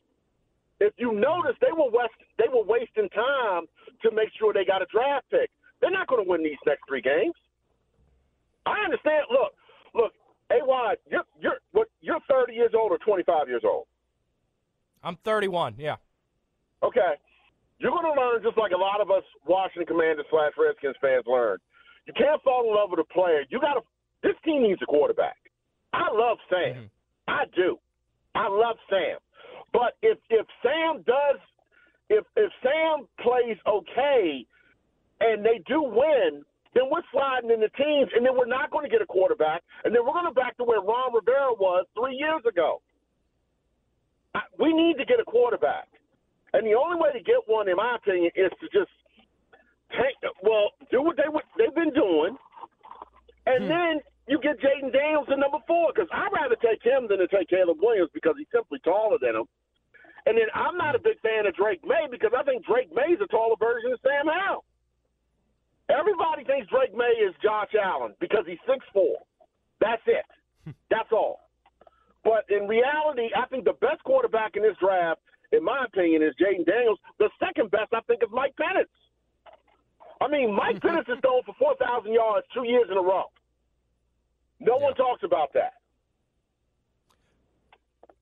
If 0.79 0.93
you 0.97 1.11
notice, 1.11 1.59
they 1.59 1.71
were 1.75 1.91
west, 1.91 2.15
they 2.37 2.47
were 2.47 2.63
wasting 2.63 3.09
time 3.09 3.67
to 4.01 4.11
make 4.11 4.29
sure 4.39 4.53
they 4.53 4.63
got 4.63 4.81
a 4.81 4.87
draft 4.87 5.25
pick. 5.29 5.51
They're 5.81 5.91
not 5.91 6.07
going 6.07 6.23
to 6.23 6.29
win 6.29 6.43
these 6.43 6.59
next 6.65 6.83
three 6.87 7.01
games. 7.01 7.35
I 8.65 8.79
understand. 8.83 9.27
Look, 9.31 9.51
look, 9.93 10.13
AY, 10.51 10.95
you're 11.11 11.27
you're 11.39 11.59
what, 11.71 11.87
you're 12.01 12.19
30 12.29 12.53
years 12.53 12.71
old 12.73 12.91
or 12.91 12.97
25 12.99 13.47
years 13.47 13.63
old. 13.65 13.87
I'm 15.03 15.17
31. 15.23 15.75
Yeah. 15.77 15.95
Okay. 16.83 17.15
You're 17.79 17.91
going 17.91 18.13
to 18.13 18.19
learn 18.19 18.43
just 18.43 18.57
like 18.57 18.71
a 18.71 18.77
lot 18.77 18.99
of 18.99 19.09
us 19.11 19.23
Washington 19.47 19.87
Commanders 19.87 20.25
slash 20.29 20.51
Redskins 20.59 20.95
fans 21.01 21.23
learned. 21.27 21.59
You 22.07 22.13
can't 22.13 22.41
fall 22.43 22.67
in 22.67 22.75
love 22.75 22.91
with 22.91 22.99
a 22.99 23.13
player. 23.13 23.43
You 23.49 23.59
got 23.59 23.75
to. 23.75 23.81
This 24.21 24.35
team 24.43 24.63
needs 24.63 24.81
a 24.83 24.85
quarterback. 24.85 25.38
I 25.93 26.09
love 26.11 26.37
Sam. 26.49 26.75
Mhm. 26.75 26.89
I 27.27 27.45
do. 27.55 27.79
I 28.35 28.47
love 28.47 28.77
Sam. 28.89 29.17
But 29.73 29.97
if 30.01 30.17
if 30.29 30.45
Sam 30.61 31.01
does, 31.03 31.39
if 32.09 32.25
if 32.35 32.51
Sam 32.61 33.07
plays 33.19 33.57
okay, 33.65 34.45
and 35.21 35.45
they 35.45 35.59
do 35.59 35.81
win, 35.81 36.45
then 36.73 36.89
we're 36.89 37.03
sliding 37.11 37.51
in 37.51 37.59
the 37.59 37.69
teams, 37.69 38.09
and 38.15 38.25
then 38.25 38.35
we're 38.37 38.45
not 38.45 38.71
going 38.71 38.83
to 38.85 38.89
get 38.89 39.01
a 39.01 39.05
quarterback, 39.05 39.63
and 39.83 39.93
then 39.93 40.05
we're 40.05 40.13
going 40.13 40.25
to 40.25 40.31
back 40.31 40.55
to 40.57 40.63
where 40.63 40.81
Ron 40.81 41.13
Rivera 41.13 41.53
was 41.53 41.85
three 41.95 42.15
years 42.15 42.45
ago. 42.45 42.81
I, 44.35 44.41
we 44.59 44.73
need 44.73 44.97
to 44.97 45.05
get 45.05 45.19
a 45.19 45.25
quarterback. 45.25 45.87
And 46.53 46.65
the 46.65 46.73
only 46.75 46.99
way 46.99 47.11
to 47.13 47.19
get 47.19 47.41
one, 47.47 47.67
in 47.67 47.75
my 47.75 47.95
opinion, 47.95 48.31
is 48.35 48.51
to 48.61 48.69
just 48.69 48.91
take 49.91 50.15
well, 50.43 50.71
do 50.91 51.01
what 51.01 51.17
they 51.17 51.27
would- 51.27 51.43
they've 51.57 51.73
been 51.73 51.93
doing, 51.93 52.37
and 53.45 53.69
then 53.69 54.01
you 54.29 54.37
get 54.39 54.61
Jayden 54.61 54.93
Daniels 54.93 55.25
at 55.33 55.41
number 55.41 55.57
four. 55.65 55.91
Because 55.91 56.07
I'd 56.13 56.29
rather 56.31 56.55
take 56.61 56.85
him 56.85 57.09
than 57.09 57.17
to 57.17 57.27
take 57.27 57.49
Caleb 57.49 57.81
Williams 57.81 58.13
because 58.13 58.37
he's 58.37 58.49
simply 58.53 58.77
taller 58.85 59.17
than 59.17 59.35
him. 59.35 59.49
And 60.29 60.37
then 60.37 60.45
I'm 60.53 60.77
not 60.77 60.93
a 60.93 61.01
big 61.01 61.19
fan 61.25 61.49
of 61.49 61.55
Drake 61.57 61.81
Maye 61.81 62.05
because 62.11 62.31
I 62.37 62.43
think 62.43 62.61
Drake 62.65 62.93
Maye's 62.93 63.17
a 63.17 63.27
taller 63.27 63.57
version 63.57 63.91
of 63.91 63.99
Sam 64.05 64.29
Howell. 64.29 64.63
Everybody 65.89 66.45
thinks 66.45 66.69
Drake 66.69 66.93
Maye 66.93 67.17
is 67.17 67.33
Josh 67.41 67.73
Allen 67.73 68.13
because 68.21 68.45
he's 68.45 68.61
six 68.69 68.85
four. 68.93 69.17
That's 69.81 70.05
it. 70.05 70.27
That's 70.93 71.09
all. 71.11 71.49
But 72.23 72.45
in 72.53 72.67
reality, 72.67 73.33
I 73.33 73.47
think 73.47 73.65
the 73.65 73.79
best 73.81 74.03
quarterback 74.03 74.55
in 74.55 74.61
this 74.61 74.77
draft, 74.77 75.21
in 75.51 75.63
my 75.63 75.85
opinion, 75.85 76.21
is 76.21 76.35
Jayden 76.37 76.67
Daniels. 76.67 76.99
The 77.17 77.31
second 77.39 77.71
best, 77.71 77.89
I 77.95 78.01
think, 78.05 78.21
is 78.21 78.29
Mike 78.31 78.53
Penix. 78.59 78.91
I 80.21 80.27
mean, 80.27 80.53
Mike 80.53 80.77
Penix 80.85 81.07
has 81.07 81.17
thrown 81.23 81.41
for 81.47 81.55
4,000 81.57 82.13
yards 82.13 82.45
two 82.53 82.67
years 82.67 82.85
in 82.91 82.97
a 82.97 83.01
row. 83.01 83.31
No 84.59 84.77
one 84.77 84.93
talks 84.95 85.23
about 85.23 85.53
that. 85.53 85.73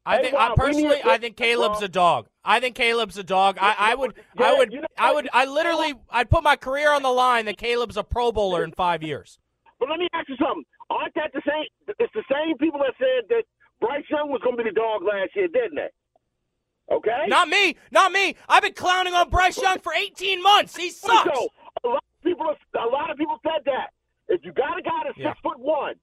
I 0.05 0.17
Hey, 0.17 0.23
think 0.23 0.35
I 0.35 0.53
personally 0.55 1.01
I 1.03 1.17
think 1.17 1.35
Caleb's 1.35 1.81
a 1.81 1.89
dog. 1.89 2.27
I 2.45 2.59
think 2.61 2.75
Caleb's 2.75 3.17
a 3.17 3.23
dog. 3.23 3.57
I, 3.59 3.75
I 3.77 3.95
would 3.95 4.13
I 4.37 4.53
would 4.53 4.71
you 4.71 4.79
know 4.81 4.87
I 4.97 5.13
would 5.13 5.27
I 5.33 5.45
literally 5.45 5.95
I'd 6.09 6.29
put 6.29 6.43
my 6.43 6.55
career 6.55 6.93
on 6.93 7.03
the 7.03 7.11
line 7.11 7.45
that 7.45 7.57
Caleb's 7.57 7.97
a 7.97 8.03
pro 8.03 8.31
bowler 8.31 8.63
in 8.63 8.71
5 8.71 9.03
years. 9.03 9.39
But 9.79 9.89
let 9.89 9.99
me 9.99 10.07
ask 10.13 10.29
you 10.29 10.37
something. 10.37 10.63
Aren't 10.89 11.13
that 11.15 11.31
the 11.33 11.41
same? 11.45 11.65
It's 11.99 12.13
the 12.13 12.23
same 12.31 12.57
people 12.57 12.79
that 12.79 12.93
said 12.97 13.27
that 13.29 13.43
Bryce 13.81 14.05
Young 14.09 14.29
was 14.31 14.41
going 14.43 14.55
to 14.57 14.63
be 14.63 14.69
the 14.69 14.73
dog 14.75 15.03
last 15.03 15.35
year, 15.35 15.47
didn't 15.49 15.75
they? 15.75 15.89
Okay. 16.95 17.25
Not 17.27 17.49
me. 17.49 17.75
Not 17.91 18.13
me. 18.13 18.35
I've 18.47 18.63
been 18.63 18.73
clowning 18.73 19.13
on 19.13 19.29
Bryce 19.29 19.61
Young 19.61 19.79
for 19.79 19.93
18 19.93 20.41
months. 20.41 20.75
He 20.77 20.89
sucks. 20.89 21.29
So 21.37 21.49
a 21.83 21.87
lot 21.89 21.97
of 21.97 22.23
people, 22.23 22.55
a 22.75 22.87
lot 22.87 23.11
of 23.11 23.17
people 23.17 23.37
said 23.43 23.61
that 23.65 23.87
if 24.29 24.39
you 24.45 24.53
got 24.53 24.79
a 24.79 24.81
guy 24.81 25.01
that's 25.03 25.17
Yeah. 25.17 25.31
six 25.31 25.39
foot 25.41 25.59
one, 25.59 25.95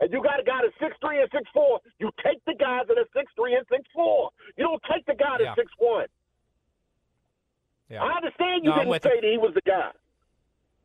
and 0.00 0.12
you 0.12 0.22
got 0.22 0.40
a 0.40 0.44
guy 0.44 0.60
that's 0.62 0.74
six 0.80 0.96
three 1.00 1.20
and 1.20 1.28
six 1.32 1.44
four, 1.52 1.80
you 1.98 2.10
take 2.24 2.44
the 2.46 2.54
guys 2.58 2.84
that 2.88 2.98
are 2.98 3.08
six 3.14 3.30
three 3.36 3.54
and 3.54 3.66
six 3.70 3.82
four. 3.94 4.30
You 4.56 4.64
don't 4.64 4.82
take 4.92 5.04
the 5.06 5.14
guy 5.14 5.38
that's 5.38 5.54
Yeah. 5.54 5.54
six 5.54 5.70
one. 5.78 6.06
Yeah. 7.88 8.02
I 8.02 8.16
understand 8.16 8.64
you 8.64 8.70
No, 8.70 8.78
didn't 8.82 9.02
say 9.02 9.20
that 9.20 9.30
he 9.30 9.38
was 9.38 9.54
the 9.54 9.62
guy. 9.62 9.90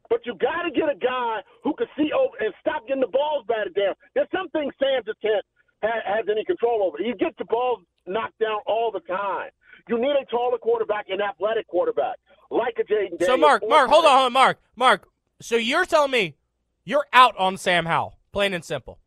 But 0.10 0.26
you 0.26 0.36
got 0.36 0.64
to 0.64 0.72
get 0.72 0.90
a 0.90 0.96
guy 0.96 1.40
who 1.64 1.74
can 1.74 1.88
see 1.98 2.12
over 2.12 2.36
and 2.40 2.54
stop 2.60 2.86
getting 2.88 3.02
the 3.02 3.08
balls 3.08 3.46
batted 3.48 3.74
down. 3.76 3.96
There's 4.14 4.28
some 4.36 4.50
things 4.50 4.74
Sam 4.78 5.02
just 5.06 5.20
can't 5.22 5.44
ha- 5.82 6.04
has 6.06 6.26
any 6.30 6.44
control 6.46 6.84
over. 6.84 6.98
He 7.02 7.14
gets 7.14 7.36
the 7.38 7.46
balls 7.46 7.80
knocked 8.06 8.38
down 8.40 8.60
all 8.68 8.92
the 8.92 9.00
time. 9.02 9.50
You 9.88 9.98
need 10.00 10.12
a 10.12 10.26
taller 10.26 10.58
quarterback, 10.58 11.10
an 11.10 11.22
athletic 11.22 11.66
quarterback, 11.68 12.18
like 12.52 12.76
a 12.80 12.84
Jayden. 12.84 13.24
So 13.24 13.38
Mark, 13.38 13.64
Mark, 13.68 13.90
hold 13.90 14.06
on, 14.06 14.12
hold 14.12 14.26
on, 14.28 14.34
Mark, 14.34 14.60
Mark. 14.76 15.08
So 15.42 15.56
you're 15.56 15.86
telling 15.86 16.12
me 16.12 16.36
you're 16.84 17.06
out 17.14 17.36
on 17.38 17.58
Sam 17.58 17.86
Howell, 17.86 18.18
plain 18.32 18.54
and 18.54 18.64
simple. 18.64 19.00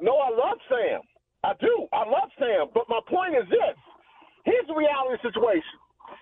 No, 0.00 0.16
I 0.18 0.30
love 0.30 0.58
Sam. 0.68 1.00
I 1.44 1.52
do. 1.60 1.86
I 1.92 2.04
love 2.08 2.30
Sam. 2.38 2.68
But 2.72 2.84
my 2.88 3.00
point 3.08 3.34
is 3.36 3.48
this: 3.50 3.76
here's 4.44 4.66
the 4.66 4.74
reality 4.74 5.20
situation. 5.22 5.76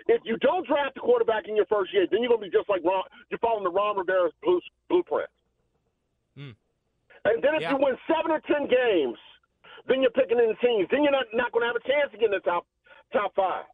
If 0.07 0.23
you 0.25 0.37
don't 0.39 0.67
draft 0.67 0.97
a 0.97 1.01
quarterback 1.01 1.49
in 1.49 1.57
your 1.57 1.67
first 1.67 1.93
year, 1.93 2.07
then 2.11 2.21
you're 2.23 2.29
going 2.29 2.41
to 2.43 2.51
be 2.51 2.57
just 2.57 2.69
like 2.69 2.83
Ron. 2.85 3.03
You're 3.31 3.39
following 3.39 3.65
the 3.65 3.71
Ron 3.71 3.97
Rivera's 3.97 4.33
blue, 4.43 4.61
blueprint. 4.89 5.31
Hmm. 6.37 6.53
And 7.25 7.43
then 7.43 7.55
if 7.57 7.63
Yeah. 7.63 7.73
you 7.73 7.79
win 7.81 7.97
seven 8.07 8.31
or 8.31 8.41
ten 8.41 8.69
games, 8.69 9.19
then 9.87 10.03
you're 10.03 10.11
picking 10.13 10.39
in 10.39 10.49
the 10.49 10.59
teams. 10.61 10.89
Then 10.91 11.03
you're 11.03 11.13
not 11.13 11.27
not 11.33 11.53
going 11.53 11.63
to 11.63 11.67
have 11.69 11.77
a 11.77 11.87
chance 11.89 12.11
to 12.13 12.19
get 12.19 12.27
in 12.27 12.33
the 12.33 12.41
top 12.41 12.67
top 13.13 13.35
five. 13.35 13.65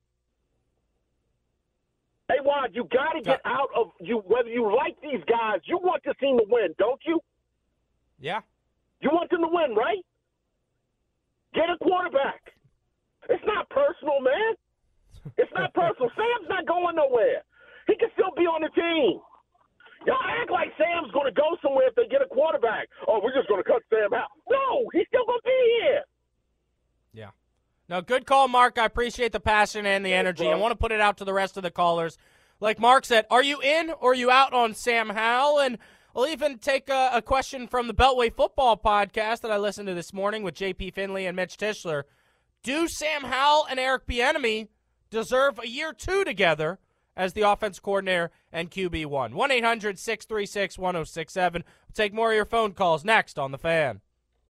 Hey, 2.28 2.40
Wad, 2.42 2.74
you 2.74 2.84
got 2.84 3.12
to 3.12 3.20
get 3.20 3.40
out 3.44 3.68
of 3.76 3.92
you. 4.00 4.18
Whether 4.26 4.48
you 4.48 4.64
like 4.74 4.96
these 5.02 5.22
guys, 5.28 5.60
you 5.64 5.76
want 5.78 6.02
this 6.04 6.16
team 6.20 6.38
to 6.38 6.44
win, 6.48 6.74
don't 6.78 7.00
you? 7.04 7.20
Yeah. 8.24 8.40
You 9.04 9.10
want 9.12 9.28
them 9.28 9.44
to 9.44 9.52
win, 9.52 9.76
right? 9.76 10.00
Get 11.52 11.68
a 11.68 11.76
quarterback. 11.84 12.40
It's 13.28 13.44
not 13.44 13.68
personal, 13.68 14.24
man. 14.24 14.56
It's 15.36 15.52
not 15.52 15.74
personal. 15.74 16.08
Sam's 16.16 16.48
not 16.48 16.64
going 16.64 16.96
nowhere. 16.96 17.44
He 17.86 17.96
can 18.00 18.08
still 18.16 18.32
be 18.34 18.48
on 18.48 18.64
the 18.64 18.72
team. 18.72 19.20
Y'all 20.08 20.24
act 20.40 20.50
like 20.50 20.72
Sam's 20.80 21.12
going 21.12 21.28
to 21.28 21.36
go 21.36 21.52
somewhere 21.60 21.88
if 21.88 21.94
they 21.96 22.08
get 22.08 22.22
a 22.22 22.26
quarterback. 22.26 22.88
Oh, 23.06 23.20
we're 23.22 23.36
just 23.36 23.48
going 23.48 23.62
to 23.62 23.68
cut 23.68 23.82
Sam 23.92 24.14
out. 24.14 24.32
No, 24.48 24.88
he's 24.94 25.04
still 25.08 25.26
going 25.26 25.40
to 25.40 25.48
be 25.48 25.80
here. 25.84 26.02
Yeah. 27.12 27.30
No, 27.90 28.00
good 28.00 28.24
call, 28.24 28.48
Mark. 28.48 28.78
I 28.78 28.86
appreciate 28.86 29.32
the 29.32 29.40
passion 29.40 29.84
and 29.84 30.04
the 30.04 30.14
energy. 30.14 30.48
I 30.48 30.54
want 30.54 30.72
to 30.72 30.76
put 30.76 30.92
it 30.92 31.00
out 31.00 31.18
to 31.18 31.24
the 31.26 31.34
rest 31.34 31.58
of 31.58 31.62
the 31.62 31.70
callers. 31.70 32.16
Like 32.58 32.80
Mark 32.80 33.04
said, 33.04 33.26
are 33.30 33.42
you 33.42 33.60
in 33.60 33.90
or 34.00 34.12
are 34.12 34.14
you 34.14 34.30
out 34.30 34.54
on 34.54 34.72
Sam 34.72 35.10
Howell? 35.10 35.60
And 35.60 35.78
we'll 36.14 36.28
even 36.28 36.58
take 36.58 36.88
a, 36.88 37.10
a 37.12 37.22
question 37.22 37.66
from 37.66 37.86
the 37.86 37.94
Beltway 37.94 38.32
Football 38.32 38.76
podcast 38.76 39.40
that 39.40 39.50
I 39.50 39.58
listened 39.58 39.88
to 39.88 39.94
this 39.94 40.12
morning 40.12 40.42
with 40.42 40.54
JP 40.54 40.94
Finley 40.94 41.26
and 41.26 41.36
Mitch 41.36 41.56
Tischler. 41.56 42.04
Do 42.62 42.88
Sam 42.88 43.24
Howell 43.24 43.66
and 43.68 43.78
Eric 43.78 44.06
Bieniemy 44.06 44.68
deserve 45.10 45.58
a 45.58 45.68
year 45.68 45.92
two 45.92 46.24
together 46.24 46.78
as 47.16 47.32
the 47.32 47.42
offense 47.42 47.78
coordinator 47.78 48.30
and 48.52 48.70
QB1? 48.70 49.34
1 49.34 49.50
800 49.50 49.98
636 49.98 50.78
1067. 50.78 51.64
We'll 51.64 51.94
take 51.94 52.14
more 52.14 52.30
of 52.30 52.36
your 52.36 52.44
phone 52.44 52.72
calls 52.72 53.04
next 53.04 53.38
on 53.38 53.52
The 53.52 53.58
Fan. 53.58 54.00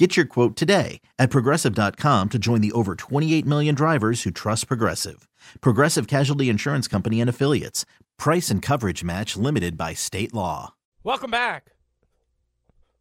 Get 0.00 0.16
your 0.16 0.24
quote 0.24 0.56
today 0.56 1.02
at 1.18 1.28
progressive.com 1.28 2.28
to 2.30 2.38
join 2.38 2.62
the 2.62 2.72
over 2.72 2.94
28 2.94 3.44
million 3.44 3.74
drivers 3.74 4.22
who 4.22 4.30
trust 4.30 4.66
Progressive. 4.66 5.28
Progressive 5.60 6.06
Casualty 6.06 6.48
Insurance 6.48 6.88
Company 6.88 7.20
and 7.20 7.28
Affiliates. 7.28 7.84
Price 8.16 8.48
and 8.48 8.62
coverage 8.62 9.04
match 9.04 9.36
limited 9.36 9.76
by 9.76 9.92
state 9.92 10.32
law. 10.32 10.72
Welcome 11.04 11.30
back. 11.30 11.72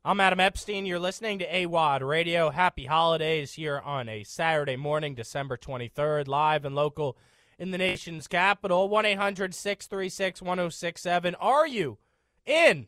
I'm 0.04 0.20
Adam 0.20 0.42
Epstein. 0.42 0.86
You're 0.86 1.00
listening 1.00 1.40
to 1.40 1.48
Awadd 1.48 2.06
Radio. 2.06 2.50
Happy 2.50 2.84
holidays 2.88 3.54
here 3.54 3.80
on 3.80 4.10
a 4.10 4.26
Saturday 4.26 4.76
morning, 4.76 5.16
December 5.16 5.56
23rd, 5.56 6.28
live 6.28 6.66
and 6.66 6.76
local 6.76 7.16
in 7.58 7.72
the 7.72 7.78
nation's 7.78 8.28
capital. 8.28 8.90
1 8.90 9.06
800 9.06 9.56
636 9.56 10.42
1067. 10.42 11.36
Are 11.36 11.66
you 11.66 11.98
in 12.46 12.88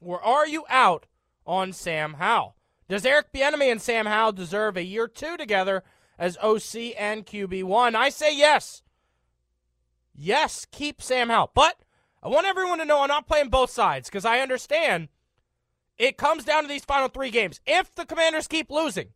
or 0.00 0.22
are 0.22 0.46
you 0.46 0.64
out 0.68 1.06
on 1.44 1.72
Sam 1.72 2.14
Howell? 2.14 2.54
Does 2.88 3.06
Eric 3.06 3.32
Bieniemy 3.32 3.70
and 3.70 3.80
Sam 3.80 4.06
Howell 4.06 4.32
deserve 4.32 4.76
a 4.76 4.84
year 4.84 5.08
two 5.08 5.36
together 5.36 5.82
as 6.18 6.36
OC 6.38 6.94
and 6.98 7.24
QB1? 7.24 7.94
I 7.94 8.08
say 8.10 8.36
yes. 8.36 8.82
Yes, 10.14 10.66
keep 10.70 11.02
Sam 11.02 11.28
Howell. 11.28 11.52
But 11.54 11.76
I 12.22 12.28
want 12.28 12.46
everyone 12.46 12.78
to 12.78 12.84
know 12.84 13.00
I'm 13.00 13.08
not 13.08 13.26
playing 13.26 13.48
both 13.48 13.70
sides 13.70 14.08
because 14.08 14.24
I 14.24 14.40
understand 14.40 15.08
it 15.98 16.18
comes 16.18 16.44
down 16.44 16.62
to 16.62 16.68
these 16.68 16.84
final 16.84 17.08
three 17.08 17.30
games. 17.30 17.60
If 17.66 17.94
the 17.94 18.06
commanders 18.06 18.48
keep 18.48 18.70
losing 18.70 19.08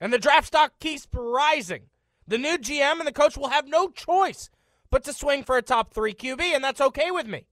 and 0.00 0.12
the 0.12 0.18
draft 0.18 0.46
stock 0.46 0.78
keeps 0.78 1.08
rising, 1.12 1.84
the 2.26 2.38
new 2.38 2.56
GM 2.56 2.98
and 2.98 3.06
the 3.06 3.12
coach 3.12 3.36
will 3.36 3.48
have 3.48 3.66
no 3.66 3.88
choice 3.88 4.50
but 4.90 5.04
to 5.04 5.12
swing 5.12 5.44
for 5.44 5.56
a 5.56 5.62
top 5.62 5.92
three 5.92 6.14
QB, 6.14 6.40
and 6.40 6.62
that's 6.64 6.80
okay 6.80 7.10
with 7.10 7.26
me. 7.26 7.46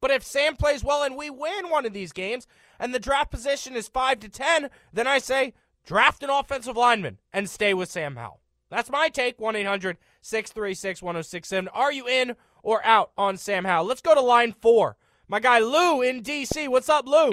But 0.00 0.10
if 0.10 0.22
Sam 0.22 0.56
plays 0.56 0.82
well 0.82 1.02
and 1.02 1.16
we 1.16 1.30
win 1.30 1.68
one 1.68 1.84
of 1.86 1.92
these 1.92 2.12
games 2.12 2.46
and 2.78 2.94
the 2.94 2.98
draft 2.98 3.30
position 3.30 3.76
is 3.76 3.88
5 3.88 4.20
to 4.20 4.28
10, 4.28 4.70
then 4.92 5.06
I 5.06 5.18
say 5.18 5.54
draft 5.84 6.22
an 6.22 6.30
offensive 6.30 6.76
lineman 6.76 7.18
and 7.32 7.48
stay 7.48 7.74
with 7.74 7.90
Sam 7.90 8.16
Howell. 8.16 8.40
That's 8.70 8.90
my 8.90 9.08
take. 9.08 9.38
1 9.40 9.56
800 9.56 9.98
636 10.22 11.02
1067. 11.02 11.68
Are 11.68 11.92
you 11.92 12.06
in 12.08 12.36
or 12.62 12.84
out 12.84 13.10
on 13.18 13.36
Sam 13.36 13.64
Howell? 13.64 13.86
Let's 13.86 14.00
go 14.00 14.14
to 14.14 14.20
line 14.20 14.54
four. 14.60 14.96
My 15.28 15.40
guy 15.40 15.58
Lou 15.58 16.02
in 16.02 16.22
D.C. 16.22 16.66
What's 16.68 16.88
up, 16.88 17.06
Lou? 17.06 17.32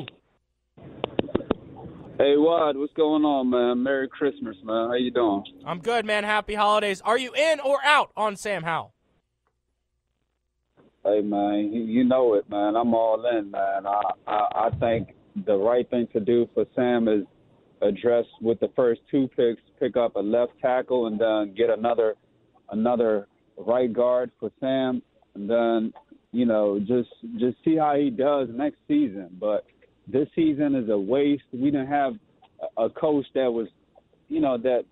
Hey, 2.18 2.36
Wad, 2.36 2.78
what's 2.78 2.94
going 2.94 3.24
on, 3.26 3.52
man? 3.52 3.84
Merry 3.84 4.08
Christmas, 4.08 4.56
man. 4.64 4.90
How 4.90 4.96
you 4.96 5.12
doing? 5.12 5.44
I'm 5.66 5.80
good, 5.80 6.04
man. 6.04 6.24
Happy 6.24 6.56
holidays. 6.56 7.00
Are 7.02 7.18
you 7.18 7.32
in 7.34 7.60
or 7.60 7.78
out 7.84 8.12
on 8.18 8.36
Sam 8.36 8.64
Howell? 8.64 8.94
Hey, 11.08 11.22
man, 11.22 11.72
you 11.72 12.04
know 12.04 12.34
it, 12.34 12.50
man. 12.50 12.76
I'm 12.76 12.94
all 12.94 13.24
in, 13.28 13.52
man. 13.52 13.88
I, 13.88 14.02
I 14.28 14.68
I 14.68 14.70
think 14.80 15.16
the 15.46 15.56
right 15.56 15.90
thing 15.90 16.08
to 16.12 16.20
do 16.20 16.50
for 16.54 16.66
Sam 16.76 17.08
is 17.08 17.24
address 17.82 18.26
with 18.42 18.60
the 18.60 18.70
first 18.76 19.00
two 19.10 19.30
picks, 19.30 19.62
pick 19.80 19.96
up 19.96 20.18
a 20.18 20.20
left 20.20 20.54
tackle, 20.62 21.08
and 21.08 21.18
then 21.18 21.56
get 21.56 21.70
another 21.70 22.16
another 22.72 23.28
right 23.58 23.92
guard 23.92 24.32
for 24.38 24.52
Sam, 24.60 25.02
and 25.36 25.50
then 25.50 25.94
you 26.34 26.46
know 26.46 26.78
just 26.78 27.10
just 27.38 27.56
see 27.64 27.78
how 27.78 27.96
he 27.96 28.10
does 28.10 28.50
next 28.52 28.80
season. 28.88 29.30
But 29.40 29.66
this 30.08 30.28
season 30.36 30.76
is 30.76 30.90
a 30.90 30.98
waste. 30.98 31.44
We 31.54 31.72
didn't 31.72 31.88
have 31.88 32.16
a 32.78 32.90
coach 32.90 33.26
that 33.34 33.52
was, 33.52 33.68
you 34.28 34.42
know, 34.42 34.58
that 34.58 34.84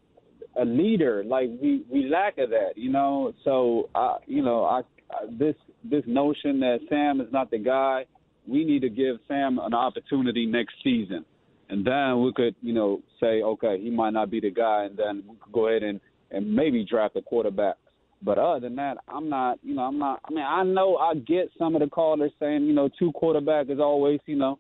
a 0.58 0.64
leader. 0.64 1.24
Like 1.26 1.50
we 1.62 1.84
we 1.92 2.08
lack 2.08 2.38
of 2.38 2.52
that, 2.52 2.78
you 2.78 2.90
know. 2.90 3.34
So 3.44 3.90
I, 3.96 4.18
you 4.28 4.44
know, 4.44 4.64
I, 4.64 4.82
I 5.12 5.26
this 5.30 5.56
this 5.84 6.04
notion 6.06 6.60
that 6.62 6.80
Sam 6.90 7.22
is 7.22 7.32
not 7.32 7.52
the 7.52 7.60
guy. 7.60 8.06
We 8.48 8.64
need 8.64 8.82
to 8.82 8.90
give 8.90 9.18
Sam 9.28 9.60
an 9.60 9.74
opportunity 9.74 10.46
next 10.46 10.76
season, 10.84 11.26
and 11.70 11.86
then 11.86 12.22
we 12.22 12.32
could, 12.34 12.56
you 12.62 12.74
know, 12.74 13.02
say, 13.20 13.42
okay, 13.42 13.80
he 13.82 13.90
might 13.90 14.14
not 14.14 14.30
be 14.30 14.40
the 14.40 14.52
guy, 14.52 14.84
and 14.86 14.98
then 14.98 15.24
we 15.28 15.36
could 15.38 15.54
go 15.54 15.68
ahead 15.68 15.84
and 15.84 16.00
and 16.32 16.54
maybe 16.54 16.86
draft 16.86 17.16
a 17.16 17.22
quarterback. 17.22 17.76
But 18.22 18.38
other 18.38 18.62
than 18.62 18.76
that, 18.78 18.98
I'm 19.08 19.30
not, 19.30 19.60
you 19.62 19.76
know, 19.76 19.84
I'm 19.84 20.00
not. 20.00 20.22
I 20.26 20.34
mean, 20.34 20.46
I 20.48 20.64
know 20.64 20.98
I 20.98 21.16
get 21.16 21.50
some 21.58 21.76
of 21.76 21.82
the 21.82 21.88
callers 21.88 22.32
saying, 22.40 22.66
you 22.66 22.74
know, 22.74 22.90
two 22.98 23.12
quarterback 23.12 23.70
is 23.70 23.80
always, 23.80 24.20
you 24.26 24.36
know, 24.36 24.58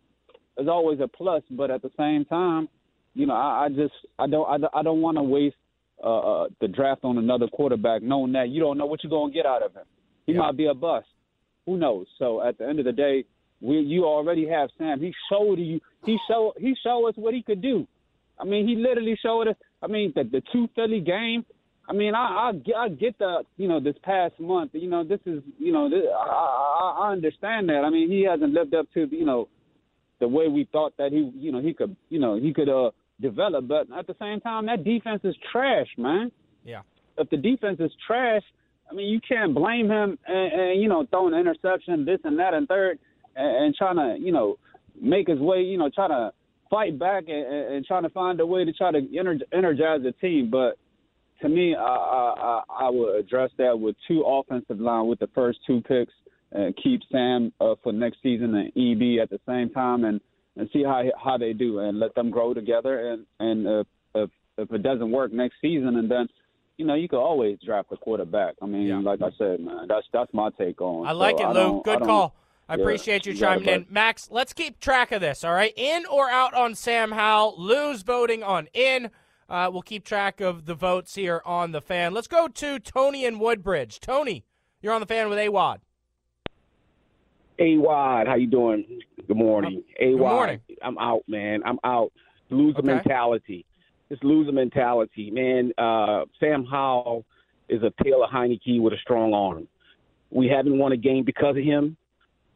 is 0.58 0.68
always 0.68 1.00
a 1.00 1.08
plus. 1.08 1.44
But 1.52 1.72
at 1.72 1.82
the 1.82 1.92
same 1.98 2.26
time, 2.26 2.68
you 3.14 3.26
know, 3.26 3.34
I, 3.34 3.66
I 3.66 3.70
just 3.70 3.94
I 4.20 4.28
don't 4.28 4.66
I, 4.66 4.80
I 4.80 4.84
don't 4.84 5.02
want 5.02 5.18
to 5.18 5.24
waste 5.24 5.56
uh, 6.04 6.44
uh, 6.44 6.48
the 6.62 6.68
draft 6.68 7.04
on 7.04 7.18
another 7.18 7.48
quarterback, 7.48 8.04
knowing 8.04 8.34
that 8.34 8.50
you 8.50 8.60
don't 8.60 8.78
know 8.78 8.86
what 8.86 9.04
you're 9.04 9.10
gonna 9.10 9.34
get 9.34 9.46
out 9.46 9.64
of 9.64 9.74
him. 9.74 9.86
He 10.26 10.34
yeah. 10.34 10.40
might 10.40 10.58
be 10.58 10.68
a 10.68 10.74
bust. 10.74 11.08
Who 11.66 11.78
knows? 11.78 12.08
So 12.20 12.42
at 12.42 12.58
the 12.58 12.68
end 12.68 12.80
of 12.80 12.86
the 12.86 12.92
day, 12.92 13.26
we 13.62 13.80
you 13.80 14.06
already 14.06 14.48
have 14.48 14.70
Sam. 14.78 15.00
He 15.00 15.14
showed 15.32 15.60
you. 15.60 15.80
He 16.06 16.18
showed 16.30 16.54
he 16.58 16.76
showed 16.84 17.08
us 17.08 17.16
what 17.16 17.34
he 17.34 17.42
could 17.42 17.62
do. 17.62 17.88
I 18.40 18.44
mean, 18.44 18.68
he 18.68 18.76
literally 18.76 19.18
showed 19.22 19.48
us. 19.48 19.56
I 19.82 19.88
mean, 19.88 20.14
the 20.16 20.24
the 20.24 20.42
two 20.52 20.70
Philly 20.76 21.00
game. 21.00 21.46
I 21.88 21.94
mean, 21.94 22.16
I, 22.16 22.52
I 22.52 22.78
I 22.78 22.90
get 22.90 23.18
the 23.20 23.44
you 23.58 23.68
know 23.68 23.80
this 23.80 23.96
past 24.04 24.40
month. 24.40 24.72
You 24.74 24.90
know, 24.90 25.04
this 25.04 25.20
is 25.26 25.42
you 25.58 25.72
know 25.72 25.90
this, 25.90 26.04
I, 26.12 26.24
I 26.24 27.08
I 27.08 27.12
understand 27.12 27.70
that. 27.70 27.84
I 27.86 27.90
mean, 27.90 28.10
he 28.10 28.24
hasn't 28.24 28.54
lived 28.54 28.74
up 28.74 28.88
to 28.94 29.08
you 29.12 29.26
know 29.26 29.48
the 30.20 30.28
way 30.28 30.48
we 30.48 30.68
thought 30.72 30.96
that 30.98 31.12
he, 31.12 31.32
you 31.36 31.52
know, 31.52 31.62
he 31.62 31.74
could, 31.74 31.96
you 32.10 32.20
know, 32.20 32.40
he 32.40 32.54
could 32.54 32.70
uh 32.70 32.92
develop. 33.22 33.68
But 33.68 33.88
at 33.98 34.08
the 34.08 34.16
same 34.20 34.40
time, 34.42 34.66
that 34.68 34.84
defense 34.84 35.22
is 35.24 35.36
trash, 35.52 35.88
man. 35.98 36.32
Yeah. 36.64 36.82
If 37.18 37.30
the 37.30 37.38
defense 37.38 37.78
is 37.80 37.92
trash, 38.06 38.44
I 38.90 38.94
mean, 38.94 39.08
you 39.08 39.20
can't 39.28 39.54
blame 39.54 39.90
him 39.90 40.18
and, 40.28 40.54
and 40.54 40.82
you 40.82 40.88
know 40.88 41.06
throwing 41.10 41.34
an 41.34 41.40
interception, 41.40 42.06
this 42.06 42.20
and 42.24 42.40
that 42.40 42.54
and 42.54 42.68
third, 42.68 43.00
and, 43.36 43.66
and 43.66 43.76
trying 43.76 43.96
to, 43.96 44.24
you 44.24 44.32
know, 44.32 44.58
make 45.02 45.28
his 45.28 45.40
way, 45.40 45.62
you 45.62 45.78
know, 45.78 45.90
trying 45.94 46.10
to 46.10 46.32
fight 46.70 46.98
back 46.98 47.26
and, 47.28 47.46
and 47.46 47.86
trying 47.86 48.04
to 48.04 48.10
find 48.10 48.40
a 48.40 48.46
way 48.46 48.66
to 48.66 48.74
try 48.74 48.92
to 48.92 49.00
energize 49.54 50.02
the 50.04 50.14
team. 50.22 50.50
But 50.50 50.78
to 51.42 51.50
me, 51.50 51.76
I, 51.76 51.82
I, 51.82 52.62
I 52.70 52.90
would 52.90 53.16
address 53.16 53.52
that 53.58 53.80
with 53.80 53.96
two 54.08 54.22
offensive 54.22 54.80
line 54.80 55.08
with 55.08 55.20
the 55.20 55.30
first 55.36 55.60
two 55.68 55.82
picks 55.82 56.14
uh, 56.56 56.72
keep 56.82 57.02
Sam 57.12 57.52
uh, 57.60 57.76
for 57.84 57.92
next 57.92 58.18
season 58.24 58.56
and 58.56 58.68
EB 58.70 59.22
at 59.22 59.30
the 59.30 59.40
same 59.48 59.70
time, 59.72 60.06
and 60.06 60.22
and 60.58 60.70
see 60.72 60.84
how 60.84 61.04
how 61.22 61.38
they 61.38 61.54
do, 61.54 61.80
and 61.80 62.00
let 62.00 62.16
them 62.16 62.30
grow 62.30 62.54
together. 62.54 63.12
And 63.12 63.26
and 63.40 63.68
uh, 63.68 63.84
if 64.16 64.30
if 64.58 64.72
it 64.72 64.84
doesn't 64.84 65.12
work 65.12 65.34
next 65.34 65.56
season, 65.62 65.98
and 65.98 66.10
then 66.10 66.28
you 66.78 66.86
know 66.86 66.96
you 66.96 67.08
could 67.08 67.20
always 67.20 67.58
draft 67.66 67.92
a 67.92 67.98
quarterback. 67.98 68.56
I 68.62 68.66
mean, 68.66 68.88
yeah. 68.88 69.00
like 69.00 69.22
I 69.22 69.30
said, 69.38 69.60
man, 69.60 69.88
that's 69.88 70.06
that's 70.12 70.34
my 70.34 70.50
take 70.58 70.82
on. 70.82 71.08
I 71.08 71.12
like 71.12 71.38
so 71.38 71.52
it, 71.52 71.54
Lou. 71.54 71.82
Good 71.84 72.02
call. 72.02 72.36
I 72.68 72.76
yeah, 72.76 72.82
appreciate 72.82 73.26
you 73.26 73.34
chiming 73.34 73.68
in. 73.68 73.86
Max, 73.90 74.30
let's 74.32 74.52
keep 74.52 74.80
track 74.80 75.12
of 75.12 75.22
this, 75.22 75.44
all 75.44 75.54
right? 75.54 75.74
In 75.76 76.06
or 76.08 76.30
out 76.30 76.56
on 76.56 76.74
Sam 76.74 77.12
Howell. 77.12 77.56
Lou's 77.60 78.02
voting 78.02 78.42
on 78.42 78.68
in. 78.74 79.12
Uh, 79.48 79.70
we'll 79.72 79.84
keep 79.84 80.04
track 80.04 80.42
of 80.42 80.66
the 80.66 80.74
votes 80.74 81.14
here 81.14 81.42
on 81.46 81.72
the 81.72 81.82
fan. 81.82 82.14
Let's 82.14 82.28
go 82.28 82.48
to 82.48 82.80
Tony 82.80 83.26
and 83.26 83.40
Woodbridge. 83.40 84.00
Tony, 84.00 84.44
you're 84.82 84.94
on 84.94 85.02
the 85.02 85.06
fan 85.06 85.30
with 85.30 85.38
Awadd. 85.38 85.78
A 87.60 87.78
Wad, 87.78 88.28
how 88.28 88.36
you 88.36 88.48
doing? 88.48 89.02
Good 89.28 89.38
morning. 89.38 89.84
A 90.00 90.12
Good 90.12 90.20
morning. 90.20 90.60
I'm 90.82 90.98
out, 90.98 91.24
man. 91.28 91.62
I'm 91.64 91.80
out. 91.84 92.12
Loser 92.50 92.80
okay. 92.80 92.88
mentality. 92.88 93.66
This 94.10 94.20
loser 94.22 94.52
mentality, 94.52 95.32
man. 95.32 95.72
Uh, 95.78 96.26
Sam 96.40 96.66
Howell 96.66 97.26
is 97.70 97.82
a 97.82 97.92
Taylor 98.04 98.28
Heinicke 98.32 98.80
with 98.80 98.94
a 98.94 98.98
strong 99.02 99.34
arm. 99.34 99.68
We 100.32 100.48
haven't 100.48 100.78
won 100.78 100.92
a 100.92 100.98
game 100.98 101.24
because 101.26 101.58
of 101.58 101.64
him. 101.64 101.98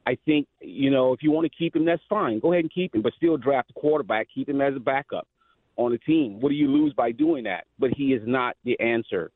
I 0.06 0.18
think 0.26 0.48
you 0.60 0.90
know 0.90 1.14
if 1.14 1.22
you 1.22 1.32
want 1.32 1.46
to 1.52 1.58
keep 1.58 1.76
him, 1.76 1.86
that's 1.86 2.02
fine. 2.10 2.40
Go 2.40 2.52
ahead 2.54 2.64
and 2.64 2.74
keep 2.74 2.94
him, 2.96 3.02
but 3.02 3.14
still 3.18 3.38
draft 3.38 3.72
a 3.72 3.80
quarterback. 3.80 4.28
Keep 4.34 4.50
him 4.50 4.62
as 4.62 4.76
a 4.76 4.80
backup 4.80 5.28
on 5.76 5.92
the 5.92 5.98
team. 6.00 6.40
What 6.40 6.50
do 6.50 6.56
you 6.56 6.68
lose 6.68 6.94
by 6.94 7.12
doing 7.12 7.44
that? 7.46 7.66
But 7.80 7.92
he 7.96 8.14
is 8.14 8.22
not 8.26 8.56
the 8.66 8.80
answer. 8.80 9.32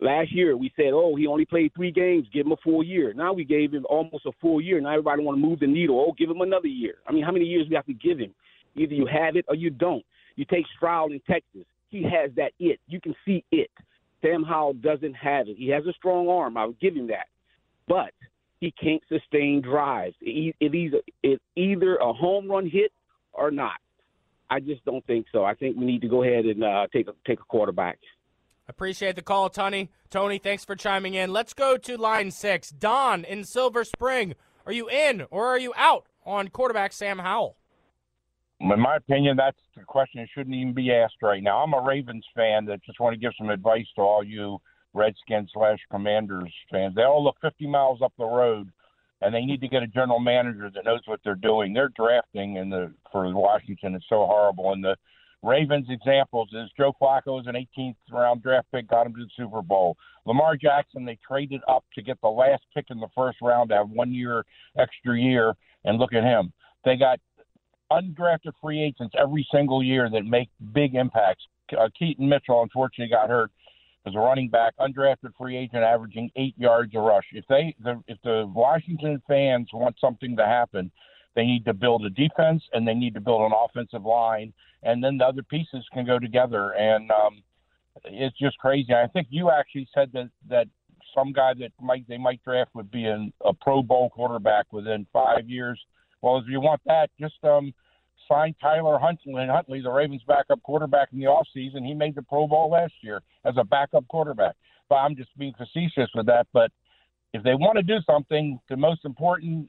Last 0.00 0.32
year 0.32 0.56
we 0.56 0.72
said, 0.76 0.90
oh, 0.92 1.16
he 1.16 1.26
only 1.26 1.44
played 1.44 1.72
three 1.74 1.90
games. 1.90 2.28
Give 2.32 2.46
him 2.46 2.52
a 2.52 2.56
full 2.62 2.84
year. 2.84 3.12
Now 3.12 3.32
we 3.32 3.44
gave 3.44 3.72
him 3.72 3.86
almost 3.88 4.26
a 4.26 4.32
full 4.40 4.60
year. 4.60 4.80
Now 4.80 4.90
everybody 4.90 5.22
want 5.22 5.40
to 5.40 5.46
move 5.46 5.60
the 5.60 5.66
needle. 5.66 5.98
Oh, 5.98 6.12
give 6.16 6.30
him 6.30 6.42
another 6.42 6.68
year. 6.68 6.94
I 7.08 7.12
mean, 7.12 7.24
how 7.24 7.32
many 7.32 7.44
years 7.44 7.66
we 7.68 7.74
have 7.74 7.86
to 7.86 7.94
give 7.94 8.18
him? 8.18 8.32
Either 8.76 8.94
you 8.94 9.06
have 9.06 9.36
it 9.36 9.44
or 9.48 9.56
you 9.56 9.70
don't. 9.70 10.04
You 10.40 10.46
take 10.46 10.64
Stroud 10.74 11.12
in 11.12 11.20
Texas. 11.30 11.66
He 11.90 12.02
has 12.02 12.30
that 12.36 12.52
it. 12.58 12.80
You 12.88 12.98
can 12.98 13.14
see 13.26 13.44
it. 13.52 13.70
Sam 14.22 14.42
Howell 14.42 14.72
doesn't 14.72 15.12
have 15.12 15.48
it. 15.48 15.58
He 15.58 15.68
has 15.68 15.84
a 15.84 15.92
strong 15.92 16.28
arm. 16.30 16.56
I'll 16.56 16.72
give 16.80 16.96
him 16.96 17.08
that. 17.08 17.26
But 17.86 18.14
he 18.58 18.70
can't 18.70 19.02
sustain 19.06 19.60
drives. 19.60 20.16
It, 20.22 20.56
it's 21.22 21.42
either 21.56 21.96
a 21.96 22.14
home 22.14 22.50
run 22.50 22.70
hit 22.70 22.90
or 23.34 23.50
not. 23.50 23.80
I 24.48 24.60
just 24.60 24.82
don't 24.86 25.06
think 25.06 25.26
so. 25.30 25.44
I 25.44 25.52
think 25.52 25.76
we 25.76 25.84
need 25.84 26.00
to 26.00 26.08
go 26.08 26.22
ahead 26.22 26.46
and 26.46 26.64
uh, 26.64 26.86
take 26.90 27.08
a, 27.08 27.12
take 27.26 27.40
a 27.40 27.44
quarterback. 27.44 27.98
Appreciate 28.66 29.16
the 29.16 29.22
call, 29.22 29.50
Tony. 29.50 29.90
Tony, 30.08 30.38
thanks 30.38 30.64
for 30.64 30.74
chiming 30.74 31.12
in. 31.12 31.34
Let's 31.34 31.52
go 31.52 31.76
to 31.76 31.98
line 31.98 32.30
six. 32.30 32.70
Don 32.70 33.24
in 33.24 33.44
Silver 33.44 33.84
Spring. 33.84 34.34
Are 34.64 34.72
you 34.72 34.88
in 34.88 35.26
or 35.30 35.48
are 35.48 35.58
you 35.58 35.74
out 35.76 36.06
on 36.24 36.48
quarterback 36.48 36.94
Sam 36.94 37.18
Howell? 37.18 37.58
In 38.60 38.80
my 38.80 38.96
opinion, 38.96 39.36
that's 39.36 39.56
the 39.74 39.84
question 39.84 40.20
that 40.20 40.28
shouldn't 40.34 40.54
even 40.54 40.74
be 40.74 40.92
asked 40.92 41.22
right 41.22 41.42
now. 41.42 41.58
I'm 41.62 41.72
a 41.72 41.80
Ravens 41.80 42.26
fan 42.36 42.66
that 42.66 42.84
just 42.84 43.00
want 43.00 43.14
to 43.14 43.20
give 43.20 43.32
some 43.38 43.48
advice 43.48 43.86
to 43.96 44.02
all 44.02 44.22
you 44.22 44.58
Redskins 44.92 45.50
slash 45.54 45.78
Commanders 45.90 46.52
fans. 46.70 46.94
They 46.94 47.02
all 47.02 47.24
look 47.24 47.36
50 47.40 47.66
miles 47.66 48.02
up 48.02 48.12
the 48.18 48.26
road, 48.26 48.70
and 49.22 49.34
they 49.34 49.46
need 49.46 49.62
to 49.62 49.68
get 49.68 49.82
a 49.82 49.86
general 49.86 50.20
manager 50.20 50.70
that 50.74 50.84
knows 50.84 51.00
what 51.06 51.20
they're 51.24 51.34
doing. 51.36 51.72
They're 51.72 51.92
drafting 51.96 52.56
in 52.56 52.68
the 52.68 52.92
for 53.10 53.32
Washington. 53.32 53.94
It's 53.94 54.04
so 54.08 54.26
horrible. 54.26 54.72
And 54.72 54.84
the 54.84 54.96
Ravens 55.42 55.86
examples 55.88 56.50
is 56.52 56.70
Joe 56.76 56.92
Flacco 57.00 57.40
is 57.40 57.46
an 57.46 57.54
18th 57.54 57.94
round 58.10 58.42
draft 58.42 58.66
pick, 58.72 58.88
got 58.88 59.06
him 59.06 59.14
to 59.14 59.24
the 59.24 59.30
Super 59.36 59.62
Bowl. 59.62 59.96
Lamar 60.26 60.56
Jackson, 60.56 61.06
they 61.06 61.18
traded 61.26 61.62
up 61.66 61.84
to 61.94 62.02
get 62.02 62.20
the 62.20 62.28
last 62.28 62.62
pick 62.74 62.86
in 62.90 63.00
the 63.00 63.08
first 63.14 63.38
round 63.40 63.70
to 63.70 63.76
have 63.76 63.88
one 63.88 64.12
year 64.12 64.44
extra 64.78 65.18
year, 65.18 65.54
and 65.84 65.98
look 65.98 66.12
at 66.12 66.24
him. 66.24 66.52
They 66.84 66.96
got 66.96 67.20
undrafted 67.90 68.52
free 68.60 68.82
agents 68.82 69.14
every 69.18 69.46
single 69.52 69.82
year 69.82 70.08
that 70.10 70.24
make 70.24 70.48
big 70.72 70.94
impacts. 70.94 71.44
Uh, 71.78 71.88
Keaton 71.98 72.28
Mitchell, 72.28 72.62
unfortunately, 72.62 73.10
got 73.10 73.28
hurt 73.28 73.50
as 74.06 74.14
a 74.14 74.18
running 74.18 74.48
back, 74.48 74.74
undrafted 74.78 75.32
free 75.38 75.56
agent, 75.56 75.82
averaging 75.82 76.30
eight 76.36 76.54
yards 76.56 76.94
a 76.94 76.98
rush. 76.98 77.26
If 77.32 77.44
they, 77.48 77.74
the, 77.82 78.02
if 78.08 78.18
the 78.24 78.50
Washington 78.52 79.22
fans 79.28 79.68
want 79.72 79.96
something 80.00 80.36
to 80.36 80.44
happen, 80.44 80.90
they 81.36 81.44
need 81.44 81.64
to 81.66 81.74
build 81.74 82.04
a 82.04 82.10
defense 82.10 82.62
and 82.72 82.86
they 82.86 82.94
need 82.94 83.14
to 83.14 83.20
build 83.20 83.42
an 83.42 83.52
offensive 83.64 84.04
line, 84.04 84.52
and 84.82 85.02
then 85.04 85.18
the 85.18 85.24
other 85.24 85.42
pieces 85.42 85.84
can 85.92 86.06
go 86.06 86.18
together. 86.18 86.70
And 86.70 87.10
um, 87.10 87.42
it's 88.04 88.36
just 88.38 88.58
crazy. 88.58 88.92
I 88.94 89.06
think 89.08 89.28
you 89.30 89.50
actually 89.50 89.88
said 89.94 90.10
that 90.14 90.30
that 90.48 90.66
some 91.14 91.32
guy 91.32 91.54
that 91.58 91.72
might 91.80 92.06
they 92.08 92.18
might 92.18 92.42
draft 92.44 92.70
would 92.74 92.90
be 92.90 93.04
an, 93.04 93.32
a 93.44 93.52
Pro 93.52 93.82
Bowl 93.82 94.10
quarterback 94.10 94.72
within 94.72 95.06
five 95.12 95.48
years. 95.48 95.80
Well, 96.22 96.38
if 96.38 96.44
you 96.48 96.60
want 96.60 96.80
that, 96.86 97.10
just 97.18 97.42
um, 97.44 97.72
sign 98.30 98.54
Tyler 98.60 98.98
Huntley, 98.98 99.46
Huntley, 99.46 99.80
the 99.80 99.90
Ravens' 99.90 100.22
backup 100.26 100.62
quarterback 100.62 101.08
in 101.12 101.18
the 101.18 101.26
offseason. 101.26 101.84
He 101.84 101.94
made 101.94 102.14
the 102.14 102.22
Pro 102.22 102.46
Bowl 102.46 102.70
last 102.70 102.94
year 103.02 103.22
as 103.44 103.54
a 103.58 103.64
backup 103.64 104.06
quarterback. 104.08 104.56
But 104.88 104.96
I'm 104.96 105.16
just 105.16 105.30
being 105.38 105.54
facetious 105.56 106.10
with 106.14 106.26
that. 106.26 106.46
But 106.52 106.70
if 107.32 107.42
they 107.42 107.54
want 107.54 107.76
to 107.76 107.82
do 107.82 107.98
something, 108.06 108.60
the 108.68 108.76
most 108.76 109.04
important 109.04 109.68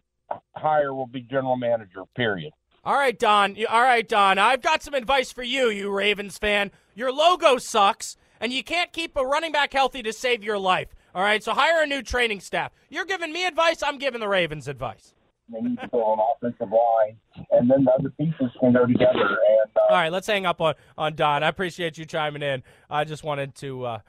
hire 0.55 0.93
will 0.93 1.07
be 1.07 1.21
general 1.21 1.57
manager, 1.57 2.03
period. 2.15 2.53
All 2.83 2.95
right, 2.95 3.17
Don. 3.17 3.55
All 3.69 3.81
right, 3.81 4.07
Don. 4.07 4.39
I've 4.39 4.61
got 4.61 4.81
some 4.81 4.93
advice 4.93 5.31
for 5.31 5.43
you, 5.43 5.69
you 5.69 5.91
Ravens 5.91 6.37
fan. 6.37 6.71
Your 6.95 7.11
logo 7.11 7.57
sucks, 7.57 8.17
and 8.39 8.51
you 8.51 8.63
can't 8.63 8.91
keep 8.91 9.15
a 9.15 9.25
running 9.25 9.51
back 9.51 9.73
healthy 9.73 10.01
to 10.03 10.11
save 10.11 10.43
your 10.43 10.57
life. 10.57 10.87
All 11.13 11.21
right, 11.21 11.43
so 11.43 11.53
hire 11.53 11.83
a 11.83 11.87
new 11.87 12.01
training 12.01 12.39
staff. 12.39 12.71
You're 12.89 13.05
giving 13.05 13.33
me 13.33 13.45
advice. 13.45 13.83
I'm 13.83 13.97
giving 13.97 14.21
the 14.21 14.27
Ravens 14.27 14.67
advice. 14.67 15.13
They 15.49 15.61
need 15.61 15.79
to 15.79 15.87
go 15.87 16.03
on 16.03 16.19
offensive 16.35 16.69
line, 16.71 17.17
and 17.51 17.69
then 17.69 17.83
the 17.83 17.91
other 17.91 18.09
pieces 18.11 18.51
can 18.59 18.73
go 18.73 18.85
together. 18.85 19.19
And 19.19 19.71
uh, 19.75 19.79
all 19.89 19.97
right, 19.97 20.11
let's 20.11 20.27
hang 20.27 20.45
up 20.45 20.61
on 20.61 20.75
on 20.97 21.15
Don. 21.15 21.43
I 21.43 21.47
appreciate 21.49 21.97
you 21.97 22.05
chiming 22.05 22.41
in. 22.41 22.63
I 22.89 23.03
just 23.03 23.23
wanted 23.23 23.55
to 23.55 23.85
uh, 23.85 23.99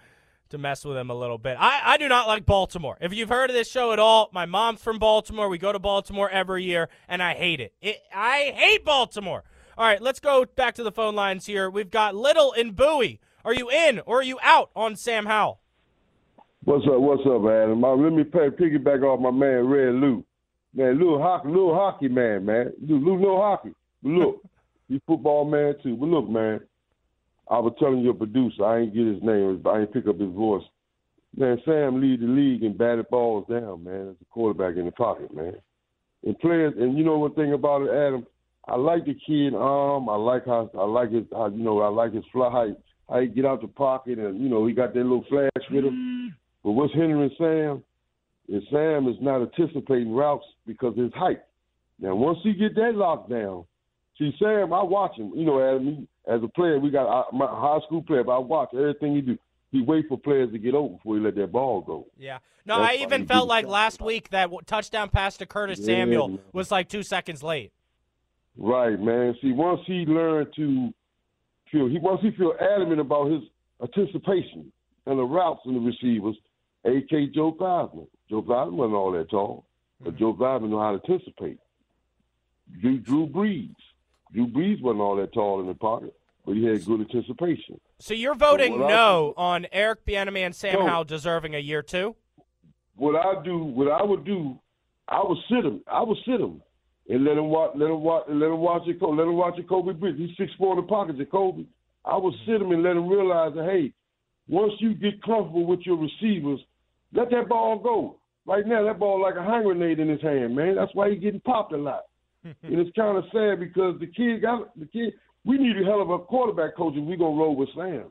to 0.51 0.59
mess 0.59 0.85
with 0.85 0.97
him 0.97 1.11
a 1.11 1.15
little 1.15 1.39
bit. 1.39 1.57
I, 1.59 1.81
I 1.95 1.97
do 1.97 2.09
not 2.09 2.29
like 2.29 2.47
Baltimore. 2.47 2.97
If 3.01 3.13
you've 3.13 3.29
heard 3.29 3.51
of 3.51 3.55
this 3.55 3.69
show 3.69 3.93
at 3.93 3.99
all, 3.99 4.31
my 4.33 4.47
mom's 4.47 4.83
from 4.83 4.99
Baltimore. 4.99 5.49
We 5.49 5.59
go 5.59 5.73
to 5.73 5.79
Baltimore 5.79 6.31
every 6.31 6.63
year, 6.65 6.89
and 7.09 7.23
I 7.23 7.35
hate 7.35 7.61
it. 7.61 7.73
it 7.81 7.99
I 8.15 8.53
hate 8.55 8.85
Baltimore. 8.85 9.43
All 9.77 9.87
right, 9.87 10.01
let's 10.01 10.21
go 10.21 10.45
back 10.45 10.75
to 10.75 10.83
the 10.83 10.93
phone 10.93 11.17
lines 11.17 11.47
here. 11.47 11.69
We've 11.69 11.91
got 11.91 12.15
Little 12.15 12.53
and 12.53 12.77
Bowie. 12.77 13.21
Are 13.45 13.55
you 13.55 13.71
in 13.71 14.01
or 14.07 14.21
are 14.21 14.23
you 14.23 14.39
out 14.43 14.71
on 14.77 14.95
Sam 14.95 15.27
Howell? 15.27 15.61
What's 16.65 16.85
up? 16.87 17.01
What's 17.01 17.23
up, 17.27 17.43
Adam? 17.51 17.81
Let 17.81 18.13
me 18.13 18.23
pay, 18.23 18.51
piggyback 18.51 19.03
off 19.03 19.21
my 19.21 19.33
man 19.33 19.67
Red 19.67 19.95
Lou. 19.95 20.25
Man, 20.75 20.99
little 20.99 21.21
hockey, 21.21 21.49
little 21.49 21.75
hockey 21.75 22.09
man, 22.09 22.47
man. 22.47 22.73
Little, 22.81 23.19
little 23.19 23.41
hockey. 23.41 23.73
But 24.03 24.11
look, 24.11 24.43
he's 24.89 25.01
football 25.07 25.45
man 25.45 25.75
too. 25.83 25.97
But 25.97 26.09
look, 26.09 26.29
man, 26.29 26.61
I 27.51 27.59
was 27.59 27.75
telling 27.79 28.01
your 28.01 28.15
producer, 28.15 28.65
I 28.65 28.81
ain't 28.81 28.95
get 28.95 29.07
his 29.07 29.23
name, 29.23 29.63
I 29.67 29.81
ain't 29.81 29.93
pick 29.93 30.07
up 30.07 30.19
his 30.19 30.33
voice. 30.33 30.65
Man, 31.37 31.61
Sam 31.65 32.01
lead 32.01 32.21
the 32.21 32.27
league 32.27 32.63
in 32.63 32.77
batted 32.77 33.09
balls 33.09 33.47
down, 33.49 33.85
man, 33.85 34.11
as 34.11 34.17
a 34.21 34.25
quarterback 34.31 34.77
in 34.77 34.85
the 34.85 34.93
pocket, 34.93 35.35
man. 35.35 35.57
And 36.25 36.39
players, 36.39 36.75
and 36.79 36.97
you 36.97 37.05
know 37.05 37.19
one 37.19 37.35
thing 37.35 37.53
about 37.53 37.83
it, 37.83 37.91
Adam, 37.91 38.27
I 38.67 38.77
like 38.77 39.07
the 39.07 39.15
kid 39.15 39.55
arm. 39.55 40.09
I 40.09 40.17
like 40.17 40.47
how 40.47 40.71
I 40.79 40.85
like 40.85 41.11
his, 41.11 41.25
how, 41.33 41.49
you 41.49 41.65
know, 41.65 41.81
I 41.81 41.89
like 41.89 42.13
his 42.13 42.25
fly, 42.33 42.51
how 42.51 42.67
he, 42.67 42.75
how 43.09 43.21
he 43.21 43.27
get 43.27 43.45
out 43.45 43.61
the 43.61 43.69
pocket, 43.69 44.19
and 44.19 44.41
you 44.41 44.49
know 44.49 44.67
he 44.67 44.73
got 44.73 44.95
that 44.95 45.03
little 45.03 45.25
flash 45.29 45.51
with 45.71 45.85
him. 45.85 45.93
Mm-hmm. 45.93 46.29
But 46.63 46.73
what's 46.73 46.95
hindering 46.95 47.31
Sam 47.39 47.83
is 48.49 48.63
Sam 48.71 49.09
is 49.09 49.17
not 49.21 49.43
anticipating 49.43 50.13
routes 50.13 50.45
because 50.67 50.97
his 50.97 51.13
height. 51.15 51.43
Now, 51.99 52.15
once 52.15 52.39
he 52.43 52.53
get 52.53 52.75
that 52.75 52.95
locked 52.95 53.31
down, 53.31 53.65
see 54.19 54.33
Sam, 54.39 54.73
I 54.73 54.83
watch 54.83 55.17
him. 55.17 55.33
You 55.35 55.45
know, 55.45 55.59
as 55.59 55.81
me 55.81 56.07
as 56.27 56.43
a 56.43 56.49
player, 56.49 56.79
we 56.79 56.91
got 56.91 57.07
uh, 57.07 57.25
my 57.33 57.47
high 57.47 57.79
school 57.87 58.03
player, 58.03 58.25
but 58.25 58.33
I 58.33 58.39
watch 58.39 58.71
everything 58.75 59.15
he 59.15 59.21
do. 59.21 59.39
He 59.71 59.83
wait 59.83 60.07
for 60.09 60.19
players 60.19 60.53
to 60.53 60.59
get 60.59 60.75
open 60.75 60.97
before 60.97 61.17
he 61.17 61.23
let 61.23 61.35
that 61.37 61.51
ball 61.51 61.81
go. 61.81 62.07
Yeah. 62.19 62.39
No, 62.65 62.79
That's 62.79 62.93
I 62.93 63.03
even 63.03 63.27
felt 63.27 63.49
like 63.49 63.67
last 63.67 64.01
week 64.01 64.31
that 64.31 64.51
touchdown 64.67 65.09
pass 65.09 65.37
to 65.39 65.47
Curtis 65.47 65.81
yeah, 65.81 65.87
Samuel 65.87 66.29
man. 66.29 66.39
was 66.53 66.71
like 66.71 66.89
two 66.89 67.03
seconds 67.03 67.43
late. 67.43 67.73
Right, 68.57 69.01
man. 69.01 69.35
See, 69.41 69.53
once 69.53 69.81
he 69.87 70.05
learned 70.07 70.49
to 70.57 70.93
feel, 71.71 71.89
he 71.89 71.99
once 71.99 72.21
he 72.21 72.31
feel 72.33 72.53
adamant 72.61 73.01
about 73.01 73.31
his 73.31 73.43
anticipation 73.83 74.71
and 75.07 75.19
the 75.19 75.25
routes 75.25 75.61
and 75.65 75.77
the 75.77 75.81
receivers, 75.81 76.37
A.K. 76.85 77.29
Joe 77.35 77.57
Theismann. 77.59 78.07
Joe 78.29 78.43
Theismann 78.43 78.73
wasn't 78.75 78.95
all 78.95 79.13
that 79.13 79.31
tall, 79.31 79.65
but 80.03 80.17
Joe 80.17 80.35
Theismann 80.35 80.71
know 80.71 80.81
how 80.81 80.97
to 80.97 81.13
anticipate. 81.13 81.59
Drew, 82.81 82.99
Drew 82.99 83.27
Brees. 83.27 83.75
Drew 84.33 84.47
Brees 84.47 84.81
wasn't 84.81 85.01
all 85.01 85.17
that 85.17 85.33
tall 85.33 85.61
in 85.61 85.67
the 85.67 85.75
pocket, 85.75 86.15
but 86.47 86.57
he 86.57 86.65
had 86.65 86.85
good 86.85 87.01
anticipation. 87.01 87.81
So 87.99 88.15
you're 88.15 88.35
voting 88.35 88.75
so 88.75 88.89
no 88.89 89.35
I, 89.37 89.41
on 89.41 89.67
Eric 89.73 90.07
Bieniemy 90.07 90.41
and 90.41 90.55
Sam 90.55 90.75
so, 90.75 90.87
Howell 90.87 91.05
deserving 91.05 91.55
a 91.55 91.59
year 91.59 91.83
two? 91.83 92.17
What 92.97 93.15
I 93.17 93.43
do, 93.43 93.59
what 93.59 93.91
I 93.91 94.03
would 94.03 94.25
do, 94.25 94.59
I 95.09 95.23
would 95.23 95.39
sit 95.49 95.65
him. 95.65 95.83
I 95.87 96.03
would 96.03 96.19
sit 96.25 96.41
him 96.41 96.63
and 97.09 97.25
let 97.25 97.37
him 97.37 97.49
watch, 97.49 97.73
let 97.75 97.91
him 97.91 98.01
watch, 98.01 98.25
let 98.29 98.47
him 98.47 98.59
watch 98.59 98.83
it. 98.87 99.03
Let 99.03 99.27
him 99.27 99.35
watch 99.35 99.57
Jacoby 99.57 99.93
Brissett. 99.93 100.19
He's 100.19 100.37
six 100.37 100.53
four 100.59 100.77
in 100.77 100.83
the 100.83 100.89
pocket, 100.89 101.19
Jacoby. 101.19 101.67
I 102.05 102.17
would 102.17 102.35
sit 102.47 102.61
him 102.61 102.73
and 102.73 102.83
let 102.83 102.97
him 102.97 103.09
realize 103.09 103.55
that 103.55 103.65
hey, 103.65 103.93
once 104.49 104.73
you 104.79 104.95
get 104.95 105.23
comfortable 105.23 105.67
with 105.67 105.81
your 105.85 105.97
receivers, 105.97 106.61
let 107.13 107.31
that 107.31 107.49
ball 107.49 107.79
go. 107.79 108.17
Right 108.47 108.67
now, 108.67 108.85
that 108.85 108.99
ball 108.99 109.21
like 109.21 109.37
a 109.37 109.43
hand 109.43 109.65
grenade 109.65 110.01
in 110.01 110.09
his 110.09 110.21
hand, 110.21 110.57
man. 110.57 110.75
That's 110.75 110.95
why 110.95 111.11
he's 111.11 111.21
getting 111.21 111.41
popped 111.41 111.73
a 111.73 111.77
lot. 111.77 112.03
and 112.45 112.57
it's 112.63 112.95
kind 112.97 113.17
of 113.17 113.25
sad 113.33 113.61
because 113.61 114.01
the 114.01 114.07
kid 114.07 114.43
got 114.43 114.77
the 114.79 114.87
kid. 114.87 115.15
We 115.45 115.59
need 115.59 115.81
a 115.81 115.85
hell 115.85 116.03
of 116.03 116.11
a 116.11 116.19
quarterback 116.19 116.77
coach 116.77 116.95
if 116.97 117.05
we 117.05 117.17
gonna 117.17 117.37
roll 117.37 117.55
with 117.55 117.69
Sam. 117.77 118.05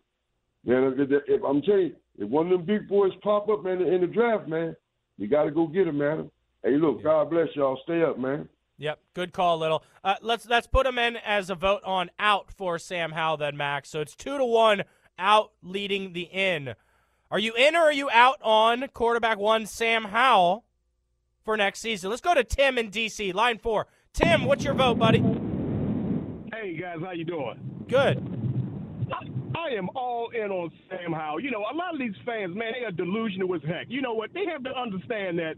Man, 0.63 0.93
if, 0.97 1.09
if, 1.27 1.41
I'm 1.43 1.61
telling 1.61 1.87
you, 1.87 1.95
if 2.17 2.29
one 2.29 2.45
of 2.45 2.51
them 2.51 2.65
big 2.65 2.87
boys 2.87 3.11
pop 3.23 3.49
up 3.49 3.63
man 3.63 3.81
in 3.81 4.01
the 4.01 4.07
draft, 4.07 4.47
man, 4.47 4.75
we 5.17 5.27
got 5.27 5.43
to 5.43 5.51
go 5.51 5.67
get 5.67 5.87
him, 5.87 5.97
man. 5.97 6.29
Hey, 6.63 6.77
look, 6.77 6.97
yeah. 6.97 7.03
God 7.03 7.29
bless 7.29 7.47
y'all. 7.55 7.79
Stay 7.83 8.03
up, 8.03 8.19
man. 8.19 8.47
Yep, 8.77 8.99
good 9.13 9.33
call, 9.33 9.59
little. 9.59 9.83
Uh, 10.03 10.15
let's 10.21 10.47
let's 10.47 10.67
put 10.67 10.87
him 10.87 10.97
in 10.97 11.17
as 11.17 11.49
a 11.49 11.55
vote 11.55 11.83
on 11.83 12.09
out 12.19 12.51
for 12.51 12.79
Sam 12.79 13.11
Howell 13.11 13.37
then, 13.37 13.57
Max. 13.57 13.89
So 13.89 14.01
it's 14.01 14.15
two 14.15 14.37
to 14.37 14.45
one 14.45 14.83
out 15.19 15.51
leading 15.61 16.13
the 16.13 16.23
in. 16.23 16.73
Are 17.31 17.39
you 17.39 17.53
in 17.55 17.77
or 17.77 17.83
are 17.83 17.93
you 17.93 18.09
out 18.11 18.39
on 18.41 18.89
quarterback 18.93 19.39
one 19.39 19.65
Sam 19.65 20.03
Howell 20.03 20.65
for 21.45 21.55
next 21.55 21.79
season? 21.79 22.09
Let's 22.09 22.21
go 22.21 22.33
to 22.33 22.43
Tim 22.43 22.77
in 22.77 22.91
DC, 22.91 23.33
line 23.33 23.57
four. 23.57 23.87
Tim, 24.11 24.43
what's 24.43 24.65
your 24.65 24.73
vote, 24.73 24.99
buddy? 24.99 25.19
Hey 26.53 26.75
guys, 26.75 26.97
how 27.01 27.11
you 27.11 27.23
doing? 27.23 27.85
Good. 27.87 28.17
I 29.55 29.69
am 29.69 29.87
all 29.95 30.29
in 30.31 30.51
on 30.51 30.71
Sam 30.89 31.13
Howell. 31.13 31.39
You 31.39 31.51
know, 31.51 31.63
a 31.71 31.75
lot 31.75 31.93
of 31.93 31.99
these 31.99 32.15
fans, 32.25 32.53
man, 32.53 32.73
they 32.77 32.85
are 32.85 32.91
delusional 32.91 33.55
as 33.55 33.61
heck. 33.65 33.85
You 33.87 34.01
know 34.01 34.13
what? 34.13 34.33
They 34.33 34.45
have 34.51 34.65
to 34.65 34.77
understand 34.77 35.39
that 35.39 35.55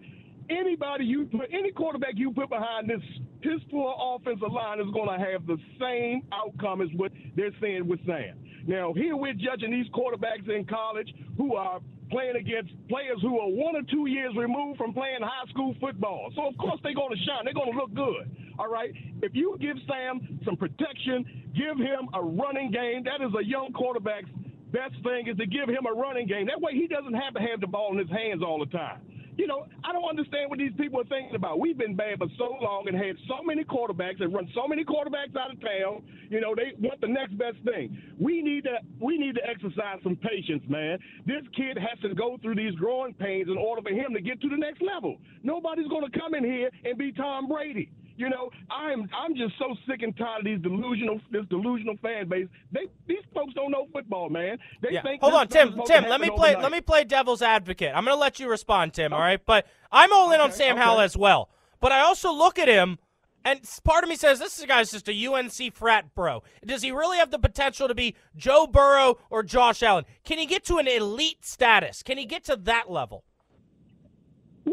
anybody 0.51 1.05
you 1.05 1.26
put, 1.26 1.49
any 1.51 1.71
quarterback 1.71 2.13
you 2.15 2.32
put 2.34 2.49
behind 2.49 2.88
this 2.88 3.01
piss 3.41 3.61
poor 3.71 3.95
offensive 3.97 4.51
line 4.51 4.80
is 4.80 4.88
going 4.93 5.09
to 5.09 5.26
have 5.26 5.47
the 5.47 5.57
same 5.80 6.21
outcome 6.32 6.82
as 6.82 6.89
what 6.95 7.11
they're 7.36 7.55
saying 7.59 7.88
with 7.88 7.99
Sam. 8.05 8.38
Now, 8.66 8.93
here 8.93 9.16
we're 9.16 9.34
judging 9.34 9.72
these 9.72 9.88
quarterbacks 9.91 10.49
in 10.49 10.66
college 10.66 11.14
who 11.38 11.55
are 11.55 11.80
playing 12.11 12.36
against 12.36 12.72
players 12.88 13.18
who 13.22 13.39
are 13.39 13.49
one 13.49 13.76
or 13.76 13.82
two 13.84 14.07
years 14.07 14.34
removed 14.38 14.78
from 14.78 14.93
playing 14.93 15.20
high 15.22 15.49
school 15.49 15.76
football. 15.82 16.32
So, 16.36 16.47
of 16.47 16.57
course, 16.57 16.80
they're 16.84 16.93
going 16.93 17.16
to 17.16 17.24
shine. 17.26 17.43
They're 17.43 17.53
going 17.53 17.72
to 17.72 17.78
look 17.78 17.93
good. 17.93 18.30
All 18.59 18.70
right? 18.70 18.93
If 19.22 19.34
you 19.36 19.57
give 19.59 19.78
Sam 19.88 20.39
some 20.45 20.55
protection, 20.55 21.26
give 21.55 21.78
him 21.78 22.07
a 22.14 22.22
running 22.22 22.72
game, 22.72 23.03
that 23.03 23.26
is 23.26 23.34
a 23.38 23.43
young 23.43 23.74
quarterback's 23.74 24.30
best 24.72 24.95
thing 25.03 25.28
is 25.28 25.38
to 25.38 25.45
give 25.45 25.70
him 25.70 25.86
a 25.86 25.93
running 25.93 26.28
game. 26.28 26.47
That 26.47 26.59
way 26.59 26.74
he 26.74 26.88
doesn't 26.88 27.14
have 27.14 27.34
to 27.36 27.39
have 27.39 27.61
the 27.61 27.68
ball 27.68 27.91
in 27.93 27.99
his 27.99 28.09
hands 28.09 28.41
all 28.41 28.59
the 28.59 28.72
time. 28.72 29.01
You 29.38 29.47
know, 29.47 29.65
I 29.84 29.91
don't 29.91 30.07
understand 30.07 30.49
what 30.49 30.59
these 30.59 30.73
people 30.77 30.99
are 31.01 31.05
thinking 31.05 31.36
about. 31.36 31.59
We've 31.59 31.77
been 31.77 31.95
bad 31.95 32.19
for 32.19 32.27
so 32.38 32.55
long 32.61 32.88
and 32.88 32.95
had 32.97 33.15
so 33.27 33.43
many 33.43 33.63
quarterbacks 33.63 34.21
and 34.21 34.34
run 34.34 34.49
so 34.53 34.67
many 34.67 34.84
quarterbacks 34.84 35.36
out 35.38 35.51
of 35.51 35.61
town. 35.61 36.03
You 36.29 36.41
know, 36.41 36.55
they 36.55 36.73
want 36.79 37.01
the 37.01 37.07
next 37.07 37.38
best 37.38 37.57
thing. 37.65 37.97
We 38.19 38.41
need 38.41 38.63
to 38.65 38.77
we 38.99 39.17
need 39.17 39.36
to 39.36 39.41
exercise 39.47 39.99
some 40.03 40.15
patience, 40.17 40.63
man. 40.67 40.99
This 41.25 41.43
kid 41.55 41.77
has 41.77 41.99
to 42.01 42.13
go 42.15 42.38
through 42.41 42.55
these 42.55 42.75
growing 42.75 43.13
pains 43.13 43.47
in 43.49 43.57
order 43.57 43.81
for 43.81 43.89
him 43.89 44.13
to 44.13 44.21
get 44.21 44.41
to 44.41 44.49
the 44.49 44.57
next 44.57 44.81
level. 44.81 45.17
Nobody's 45.43 45.88
going 45.88 46.09
to 46.09 46.19
come 46.19 46.34
in 46.34 46.43
here 46.43 46.69
and 46.86 46.97
be 46.97 47.11
Tom 47.11 47.47
Brady. 47.47 47.91
You 48.16 48.30
know, 48.30 48.51
I'm 48.70 49.09
I'm 49.16 49.36
just 49.36 49.57
so 49.57 49.76
sick 49.88 50.03
and 50.03 50.16
tired 50.16 50.39
of 50.39 50.45
these 50.45 50.61
delusional 50.61 51.20
this 51.32 51.45
delusional 51.49 51.97
fan 52.01 52.30
base. 52.30 52.47
They 52.72 52.82
these 53.07 53.24
folks 53.34 53.53
don't 53.55 53.72
know 53.72 53.88
football, 53.91 54.30
man. 54.30 54.57
They 54.82 54.91
yeah. 54.91 55.01
think 55.01 55.22
Hold 55.22 55.34
on, 55.34 55.47
Tim. 55.47 55.82
Tim, 55.86 56.07
let 56.07 56.22
me 56.22 56.30
play. 56.30 56.49
overnight. 56.49 56.61
Let 56.61 56.72
me 56.72 56.82
play 56.82 57.03
devil's 57.05 57.41
advocate. 57.41 57.91
I'm 57.95 58.05
going 58.05 58.16
to 58.16 58.20
let 58.20 58.39
you 58.39 58.49
respond, 58.49 58.93
Tim. 58.93 59.14
All 59.14 59.20
right, 59.20 59.43
but 59.43 59.66
I'm 59.91 60.14
all 60.14 60.32
in 60.32 60.39
on 60.41 60.51
Sam 60.51 60.78
Howell 60.78 61.01
as 61.01 61.18
well. 61.18 61.49
But 61.80 61.91
I 61.91 62.01
also 62.01 62.32
look 62.32 62.59
at 62.59 62.68
him, 62.68 62.99
and 63.43 63.59
part 63.84 64.03
of 64.03 64.09
me 64.09 64.16
says 64.16 64.39
this 64.39 64.64
guy's 64.66 64.91
just 64.91 65.09
a 65.09 65.28
UNC 65.28 65.74
frat 65.74 66.14
bro. 66.14 66.43
Does 66.66 66.84
he 66.84 66.91
really 66.91 67.18
have 67.18 67.32
the 67.32 67.39
potential 67.39 67.88
to 67.88 67.95
be 67.95 68.16
Joe 68.36 68.68
Burrow 68.68 69.18
or 69.32 69.41
Josh 69.41 69.82
Allen? 69.82 70.05
Can 70.24 70.38
he 70.38 70.45
get 70.45 70.64
to 70.66 70.78
an 70.78 70.88
elite 70.88 71.43
status? 71.43 72.03
Can 72.03 72.18
he 72.18 72.26
get 72.26 72.43
to 72.45 72.55
that 72.57 72.91
level? 72.91 73.24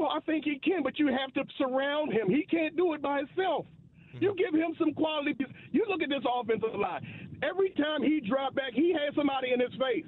Well, 0.01 0.09
I 0.17 0.21
think 0.21 0.47
he 0.47 0.59
can, 0.59 0.83
but 0.83 0.99
you 0.99 1.09
have 1.09 1.31
to 1.35 1.45
surround 1.59 2.11
him. 2.11 2.31
He 2.31 2.47
can't 2.51 2.75
do 2.75 2.95
it 2.95 3.03
by 3.03 3.19
himself. 3.19 3.67
You 4.15 4.35
give 4.35 4.59
him 4.59 4.75
some 4.79 4.95
quality. 4.95 5.37
You 5.73 5.85
look 5.91 6.01
at 6.01 6.09
this 6.09 6.25
offensive 6.25 6.75
line. 6.75 7.39
Every 7.43 7.69
time 7.77 8.03
he 8.03 8.19
dropped 8.19 8.57
back, 8.57 8.73
he 8.73 8.95
had 8.95 9.15
somebody 9.15 9.53
in 9.53 9.61
his 9.61 9.69
face. 9.79 10.07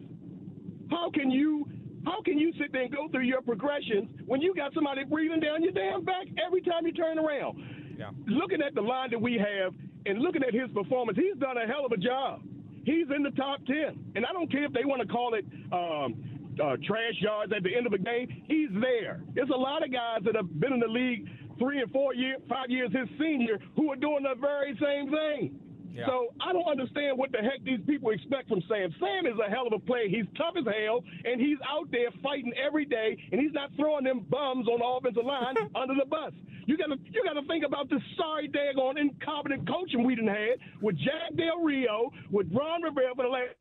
How 0.90 1.10
can 1.10 1.30
you? 1.30 1.68
How 2.06 2.22
can 2.22 2.38
you 2.38 2.54
sit 2.58 2.72
there 2.72 2.82
and 2.82 2.90
go 2.90 3.06
through 3.08 3.24
your 3.24 3.42
progressions 3.42 4.08
when 4.24 4.40
you 4.40 4.54
got 4.54 4.72
somebody 4.72 5.04
breathing 5.04 5.40
down 5.40 5.62
your 5.62 5.72
damn 5.72 6.04
back 6.04 6.26
every 6.44 6.62
time 6.62 6.86
you 6.86 6.92
turn 6.92 7.18
around? 7.18 7.62
Yeah. 7.98 8.10
Looking 8.26 8.62
at 8.62 8.74
the 8.74 8.80
line 8.80 9.10
that 9.10 9.20
we 9.20 9.34
have 9.34 9.74
and 10.06 10.20
looking 10.20 10.42
at 10.42 10.54
his 10.54 10.70
performance, 10.72 11.18
he's 11.18 11.38
done 11.38 11.58
a 11.58 11.66
hell 11.66 11.84
of 11.84 11.92
a 11.92 11.98
job. 11.98 12.40
He's 12.84 13.06
in 13.14 13.22
the 13.22 13.30
top 13.32 13.60
ten, 13.66 14.02
and 14.16 14.24
I 14.24 14.32
don't 14.32 14.50
care 14.50 14.64
if 14.64 14.72
they 14.72 14.86
want 14.86 15.02
to 15.02 15.06
call 15.06 15.34
it 15.34 15.44
um, 15.70 16.31
uh, 16.60 16.76
trash 16.86 17.16
yards 17.20 17.52
at 17.54 17.62
the 17.62 17.74
end 17.74 17.86
of 17.86 17.92
a 17.92 17.98
game. 17.98 18.28
He's 18.46 18.70
there. 18.80 19.22
There's 19.34 19.50
a 19.50 19.58
lot 19.58 19.84
of 19.84 19.92
guys 19.92 20.20
that 20.24 20.36
have 20.36 20.48
been 20.60 20.72
in 20.72 20.80
the 20.80 20.88
league 20.88 21.28
three 21.58 21.80
and 21.80 21.90
four 21.92 22.14
years, 22.14 22.40
five 22.48 22.70
years 22.70 22.90
his 22.92 23.08
senior, 23.18 23.58
who 23.76 23.90
are 23.92 23.96
doing 23.96 24.24
the 24.24 24.34
very 24.40 24.76
same 24.80 25.10
thing. 25.10 25.58
Yeah. 25.92 26.06
So 26.06 26.32
I 26.40 26.52
don't 26.52 26.68
understand 26.68 27.18
what 27.18 27.32
the 27.32 27.38
heck 27.38 27.62
these 27.64 27.80
people 27.86 28.10
expect 28.10 28.48
from 28.48 28.62
Sam. 28.66 28.94
Sam 28.98 29.26
is 29.26 29.36
a 29.36 29.50
hell 29.50 29.66
of 29.66 29.74
a 29.74 29.78
player. 29.78 30.08
He's 30.08 30.24
tough 30.38 30.56
as 30.56 30.64
hell, 30.64 31.04
and 31.24 31.40
he's 31.40 31.58
out 31.68 31.90
there 31.92 32.08
fighting 32.22 32.52
every 32.56 32.86
day, 32.86 33.16
and 33.30 33.40
he's 33.40 33.52
not 33.52 33.70
throwing 33.76 34.04
them 34.04 34.24
bums 34.30 34.68
on 34.68 34.80
the 34.80 34.86
offensive 34.86 35.24
line 35.24 35.54
under 35.76 35.94
the 35.94 36.08
bus. 36.08 36.32
You 36.66 36.78
gotta 36.78 36.96
you 37.10 37.22
gotta 37.24 37.46
think 37.46 37.64
about 37.66 37.90
this 37.90 38.00
sorry 38.16 38.48
daggone 38.48 38.98
incompetent 38.98 39.68
coaching 39.68 40.04
we 40.04 40.14
done 40.14 40.28
had 40.28 40.62
with 40.80 40.96
Jack 40.96 41.36
Del 41.36 41.60
Rio, 41.60 42.10
with 42.30 42.46
Ron 42.54 42.82
Rivera 42.82 43.14
for 43.14 43.24
the 43.24 43.30
last 43.30 43.56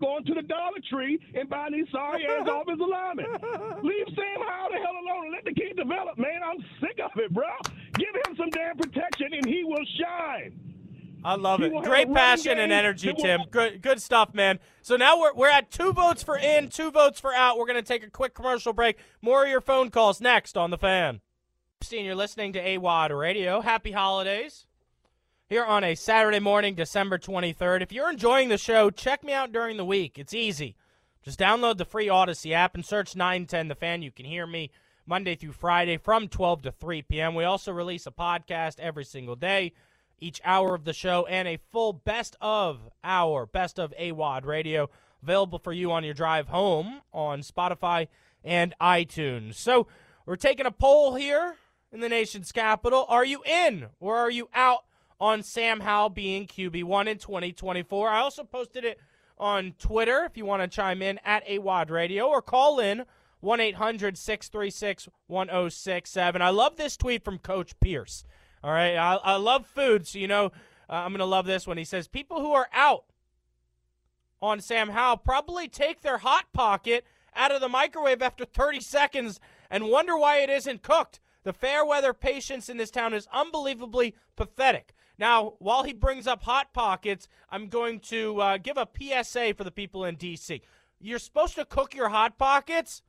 going 0.00 0.24
to 0.24 0.34
the 0.34 0.42
Dollar 0.42 0.78
Tree 0.88 1.18
and 1.34 1.48
buying 1.48 1.72
these 1.72 1.86
sorry 1.92 2.26
ass 2.26 2.46
offensive 2.50 2.86
linemen. 2.88 3.26
Leave 3.82 4.06
Sam 4.16 4.40
Howell 4.46 4.70
the 4.72 4.78
hell 4.78 4.96
alone 5.04 5.24
and 5.26 5.32
let 5.32 5.44
the 5.44 5.52
kid 5.54 5.76
develop, 5.76 6.18
man. 6.18 6.40
I'm 6.44 6.58
sick 6.80 6.98
of 7.04 7.10
it, 7.16 7.32
bro. 7.32 7.46
Give 7.94 8.08
him 8.26 8.36
some 8.36 8.50
damn 8.50 8.76
protection 8.76 9.28
and 9.32 9.46
he 9.46 9.64
will 9.64 9.84
shine. 9.98 10.58
I 11.22 11.34
love 11.34 11.60
He 11.60 11.66
it. 11.66 11.72
will 11.72 11.80
have 11.82 11.86
a 11.86 11.88
Great 11.90 12.14
passion 12.14 12.58
and 12.58 12.72
energy, 12.72 13.12
Tim. 13.12 13.42
Good, 13.50 13.82
good 13.82 14.00
stuff, 14.00 14.32
man. 14.32 14.58
So 14.80 14.96
now 14.96 15.20
we're 15.20 15.34
we're 15.34 15.50
at 15.50 15.70
two 15.70 15.92
votes 15.92 16.22
for 16.22 16.38
in, 16.38 16.68
two 16.70 16.90
votes 16.90 17.20
for 17.20 17.34
out. 17.34 17.58
We're 17.58 17.66
gonna 17.66 17.82
take 17.82 18.02
a 18.02 18.08
quick 18.10 18.32
commercial 18.32 18.72
break. 18.72 18.96
More 19.20 19.42
of 19.44 19.50
your 19.50 19.60
phone 19.60 19.90
calls 19.90 20.20
next 20.22 20.56
on 20.56 20.70
the 20.70 20.78
fan. 20.78 21.20
Epstein, 21.82 22.06
you're 22.06 22.14
listening 22.14 22.54
to 22.54 22.62
Awadd 22.62 23.16
Radio. 23.18 23.60
Happy 23.60 23.92
holidays. 23.92 24.64
Here 25.50 25.64
on 25.64 25.82
a 25.82 25.96
Saturday 25.96 26.38
morning, 26.38 26.76
December 26.76 27.18
23rd. 27.18 27.82
If 27.82 27.90
you're 27.90 28.08
enjoying 28.08 28.50
the 28.50 28.56
show, 28.56 28.88
check 28.88 29.24
me 29.24 29.32
out 29.32 29.50
during 29.50 29.78
the 29.78 29.84
week. 29.84 30.16
It's 30.16 30.32
easy. 30.32 30.76
Just 31.24 31.40
download 31.40 31.76
the 31.76 31.84
free 31.84 32.06
Audacy 32.06 32.52
app 32.52 32.76
and 32.76 32.86
search 32.86 33.16
910 33.16 33.66
The 33.66 33.74
Fan. 33.74 34.00
You 34.00 34.12
can 34.12 34.26
hear 34.26 34.46
me 34.46 34.70
Monday 35.06 35.34
through 35.34 35.50
Friday 35.50 35.96
from 35.96 36.28
12 36.28 36.62
to 36.62 36.70
3 36.70 37.02
p.m. 37.02 37.34
We 37.34 37.42
also 37.42 37.72
release 37.72 38.06
a 38.06 38.12
podcast 38.12 38.78
every 38.78 39.04
single 39.04 39.34
day, 39.34 39.72
each 40.20 40.40
hour 40.44 40.72
of 40.72 40.84
the 40.84 40.92
show, 40.92 41.26
and 41.26 41.48
a 41.48 41.58
full 41.72 41.94
best 41.94 42.36
of 42.40 42.88
hour, 43.02 43.44
best 43.44 43.80
of 43.80 43.92
Awadd 43.98 44.46
radio 44.46 44.88
available 45.20 45.58
for 45.58 45.72
you 45.72 45.90
on 45.90 46.04
your 46.04 46.14
drive 46.14 46.46
home 46.46 47.00
on 47.12 47.40
Spotify 47.40 48.06
and 48.44 48.72
iTunes. 48.80 49.56
So 49.56 49.88
we're 50.26 50.36
taking 50.36 50.66
a 50.66 50.70
poll 50.70 51.16
here 51.16 51.56
in 51.90 51.98
the 51.98 52.08
nation's 52.08 52.52
capital. 52.52 53.04
Are 53.08 53.24
you 53.24 53.42
in 53.42 53.88
or 53.98 54.16
are 54.16 54.30
you 54.30 54.48
out 54.54 54.84
on 55.20 55.42
Sam 55.42 55.80
Howell 55.80 56.10
being 56.10 56.46
QB1 56.46 57.06
in 57.06 57.18
2024? 57.18 58.08
I 58.08 58.20
also 58.20 58.44
posted 58.44 58.84
it 58.84 58.98
on 59.38 59.74
Twitter 59.78 60.24
if 60.24 60.36
you 60.36 60.44
want 60.44 60.62
to 60.62 60.68
chime 60.68 61.02
in 61.02 61.18
at 61.24 61.46
Awadd 61.46 61.90
Radio 61.90 62.26
or 62.26 62.42
call 62.42 62.78
in 62.78 63.04
1 63.40 63.60
800 63.60 64.18
636 64.18 65.08
1067. 65.26 66.42
I 66.42 66.50
love 66.50 66.76
this 66.76 66.96
tweet 66.96 67.24
from 67.24 67.38
Coach 67.38 67.78
Pierce. 67.80 68.24
All 68.62 68.72
right. 68.72 68.96
I, 68.96 69.14
I 69.16 69.36
love 69.36 69.66
food, 69.66 70.06
so 70.06 70.18
you 70.18 70.28
know 70.28 70.46
uh, 70.88 70.94
I'm 70.94 71.12
going 71.12 71.20
to 71.20 71.24
love 71.24 71.46
this 71.46 71.66
one. 71.66 71.78
He 71.78 71.84
says, 71.84 72.08
People 72.08 72.40
who 72.40 72.52
are 72.52 72.68
out 72.72 73.04
on 74.42 74.60
Sam 74.60 74.90
Howell 74.90 75.18
probably 75.18 75.68
take 75.68 76.02
their 76.02 76.18
hot 76.18 76.52
pocket 76.52 77.04
out 77.34 77.52
of 77.52 77.60
the 77.60 77.68
microwave 77.68 78.22
after 78.22 78.44
30 78.44 78.80
seconds 78.80 79.40
and 79.70 79.88
wonder 79.88 80.16
why 80.18 80.38
it 80.38 80.50
isn't 80.50 80.82
cooked. 80.82 81.20
The 81.42 81.52
fair 81.52 81.84
weather 81.84 82.12
patience 82.12 82.68
in 82.68 82.76
this 82.76 82.90
town 82.90 83.14
is 83.14 83.28
unbelievably 83.32 84.14
pathetic. 84.36 84.92
Now, 85.20 85.52
while 85.58 85.82
he 85.82 85.92
brings 85.92 86.26
up 86.26 86.42
hot 86.42 86.72
pockets, 86.72 87.28
I'm 87.50 87.68
going 87.68 88.00
to 88.00 88.40
uh, 88.40 88.56
give 88.56 88.78
a 88.78 88.88
PSA 88.88 89.52
for 89.52 89.64
the 89.64 89.70
people 89.70 90.06
in 90.06 90.16
D.C. 90.16 90.62
You're 90.98 91.18
supposed 91.18 91.56
to 91.56 91.66
cook 91.66 91.94
your 91.94 92.08
hot 92.08 92.38
pockets 92.38 93.02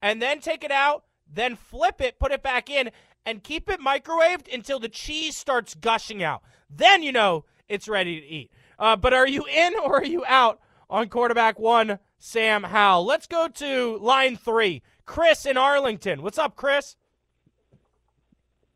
and 0.00 0.22
then 0.22 0.38
take 0.38 0.62
it 0.62 0.70
out, 0.70 1.02
then 1.28 1.56
flip 1.56 2.00
it, 2.00 2.20
put 2.20 2.30
it 2.30 2.44
back 2.44 2.70
in, 2.70 2.92
and 3.26 3.42
keep 3.42 3.68
it 3.68 3.80
microwaved 3.80 4.54
until 4.54 4.78
the 4.78 4.88
cheese 4.88 5.36
starts 5.36 5.74
gushing 5.74 6.22
out. 6.22 6.42
Then 6.70 7.02
you 7.02 7.10
know 7.10 7.44
it's 7.68 7.88
ready 7.88 8.20
to 8.20 8.26
eat. 8.26 8.52
Uh, 8.78 8.94
but 8.94 9.12
are 9.12 9.26
you 9.26 9.44
in 9.46 9.74
or 9.74 9.96
are 9.96 10.04
you 10.04 10.24
out 10.26 10.60
on 10.88 11.08
quarterback 11.08 11.58
one, 11.58 11.98
Sam 12.18 12.62
Howell? 12.62 13.04
Let's 13.04 13.26
go 13.26 13.48
to 13.48 13.98
line 13.98 14.36
three. 14.36 14.82
Chris 15.06 15.44
in 15.44 15.56
Arlington. 15.56 16.22
What's 16.22 16.38
up, 16.38 16.54
Chris? 16.54 16.94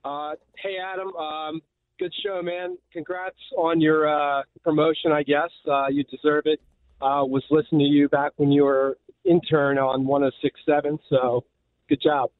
Uh, 0.04 0.34
hey, 0.56 0.78
Adam. 0.78 1.14
Um, 1.14 1.62
good 1.98 2.12
show, 2.24 2.42
man. 2.42 2.78
Congrats 2.92 3.36
on 3.56 3.80
your 3.80 4.08
uh, 4.08 4.42
promotion, 4.62 5.12
I 5.12 5.22
guess. 5.22 5.50
Uh, 5.68 5.86
you 5.88 6.04
deserve 6.04 6.42
it. 6.46 6.60
Uh, 7.00 7.24
was 7.24 7.44
listening 7.50 7.80
to 7.80 7.84
you 7.84 8.08
back 8.08 8.32
when 8.36 8.50
you 8.50 8.64
were 8.64 8.96
intern 9.24 9.78
on 9.78 10.06
1067, 10.06 10.98
so 11.10 11.44
good 11.88 12.00
job. 12.00 12.30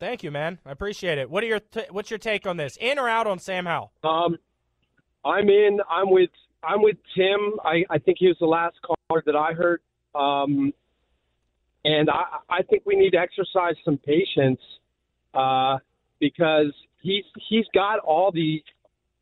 Thank 0.00 0.24
you, 0.24 0.32
man. 0.32 0.58
I 0.66 0.72
appreciate 0.72 1.18
it. 1.18 1.30
What 1.30 1.44
are 1.44 1.46
your 1.46 1.60
t- 1.60 1.84
what's 1.90 2.10
your 2.10 2.18
take 2.18 2.46
on 2.46 2.56
this? 2.56 2.76
In 2.80 2.98
or 2.98 3.08
out 3.08 3.28
on 3.28 3.38
Sam 3.38 3.66
Howell? 3.66 3.92
Um, 4.02 4.36
I'm 5.24 5.48
in. 5.48 5.78
I'm 5.88 6.10
with. 6.10 6.30
I'm 6.64 6.82
with 6.82 6.96
Tim. 7.16 7.60
I, 7.64 7.84
I 7.88 7.98
think 7.98 8.18
he 8.18 8.26
was 8.26 8.36
the 8.40 8.46
last 8.46 8.76
caller 8.82 9.22
that 9.26 9.36
I 9.36 9.52
heard. 9.52 9.80
Um, 10.14 10.72
and 11.84 12.10
I, 12.10 12.38
I 12.48 12.62
think 12.62 12.82
we 12.84 12.96
need 12.96 13.10
to 13.10 13.18
exercise 13.18 13.74
some 13.84 13.98
patience 13.98 14.60
uh, 15.34 15.78
because 16.18 16.72
he's 17.00 17.24
he's 17.48 17.66
got 17.72 17.98
all 18.00 18.32
the 18.32 18.62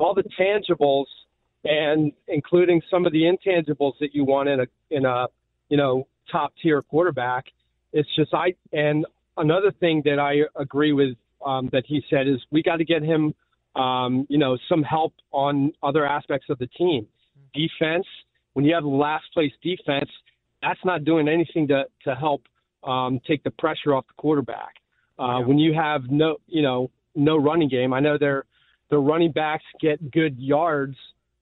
all 0.00 0.14
the 0.14 0.24
tangibles 0.38 1.06
and 1.64 2.12
including 2.28 2.80
some 2.90 3.06
of 3.06 3.12
the 3.12 3.22
intangibles 3.22 3.92
that 4.00 4.14
you 4.14 4.24
want 4.24 4.48
in 4.48 4.60
a 4.60 4.66
in 4.90 5.04
a 5.04 5.26
you 5.68 5.76
know 5.76 6.06
top 6.30 6.52
tier 6.62 6.82
quarterback. 6.82 7.46
It's 7.92 8.08
just 8.16 8.32
I 8.32 8.54
and 8.72 9.06
another 9.36 9.72
thing 9.80 10.02
that 10.04 10.18
I 10.18 10.60
agree 10.60 10.92
with 10.92 11.16
um, 11.44 11.68
that 11.72 11.84
he 11.86 12.02
said 12.10 12.28
is 12.28 12.38
we 12.50 12.62
got 12.62 12.76
to 12.76 12.84
get 12.84 13.02
him 13.02 13.34
um, 13.76 14.26
you 14.28 14.38
know 14.38 14.56
some 14.68 14.82
help 14.82 15.12
on 15.32 15.72
other 15.82 16.06
aspects 16.06 16.48
of 16.48 16.58
the 16.58 16.66
team. 16.66 17.06
Defense, 17.52 18.06
when 18.54 18.64
you 18.64 18.74
have 18.74 18.84
last 18.84 19.24
place 19.34 19.52
defense, 19.62 20.10
that's 20.62 20.80
not 20.84 21.04
doing 21.04 21.28
anything 21.28 21.68
to 21.68 21.84
to 22.04 22.14
help 22.14 22.42
um, 22.84 23.20
take 23.26 23.42
the 23.44 23.50
pressure 23.50 23.94
off 23.94 24.06
the 24.06 24.14
quarterback. 24.16 24.74
Uh, 25.18 25.40
When 25.40 25.58
you 25.58 25.74
have 25.74 26.10
no, 26.10 26.36
you 26.46 26.62
know, 26.62 26.90
no 27.14 27.36
running 27.36 27.68
game, 27.68 27.92
I 27.92 28.00
know 28.00 28.16
their 28.16 28.44
their 28.90 29.00
running 29.00 29.32
backs 29.32 29.64
get 29.80 30.10
good 30.10 30.38
yards. 30.38 30.96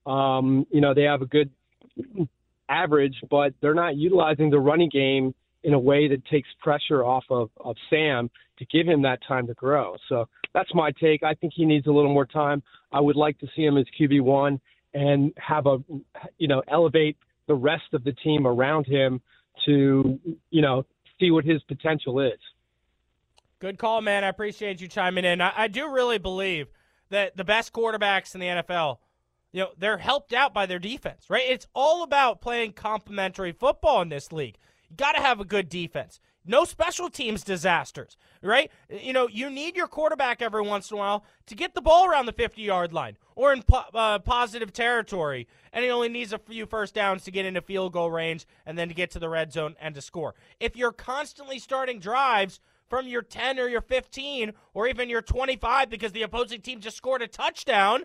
Um, 0.07 0.67
you 0.71 0.81
know, 0.81 0.95
they 0.95 1.03
have 1.03 1.23
a 1.23 1.27
good 1.27 1.51
average, 2.69 3.17
but 3.31 3.55
they're 3.61 3.75
not 3.75 3.97
utilizing 3.97 4.51
the 4.51 4.59
running 4.59 4.91
game 4.91 5.35
in 5.65 5.75
a 5.75 5.79
way 5.79 6.09
that 6.09 6.25
takes 6.27 6.49
pressure 6.61 7.05
off 7.05 7.25
of, 7.31 7.51
of 7.59 7.77
Sam 7.91 8.31
to 8.59 8.65
give 8.67 8.87
him 8.87 9.03
that 9.03 9.19
time 9.27 9.47
to 9.49 9.55
grow. 9.55 9.97
So 10.09 10.29
that's 10.55 10.73
my 10.75 10.93
take. 10.93 11.23
I 11.23 11.35
think 11.35 11.53
he 11.57 11.65
needs 11.65 11.87
a 11.87 11.91
little 11.91 12.13
more 12.13 12.27
time. 12.27 12.63
I 12.93 13.01
would 13.01 13.17
like 13.17 13.39
to 13.41 13.49
see 13.57 13.65
him 13.65 13.77
as 13.77 13.87
QB 13.99 14.21
one 14.23 14.61
and 14.95 15.33
have 15.37 15.67
a, 15.67 15.79
you 16.39 16.49
know, 16.49 16.63
elevate 16.69 17.17
the 17.47 17.55
rest 17.55 17.93
of 17.93 18.05
the 18.05 18.13
team 18.13 18.47
around 18.47 18.87
him 18.87 19.21
to, 19.67 20.19
you 20.51 20.63
know, 20.63 20.87
see 21.19 21.31
what 21.31 21.45
his 21.45 21.63
potential 21.65 22.21
is. 22.21 22.39
Good 23.59 23.79
call, 23.79 24.01
man. 24.01 24.23
I 24.23 24.29
appreciate 24.29 24.81
you 24.81 24.87
chiming 24.87 25.25
in. 25.25 25.41
I, 25.41 25.53
I 25.57 25.69
do 25.69 25.93
really 25.93 26.19
believe 26.19 26.69
that 27.11 27.37
the 27.37 27.45
best 27.45 27.73
quarterbacks 27.73 28.35
in 28.35 28.41
the 28.41 28.47
NFL, 28.47 28.99
you 29.53 29.63
know, 29.63 29.71
they're 29.79 29.99
helped 29.99 30.33
out 30.33 30.53
by 30.53 30.67
their 30.67 30.79
defense, 30.79 31.27
right? 31.29 31.45
It's 31.47 31.67
all 31.75 32.03
about 32.03 32.41
playing 32.41 32.73
complementary 32.73 33.53
football 33.53 34.03
in 34.03 34.09
this 34.09 34.33
league. 34.33 34.59
You 34.91 34.97
got 34.97 35.13
to 35.13 35.23
have 35.23 35.41
a 35.41 35.45
good 35.45 35.69
defense. 35.69 36.21
No 36.45 36.65
special 36.65 37.11
teams 37.11 37.45
disasters, 37.45 38.17
right? 38.43 38.71
You 38.89 39.13
know, 39.13 39.29
you 39.29 39.51
need 39.51 39.77
your 39.77 39.87
quarterback 39.87 40.41
every 40.41 40.63
once 40.63 40.91
in 40.91 40.97
a 40.97 40.99
while 40.99 41.25
to 41.47 41.55
get 41.55 41.75
the 41.75 41.83
ball 41.83 42.07
around 42.07 42.25
the 42.25 42.33
50 42.33 42.63
yard 42.63 42.93
line 42.95 43.19
or 43.37 43.53
in 43.53 43.63
po- 43.63 43.85
uh, 43.93 44.19
positive 44.21 44.73
territory. 44.73 45.47
And 45.75 45.85
he 45.85 45.91
only 45.91 46.09
needs 46.09 46.33
a 46.33 46.39
few 46.39 46.65
first 46.65 46.95
downs 46.95 47.25
to 47.25 47.31
get 47.31 47.45
into 47.45 47.61
field 47.61 47.93
goal 47.93 48.11
range 48.11 48.47
and 48.65 48.79
then 48.79 48.89
to 48.89 48.95
get 48.95 49.11
to 49.11 49.19
the 49.19 49.29
red 49.29 49.53
zone 49.53 49.77
and 49.79 49.95
to 49.95 50.01
score. 50.01 50.35
If 50.59 50.75
you're 50.75 50.93
constantly 50.93 51.59
starting 51.59 51.99
drives 51.99 52.61
from 52.89 53.07
your 53.07 53.23
10 53.23 53.59
or 53.59 53.69
your 53.69 53.81
15 53.81 54.53
or 54.75 54.87
even 54.87 55.09
your 55.09 55.23
25 55.23 55.91
because 55.91 56.13
the 56.13 56.23
opposing 56.23 56.61
team 56.61 56.81
just 56.81 56.97
scored 56.97 57.23
a 57.23 57.29
touchdown, 57.29 58.05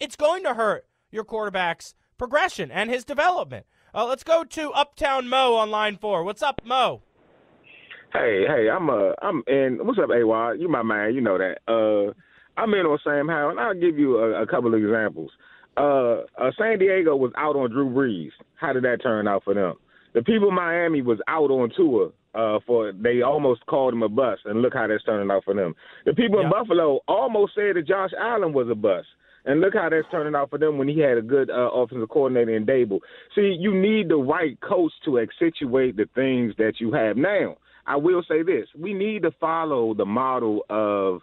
it's 0.00 0.16
going 0.16 0.42
to 0.42 0.54
hurt 0.54 0.86
your 1.10 1.24
quarterback's 1.24 1.94
progression 2.18 2.70
and 2.70 2.90
his 2.90 3.04
development. 3.04 3.66
Uh, 3.94 4.06
let's 4.06 4.24
go 4.24 4.44
to 4.44 4.70
Uptown 4.72 5.28
Mo 5.28 5.54
on 5.54 5.70
line 5.70 5.96
four. 5.96 6.24
What's 6.24 6.42
up, 6.42 6.60
Mo? 6.64 7.02
Hey, 8.12 8.44
hey, 8.46 8.68
I'm 8.70 8.88
uh, 8.88 9.12
I'm 9.22 9.42
in. 9.46 9.78
What's 9.82 9.98
up, 9.98 10.10
AY? 10.10 10.54
You 10.58 10.68
my 10.68 10.82
man, 10.82 11.14
you 11.14 11.20
know 11.20 11.38
that. 11.38 11.58
Uh, 11.66 12.12
I'm 12.58 12.72
in 12.74 12.86
on 12.86 12.98
Sam 13.04 13.28
Howell, 13.28 13.50
and 13.50 13.60
I'll 13.60 13.74
give 13.74 13.98
you 13.98 14.18
a, 14.18 14.42
a 14.42 14.46
couple 14.46 14.74
of 14.74 14.82
examples. 14.82 15.30
Uh, 15.76 16.22
uh, 16.38 16.50
San 16.58 16.78
Diego 16.78 17.14
was 17.16 17.32
out 17.36 17.56
on 17.56 17.70
Drew 17.70 17.90
Brees. 17.90 18.30
How 18.54 18.72
did 18.72 18.84
that 18.84 19.02
turn 19.02 19.28
out 19.28 19.44
for 19.44 19.54
them? 19.54 19.74
The 20.16 20.22
people 20.22 20.48
in 20.48 20.54
Miami 20.54 21.02
was 21.02 21.18
out 21.28 21.50
on 21.50 21.70
Tua. 21.76 22.08
Uh, 22.34 22.58
for 22.66 22.92
they 22.92 23.22
almost 23.22 23.64
called 23.64 23.94
him 23.94 24.02
a 24.02 24.10
bust, 24.10 24.42
and 24.44 24.60
look 24.60 24.74
how 24.74 24.86
that's 24.86 25.02
turning 25.04 25.30
out 25.30 25.42
for 25.42 25.54
them. 25.54 25.74
The 26.04 26.12
people 26.12 26.38
in 26.40 26.50
Buffalo 26.50 27.00
almost 27.08 27.54
said 27.54 27.76
that 27.76 27.86
Josh 27.88 28.10
Allen 28.20 28.52
was 28.52 28.68
a 28.70 28.74
bust. 28.74 29.06
And 29.46 29.60
look 29.60 29.72
how 29.72 29.88
that's 29.88 30.06
turning 30.10 30.34
out 30.34 30.50
for 30.50 30.58
them 30.58 30.76
when 30.76 30.88
he 30.88 30.98
had 30.98 31.16
a 31.16 31.22
good 31.22 31.48
uh, 31.48 31.70
offensive 31.70 32.08
coordinator 32.10 32.54
in 32.54 32.66
Daboll. 32.66 32.98
See, 33.34 33.56
you 33.58 33.74
need 33.74 34.10
the 34.10 34.16
right 34.16 34.60
coach 34.60 34.92
to 35.04 35.20
accentuate 35.20 35.96
the 35.96 36.06
things 36.14 36.52
that 36.58 36.74
you 36.78 36.92
have 36.92 37.16
now. 37.16 37.56
I 37.86 37.96
will 37.96 38.22
say 38.28 38.42
this: 38.42 38.66
we 38.76 38.92
need 38.92 39.22
to 39.22 39.30
follow 39.40 39.94
the 39.94 40.04
model 40.04 40.62
of 40.68 41.22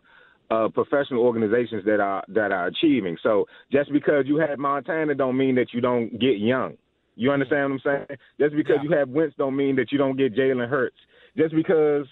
uh, 0.50 0.70
professional 0.70 1.22
organizations 1.22 1.84
that 1.86 2.00
are 2.00 2.24
that 2.30 2.52
are 2.52 2.68
achieving. 2.68 3.18
So 3.22 3.46
just 3.72 3.92
because 3.92 4.26
you 4.26 4.38
had 4.38 4.58
Montana, 4.58 5.14
don't 5.14 5.38
mean 5.38 5.56
that 5.56 5.74
you 5.74 5.82
don't 5.82 6.12
get 6.20 6.38
Young. 6.38 6.78
You 7.16 7.32
understand 7.32 7.72
what 7.72 7.82
I'm 7.86 8.06
saying? 8.08 8.20
Just 8.40 8.56
because 8.56 8.78
you 8.84 8.92
have 8.98 9.10
Wentz, 9.10 9.36
don't 9.38 9.56
mean 9.56 9.76
that 9.76 9.92
you 9.92 9.98
don't 9.98 10.18
get 10.18 10.36
Jalen 10.36 10.70
Hurts. 10.70 10.98
Just 11.38 11.54
because 11.54 12.06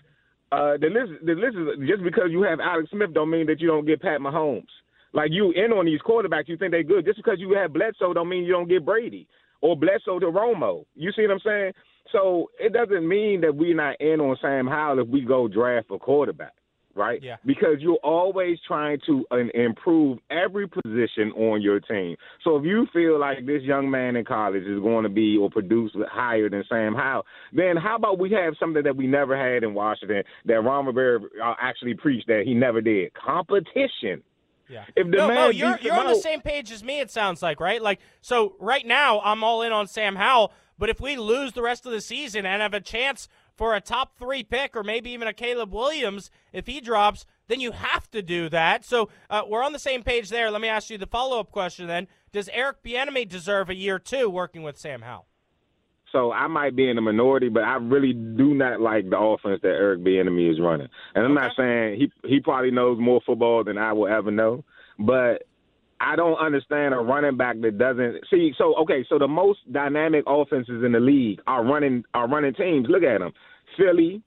uh, 0.51 0.77
the 0.79 0.87
list, 0.87 1.25
the 1.25 1.33
list 1.33 1.57
is 1.57 1.87
just 1.87 2.03
because 2.03 2.29
you 2.29 2.41
have 2.43 2.59
Alex 2.59 2.89
Smith, 2.91 3.13
don't 3.13 3.29
mean 3.29 3.47
that 3.47 3.59
you 3.59 3.67
don't 3.67 3.85
get 3.85 4.01
Pat 4.01 4.19
Mahomes. 4.19 4.67
Like 5.13 5.31
you 5.31 5.51
in 5.51 5.71
on 5.71 5.85
these 5.85 5.99
quarterbacks, 6.01 6.47
you 6.47 6.57
think 6.57 6.71
they're 6.71 6.83
good. 6.83 7.05
Just 7.05 7.17
because 7.17 7.39
you 7.39 7.53
have 7.53 7.73
Bledsoe, 7.73 8.13
don't 8.13 8.29
mean 8.29 8.43
you 8.43 8.53
don't 8.53 8.69
get 8.69 8.85
Brady 8.85 9.27
or 9.61 9.75
Bledsoe 9.75 10.19
to 10.19 10.27
Romo. 10.27 10.85
You 10.95 11.11
see 11.11 11.23
what 11.23 11.31
I'm 11.31 11.39
saying? 11.43 11.73
So 12.11 12.49
it 12.59 12.73
doesn't 12.73 13.07
mean 13.07 13.41
that 13.41 13.55
we're 13.55 13.75
not 13.75 13.99
in 14.01 14.19
on 14.19 14.37
Sam 14.41 14.67
Howell 14.67 14.99
if 14.99 15.07
we 15.07 15.21
go 15.21 15.47
draft 15.47 15.87
a 15.91 15.97
quarterback, 15.97 16.53
right? 16.95 17.21
Yeah. 17.21 17.37
Because 17.45 17.77
you're 17.79 17.99
always 18.03 18.57
trying 18.67 18.99
to 19.07 19.25
uh, 19.31 19.37
improve 19.53 20.19
every 20.29 20.67
position 20.67 21.31
on 21.35 21.61
your 21.61 21.79
team. 21.79 22.15
So 22.43 22.57
if 22.57 22.65
you 22.65 22.87
feel 22.93 23.19
like 23.19 23.45
this 23.45 23.63
young 23.63 23.89
man 23.89 24.15
in 24.15 24.25
college 24.25 24.63
is 24.63 24.79
going 24.79 25.03
to 25.03 25.09
be 25.09 25.37
or 25.37 25.49
produce 25.49 25.91
higher 26.09 26.49
than 26.49 26.63
Sam 26.69 26.93
Howell, 26.93 27.25
then 27.53 27.77
how 27.77 27.95
about 27.95 28.19
we 28.19 28.31
have 28.31 28.53
something 28.59 28.83
that 28.83 28.95
we 28.95 29.07
never 29.07 29.37
had 29.37 29.63
in 29.63 29.73
Washington 29.73 30.23
that 30.45 30.61
Ron 30.61 30.85
Rivera 30.85 31.21
uh, 31.43 31.55
actually 31.59 31.93
preached 31.93 32.27
that 32.27 32.43
he 32.45 32.53
never 32.53 32.81
did? 32.81 33.11
Competition. 33.13 34.23
Yeah. 34.69 34.85
If 34.95 35.11
the 35.11 35.17
no, 35.17 35.27
man 35.27 35.35
Mo, 35.35 35.49
you're, 35.49 35.77
you're 35.81 35.99
on 35.99 36.07
the 36.07 36.15
same 36.15 36.39
page 36.39 36.71
as 36.71 36.81
me, 36.81 37.01
it 37.01 37.11
sounds 37.11 37.41
like, 37.41 37.59
right? 37.59 37.81
Like, 37.81 37.99
so 38.21 38.55
right 38.57 38.85
now, 38.85 39.19
I'm 39.19 39.43
all 39.43 39.61
in 39.63 39.73
on 39.73 39.85
Sam 39.85 40.15
Howell, 40.15 40.53
but 40.79 40.89
if 40.89 41.01
we 41.01 41.17
lose 41.17 41.51
the 41.51 41.61
rest 41.61 41.85
of 41.85 41.91
the 41.91 41.99
season 41.99 42.45
and 42.45 42.61
have 42.61 42.73
a 42.73 42.79
chance 42.79 43.27
for 43.55 43.75
a 43.75 43.81
top 43.81 44.17
three 44.17 44.43
pick 44.43 44.75
or 44.75 44.83
maybe 44.83 45.11
even 45.11 45.27
a 45.27 45.33
Caleb 45.33 45.73
Williams, 45.73 46.31
if 46.53 46.67
he 46.67 46.81
drops, 46.81 47.25
then 47.47 47.59
you 47.59 47.71
have 47.71 48.09
to 48.11 48.21
do 48.21 48.49
that. 48.49 48.85
So 48.85 49.09
uh, 49.29 49.43
we're 49.47 49.63
on 49.63 49.73
the 49.73 49.79
same 49.79 50.03
page 50.03 50.29
there. 50.29 50.49
Let 50.51 50.61
me 50.61 50.67
ask 50.67 50.89
you 50.89 50.97
the 50.97 51.07
follow 51.07 51.39
up 51.39 51.51
question 51.51 51.87
then. 51.87 52.07
Does 52.31 52.49
Eric 52.53 52.83
Bieniemy 52.83 53.27
deserve 53.27 53.69
a 53.69 53.75
year 53.75 53.99
two 53.99 54.29
working 54.29 54.63
with 54.63 54.77
Sam 54.77 55.01
Howell? 55.01 55.27
So 56.11 56.31
I 56.31 56.47
might 56.47 56.75
be 56.75 56.89
in 56.89 56.97
the 56.97 57.01
minority, 57.01 57.49
but 57.49 57.63
I 57.63 57.75
really 57.75 58.13
do 58.13 58.53
not 58.53 58.81
like 58.81 59.09
the 59.09 59.17
offense 59.17 59.61
that 59.63 59.69
Eric 59.69 60.01
Bieniemy 60.01 60.51
is 60.51 60.59
running. 60.59 60.87
And 61.15 61.25
I'm 61.25 61.33
not 61.33 61.51
saying 61.55 61.99
he 61.99 62.11
he 62.27 62.39
probably 62.41 62.71
knows 62.71 62.99
more 62.99 63.21
football 63.25 63.63
than 63.63 63.77
I 63.77 63.93
will 63.93 64.07
ever 64.07 64.31
know, 64.31 64.65
but 64.99 65.43
I 66.01 66.15
don't 66.15 66.37
understand 66.37 66.95
a 66.95 66.97
running 66.97 67.37
back 67.37 67.61
that 67.61 67.77
doesn't 67.77 68.25
see. 68.31 68.53
So 68.57 68.75
okay, 68.81 69.05
so 69.07 69.19
the 69.19 69.27
most 69.27 69.59
dynamic 69.71 70.23
offenses 70.25 70.83
in 70.83 70.93
the 70.93 70.99
league 70.99 71.39
are 71.45 71.63
running 71.63 72.03
are 72.13 72.27
running 72.27 72.53
teams. 72.55 72.87
Look 72.89 73.03
at 73.03 73.19
them, 73.19 73.31
Philly, 73.77 74.21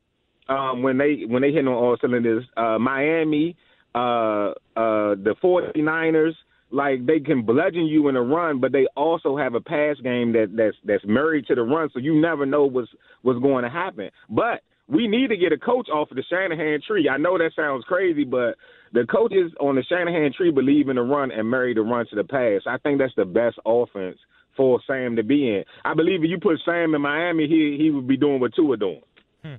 um, 0.49 0.83
when 0.83 0.99
they 0.99 1.23
when 1.27 1.43
they 1.43 1.51
hit 1.51 1.67
on 1.67 1.75
all 1.75 1.97
cylinders, 2.01 2.45
uh, 2.57 2.79
Miami, 2.79 3.57
uh, 3.95 4.53
uh, 4.77 5.15
the 5.17 5.35
49ers 5.43 6.35
like 6.71 7.07
they 7.07 7.21
can 7.21 7.43
bludgeon 7.43 7.87
you 7.87 8.09
in 8.09 8.17
a 8.17 8.23
run, 8.23 8.61
but 8.61 8.73
they 8.73 8.87
also 8.97 9.37
have 9.37 9.55
a 9.55 9.61
pass 9.61 9.97
game 10.03 10.33
that 10.33 10.53
that's 10.57 10.77
that's 10.85 11.05
married 11.05 11.47
to 11.47 11.55
the 11.55 11.63
run, 11.63 11.91
so 11.93 11.99
you 11.99 12.21
never 12.21 12.47
know 12.47 12.67
what's 12.67 12.91
what's 13.23 13.41
going 13.41 13.65
to 13.65 13.71
happen. 13.71 14.11
But 14.29 14.63
we 14.89 15.09
need 15.09 15.29
to 15.29 15.37
get 15.37 15.53
a 15.53 15.59
coach 15.59 15.89
off 15.89 16.11
of 16.11 16.17
the 16.17 16.25
Shanahan 16.29 16.81
tree. 16.87 17.09
I 17.09 17.17
know 17.17 17.39
that 17.39 17.53
sounds 17.57 17.85
crazy, 17.85 18.25
but 18.25 18.57
the 18.93 19.07
coaches 19.07 19.53
on 19.61 19.77
the 19.77 19.83
Shanahan 19.83 20.33
tree 20.37 20.51
believe 20.51 20.89
in 20.89 20.97
the 20.97 21.03
run 21.03 21.31
and 21.31 21.49
marry 21.49 21.75
the 21.75 21.81
run 21.81 22.07
to 22.11 22.17
the 22.17 22.25
pass. 22.25 22.63
I 22.67 22.79
think 22.79 22.99
that's 22.99 23.15
the 23.17 23.25
best 23.25 23.59
offense 23.65 24.19
for 24.57 24.81
Sam 24.87 25.17
to 25.17 25.23
be 25.23 25.49
in. 25.49 25.65
I 25.85 25.95
believe 25.95 26.23
if 26.23 26.31
you 26.31 26.39
put 26.39 26.61
Sam 26.65 26.95
in 26.95 27.01
Miami, 27.01 27.49
he 27.49 27.77
he 27.81 27.91
would 27.91 28.07
be 28.07 28.17
doing 28.17 28.41
what 28.41 28.55
Tua 28.55 28.77
doing. 28.77 29.01
Hmm. 29.43 29.55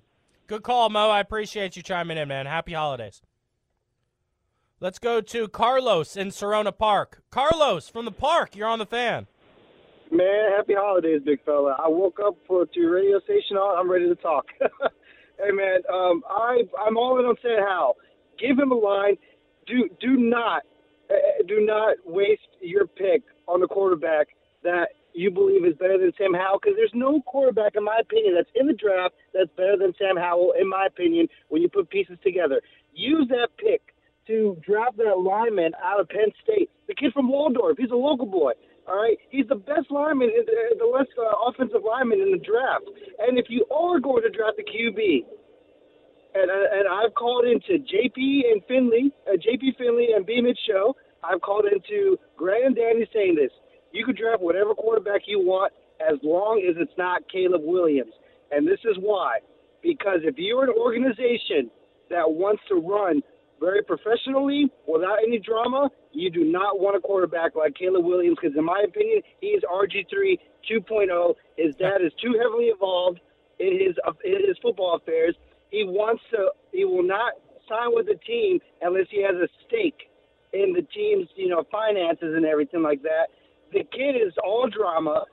Good 0.48 0.64
call, 0.64 0.90
Mo. 0.90 1.10
I 1.10 1.20
appreciate 1.20 1.76
you 1.76 1.84
chiming 1.84 2.18
in, 2.18 2.28
man. 2.28 2.46
Happy 2.46 2.74
holidays. 2.74 3.22
Let's 4.80 5.00
go 5.00 5.22
to 5.22 5.48
Carlos 5.48 6.16
in 6.16 6.28
Serona 6.30 6.78
Park. 6.78 7.24
Carlos 7.32 7.90
from 7.90 8.06
the 8.06 8.12
park, 8.12 8.56
you're 8.56 8.68
on 8.68 8.80
the 8.80 8.86
fan. 8.86 9.26
Man, 10.12 10.52
happy 10.56 10.74
holidays, 10.76 11.22
big 11.26 11.44
fella. 11.44 11.76
I 11.84 11.88
woke 11.88 12.20
up 12.24 12.36
for 12.48 12.66
to 12.66 12.80
your 12.80 12.94
radio 12.94 13.20
station 13.22 13.58
on. 13.58 13.80
I'm 13.80 13.90
ready 13.90 14.08
to 14.08 14.16
talk. 14.16 14.46
hey, 15.38 15.52
man, 15.52 15.80
um, 15.92 16.24
I 16.30 16.62
I'm 16.86 16.98
all 16.98 17.20
in 17.20 17.26
on 17.26 17.36
Sam 17.42 17.60
Howell. 17.60 17.96
Give 18.40 18.58
him 18.58 18.72
a 18.72 18.76
line. 18.76 19.16
Do 19.68 19.90
do 20.00 20.18
not 20.18 20.64
uh, 21.10 21.44
do 21.48 21.66
not 21.66 21.98
waste 22.06 22.42
your 22.62 22.88
pick 22.88 23.24
on 23.48 23.62
the 23.62 23.68
quarterback 23.68 24.28
that 24.64 24.90
you 25.14 25.32
believe 25.32 25.66
is 25.66 25.76
better 25.78 25.98
than 25.98 26.12
Sam 26.18 26.34
Howell 26.34 26.60
because 26.62 26.76
there's 26.76 26.92
no 26.94 27.22
quarterback, 27.22 27.74
in 27.76 27.84
my 27.84 27.98
opinion, 28.02 28.36
that's 28.36 28.50
in 28.56 28.68
the 28.68 28.74
draft 28.74 29.16
that's 29.34 29.50
better 29.56 29.78
than 29.78 29.94
Sam 29.98 30.18
Howell, 30.18 30.54
in 30.60 30.68
my 30.68 30.88
opinion. 30.88 31.28
When 31.48 31.62
you 31.62 31.70
put 31.70 31.90
pieces 31.90 32.18
together, 32.24 32.62
use 32.94 33.28
that 33.30 33.50
pick 33.58 33.96
to 34.28 34.58
draft 34.66 34.98
that 34.98 35.20
lineman 35.20 35.72
out 35.84 36.00
of 36.00 36.10
Penn 36.10 36.32
State. 36.44 36.70
The 36.88 36.96
kid 36.96 37.14
from 37.14 37.30
Waldorf, 37.30 37.78
he's 37.78 37.92
a 37.92 37.96
local 37.96 38.26
boy. 38.26 38.54
All 38.88 38.96
right, 38.96 39.18
he's 39.30 39.48
the 39.48 39.56
best 39.56 39.90
lineman, 39.90 40.30
in 40.30 40.46
the, 40.46 40.78
the 40.78 40.86
less 40.86 41.08
uh, 41.18 41.50
offensive 41.50 41.82
lineman 41.82 42.22
in 42.22 42.32
the 42.32 42.38
draft. 42.38 42.86
And 43.20 43.40
if 43.40 43.46
you 43.50 43.66
are 43.74 44.00
going 44.00 44.22
to 44.22 44.30
draft 44.30 44.60
a 44.60 44.64
QB, 44.64 45.26
and 46.36 46.52
uh, 46.52 46.68
and 46.74 46.88
I've 46.88 47.16
called 47.16 47.46
into 47.46 47.82
JP 47.82 48.52
and 48.52 48.62
Finlay, 48.68 49.10
uh, 49.26 49.38
JP 49.38 49.78
Finlay 49.78 50.10
and 50.16 50.26
B 50.26 50.42
Mitch 50.42 50.60
Show. 50.68 50.96
I've 51.24 51.42
called 51.42 51.66
into 51.66 52.18
Grant 52.38 52.66
and 52.66 52.76
Danny 52.76 53.08
saying 53.14 53.36
this. 53.36 53.52
You 53.92 54.06
could 54.06 54.18
draft 54.18 54.42
whatever 54.42 54.76
quarterback 54.76 55.22
you 55.26 55.40
want 55.40 55.74
as 56.00 56.20
long 56.22 56.62
as 56.70 56.76
it's 56.78 56.96
not 56.98 57.24
Caleb 57.32 57.62
Williams. 57.64 58.14
And 58.52 58.68
this 58.68 58.80
is 58.84 58.98
why. 59.00 59.40
Because 59.82 60.20
if 60.24 60.36
you're 60.38 60.64
an 60.64 60.74
organization 60.78 61.72
that 62.10 62.30
wants 62.30 62.62
to 62.70 62.76
run 62.76 63.24
very 63.60 63.84
professionally 63.84 64.70
without 64.88 65.20
any 65.26 65.39
drama, 65.39 65.89
you 66.12 66.30
do 66.30 66.43
not 66.43 66.80
want 66.80 66.95
a 66.95 66.99
quarterback 66.99 67.56
like 67.56 67.76
Caleb 67.76 68.06
Williams 68.06 68.38
because, 68.41 68.58
in 68.58 68.66
my 68.66 68.84
opinion, 68.86 69.22
he 69.41 69.47
is 69.47 69.64
RG3 69.64 70.38
2.0. 70.70 71.34
His 71.58 71.76
dad 71.76 72.01
is 72.01 72.12
too 72.22 72.36
heavily 72.41 72.70
involved 72.70 73.20
in 73.60 73.80
his 73.80 73.95
in 74.24 74.47
his 74.47 74.58
football 74.62 74.95
affairs. 74.95 75.36
He 75.70 75.84
wants 75.84 76.22
to. 76.32 76.51
He 76.72 76.86
will 76.86 77.03
not 77.03 77.34
sign 77.70 77.93
with 77.93 78.08
the 78.08 78.20
team 78.26 78.60
unless 78.82 79.08
he 79.10 79.24
has 79.24 79.36
a 79.36 79.47
stake 79.68 80.10
in 80.53 80.74
the 80.74 80.84
team's, 80.93 81.28
you 81.36 81.49
know, 81.49 81.64
finances 81.72 82.34
and 82.36 82.45
everything 82.45 82.82
like 82.82 83.01
that. 83.03 83.28
The 83.74 83.84
kid 83.91 84.16
is 84.16 84.34
all 84.43 84.70
drama, 84.70 85.26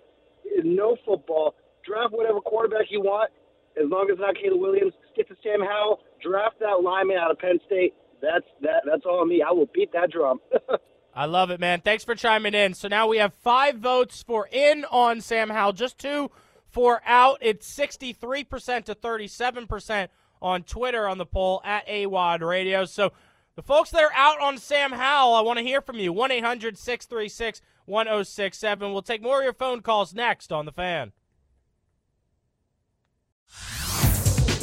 no 0.64 0.96
football. 1.06 1.54
Draft 1.86 2.12
whatever 2.12 2.40
quarterback 2.40 2.86
you 2.90 3.00
want, 3.00 3.30
as 3.76 3.90
long 3.90 4.08
as 4.10 4.18
not 4.18 4.34
Caleb 4.36 4.60
Williams. 4.60 4.92
Get 5.16 5.28
to 5.28 5.36
Sam 5.42 5.60
Howell. 5.60 6.00
Draft 6.22 6.58
that 6.60 6.82
lineman 6.82 7.18
out 7.18 7.30
of 7.30 7.38
Penn 7.38 7.58
State. 7.66 7.94
That's 8.22 8.46
that. 8.62 8.84
That's 8.86 9.04
all 9.04 9.26
me. 9.26 9.42
I 9.42 9.50
will 9.50 9.68
beat 9.74 9.92
that 9.92 10.10
drum. 10.10 10.40
I 11.14 11.26
love 11.26 11.50
it, 11.50 11.60
man. 11.60 11.82
Thanks 11.82 12.04
for 12.04 12.14
chiming 12.14 12.54
in. 12.54 12.72
So 12.72 12.88
now 12.88 13.06
we 13.06 13.18
have 13.18 13.34
five 13.34 13.76
votes 13.76 14.22
for 14.22 14.48
in 14.50 14.86
on 14.90 15.20
Sam 15.20 15.50
Howell, 15.50 15.74
just 15.74 15.98
two 15.98 16.30
for 16.70 17.02
out. 17.04 17.38
It's 17.42 17.70
63% 17.76 18.84
to 18.84 18.94
37% 18.94 20.08
on 20.40 20.62
Twitter 20.62 21.06
on 21.06 21.18
the 21.18 21.26
poll 21.26 21.60
at 21.64 21.86
Awadd 21.86 22.40
Radio. 22.40 22.86
So 22.86 23.12
the 23.56 23.62
folks 23.62 23.90
that 23.90 24.02
are 24.02 24.12
out 24.14 24.40
on 24.40 24.56
Sam 24.56 24.92
Howell, 24.92 25.34
I 25.34 25.42
want 25.42 25.58
to 25.58 25.64
hear 25.64 25.82
from 25.82 25.98
you. 25.98 26.12
1 26.12 26.30
800 26.30 26.78
636 26.78 27.60
1067. 27.84 28.92
We'll 28.92 29.02
take 29.02 29.22
more 29.22 29.40
of 29.40 29.44
your 29.44 29.52
phone 29.52 29.82
calls 29.82 30.14
next 30.14 30.50
on 30.50 30.64
The 30.64 30.72
Fan. 30.72 31.12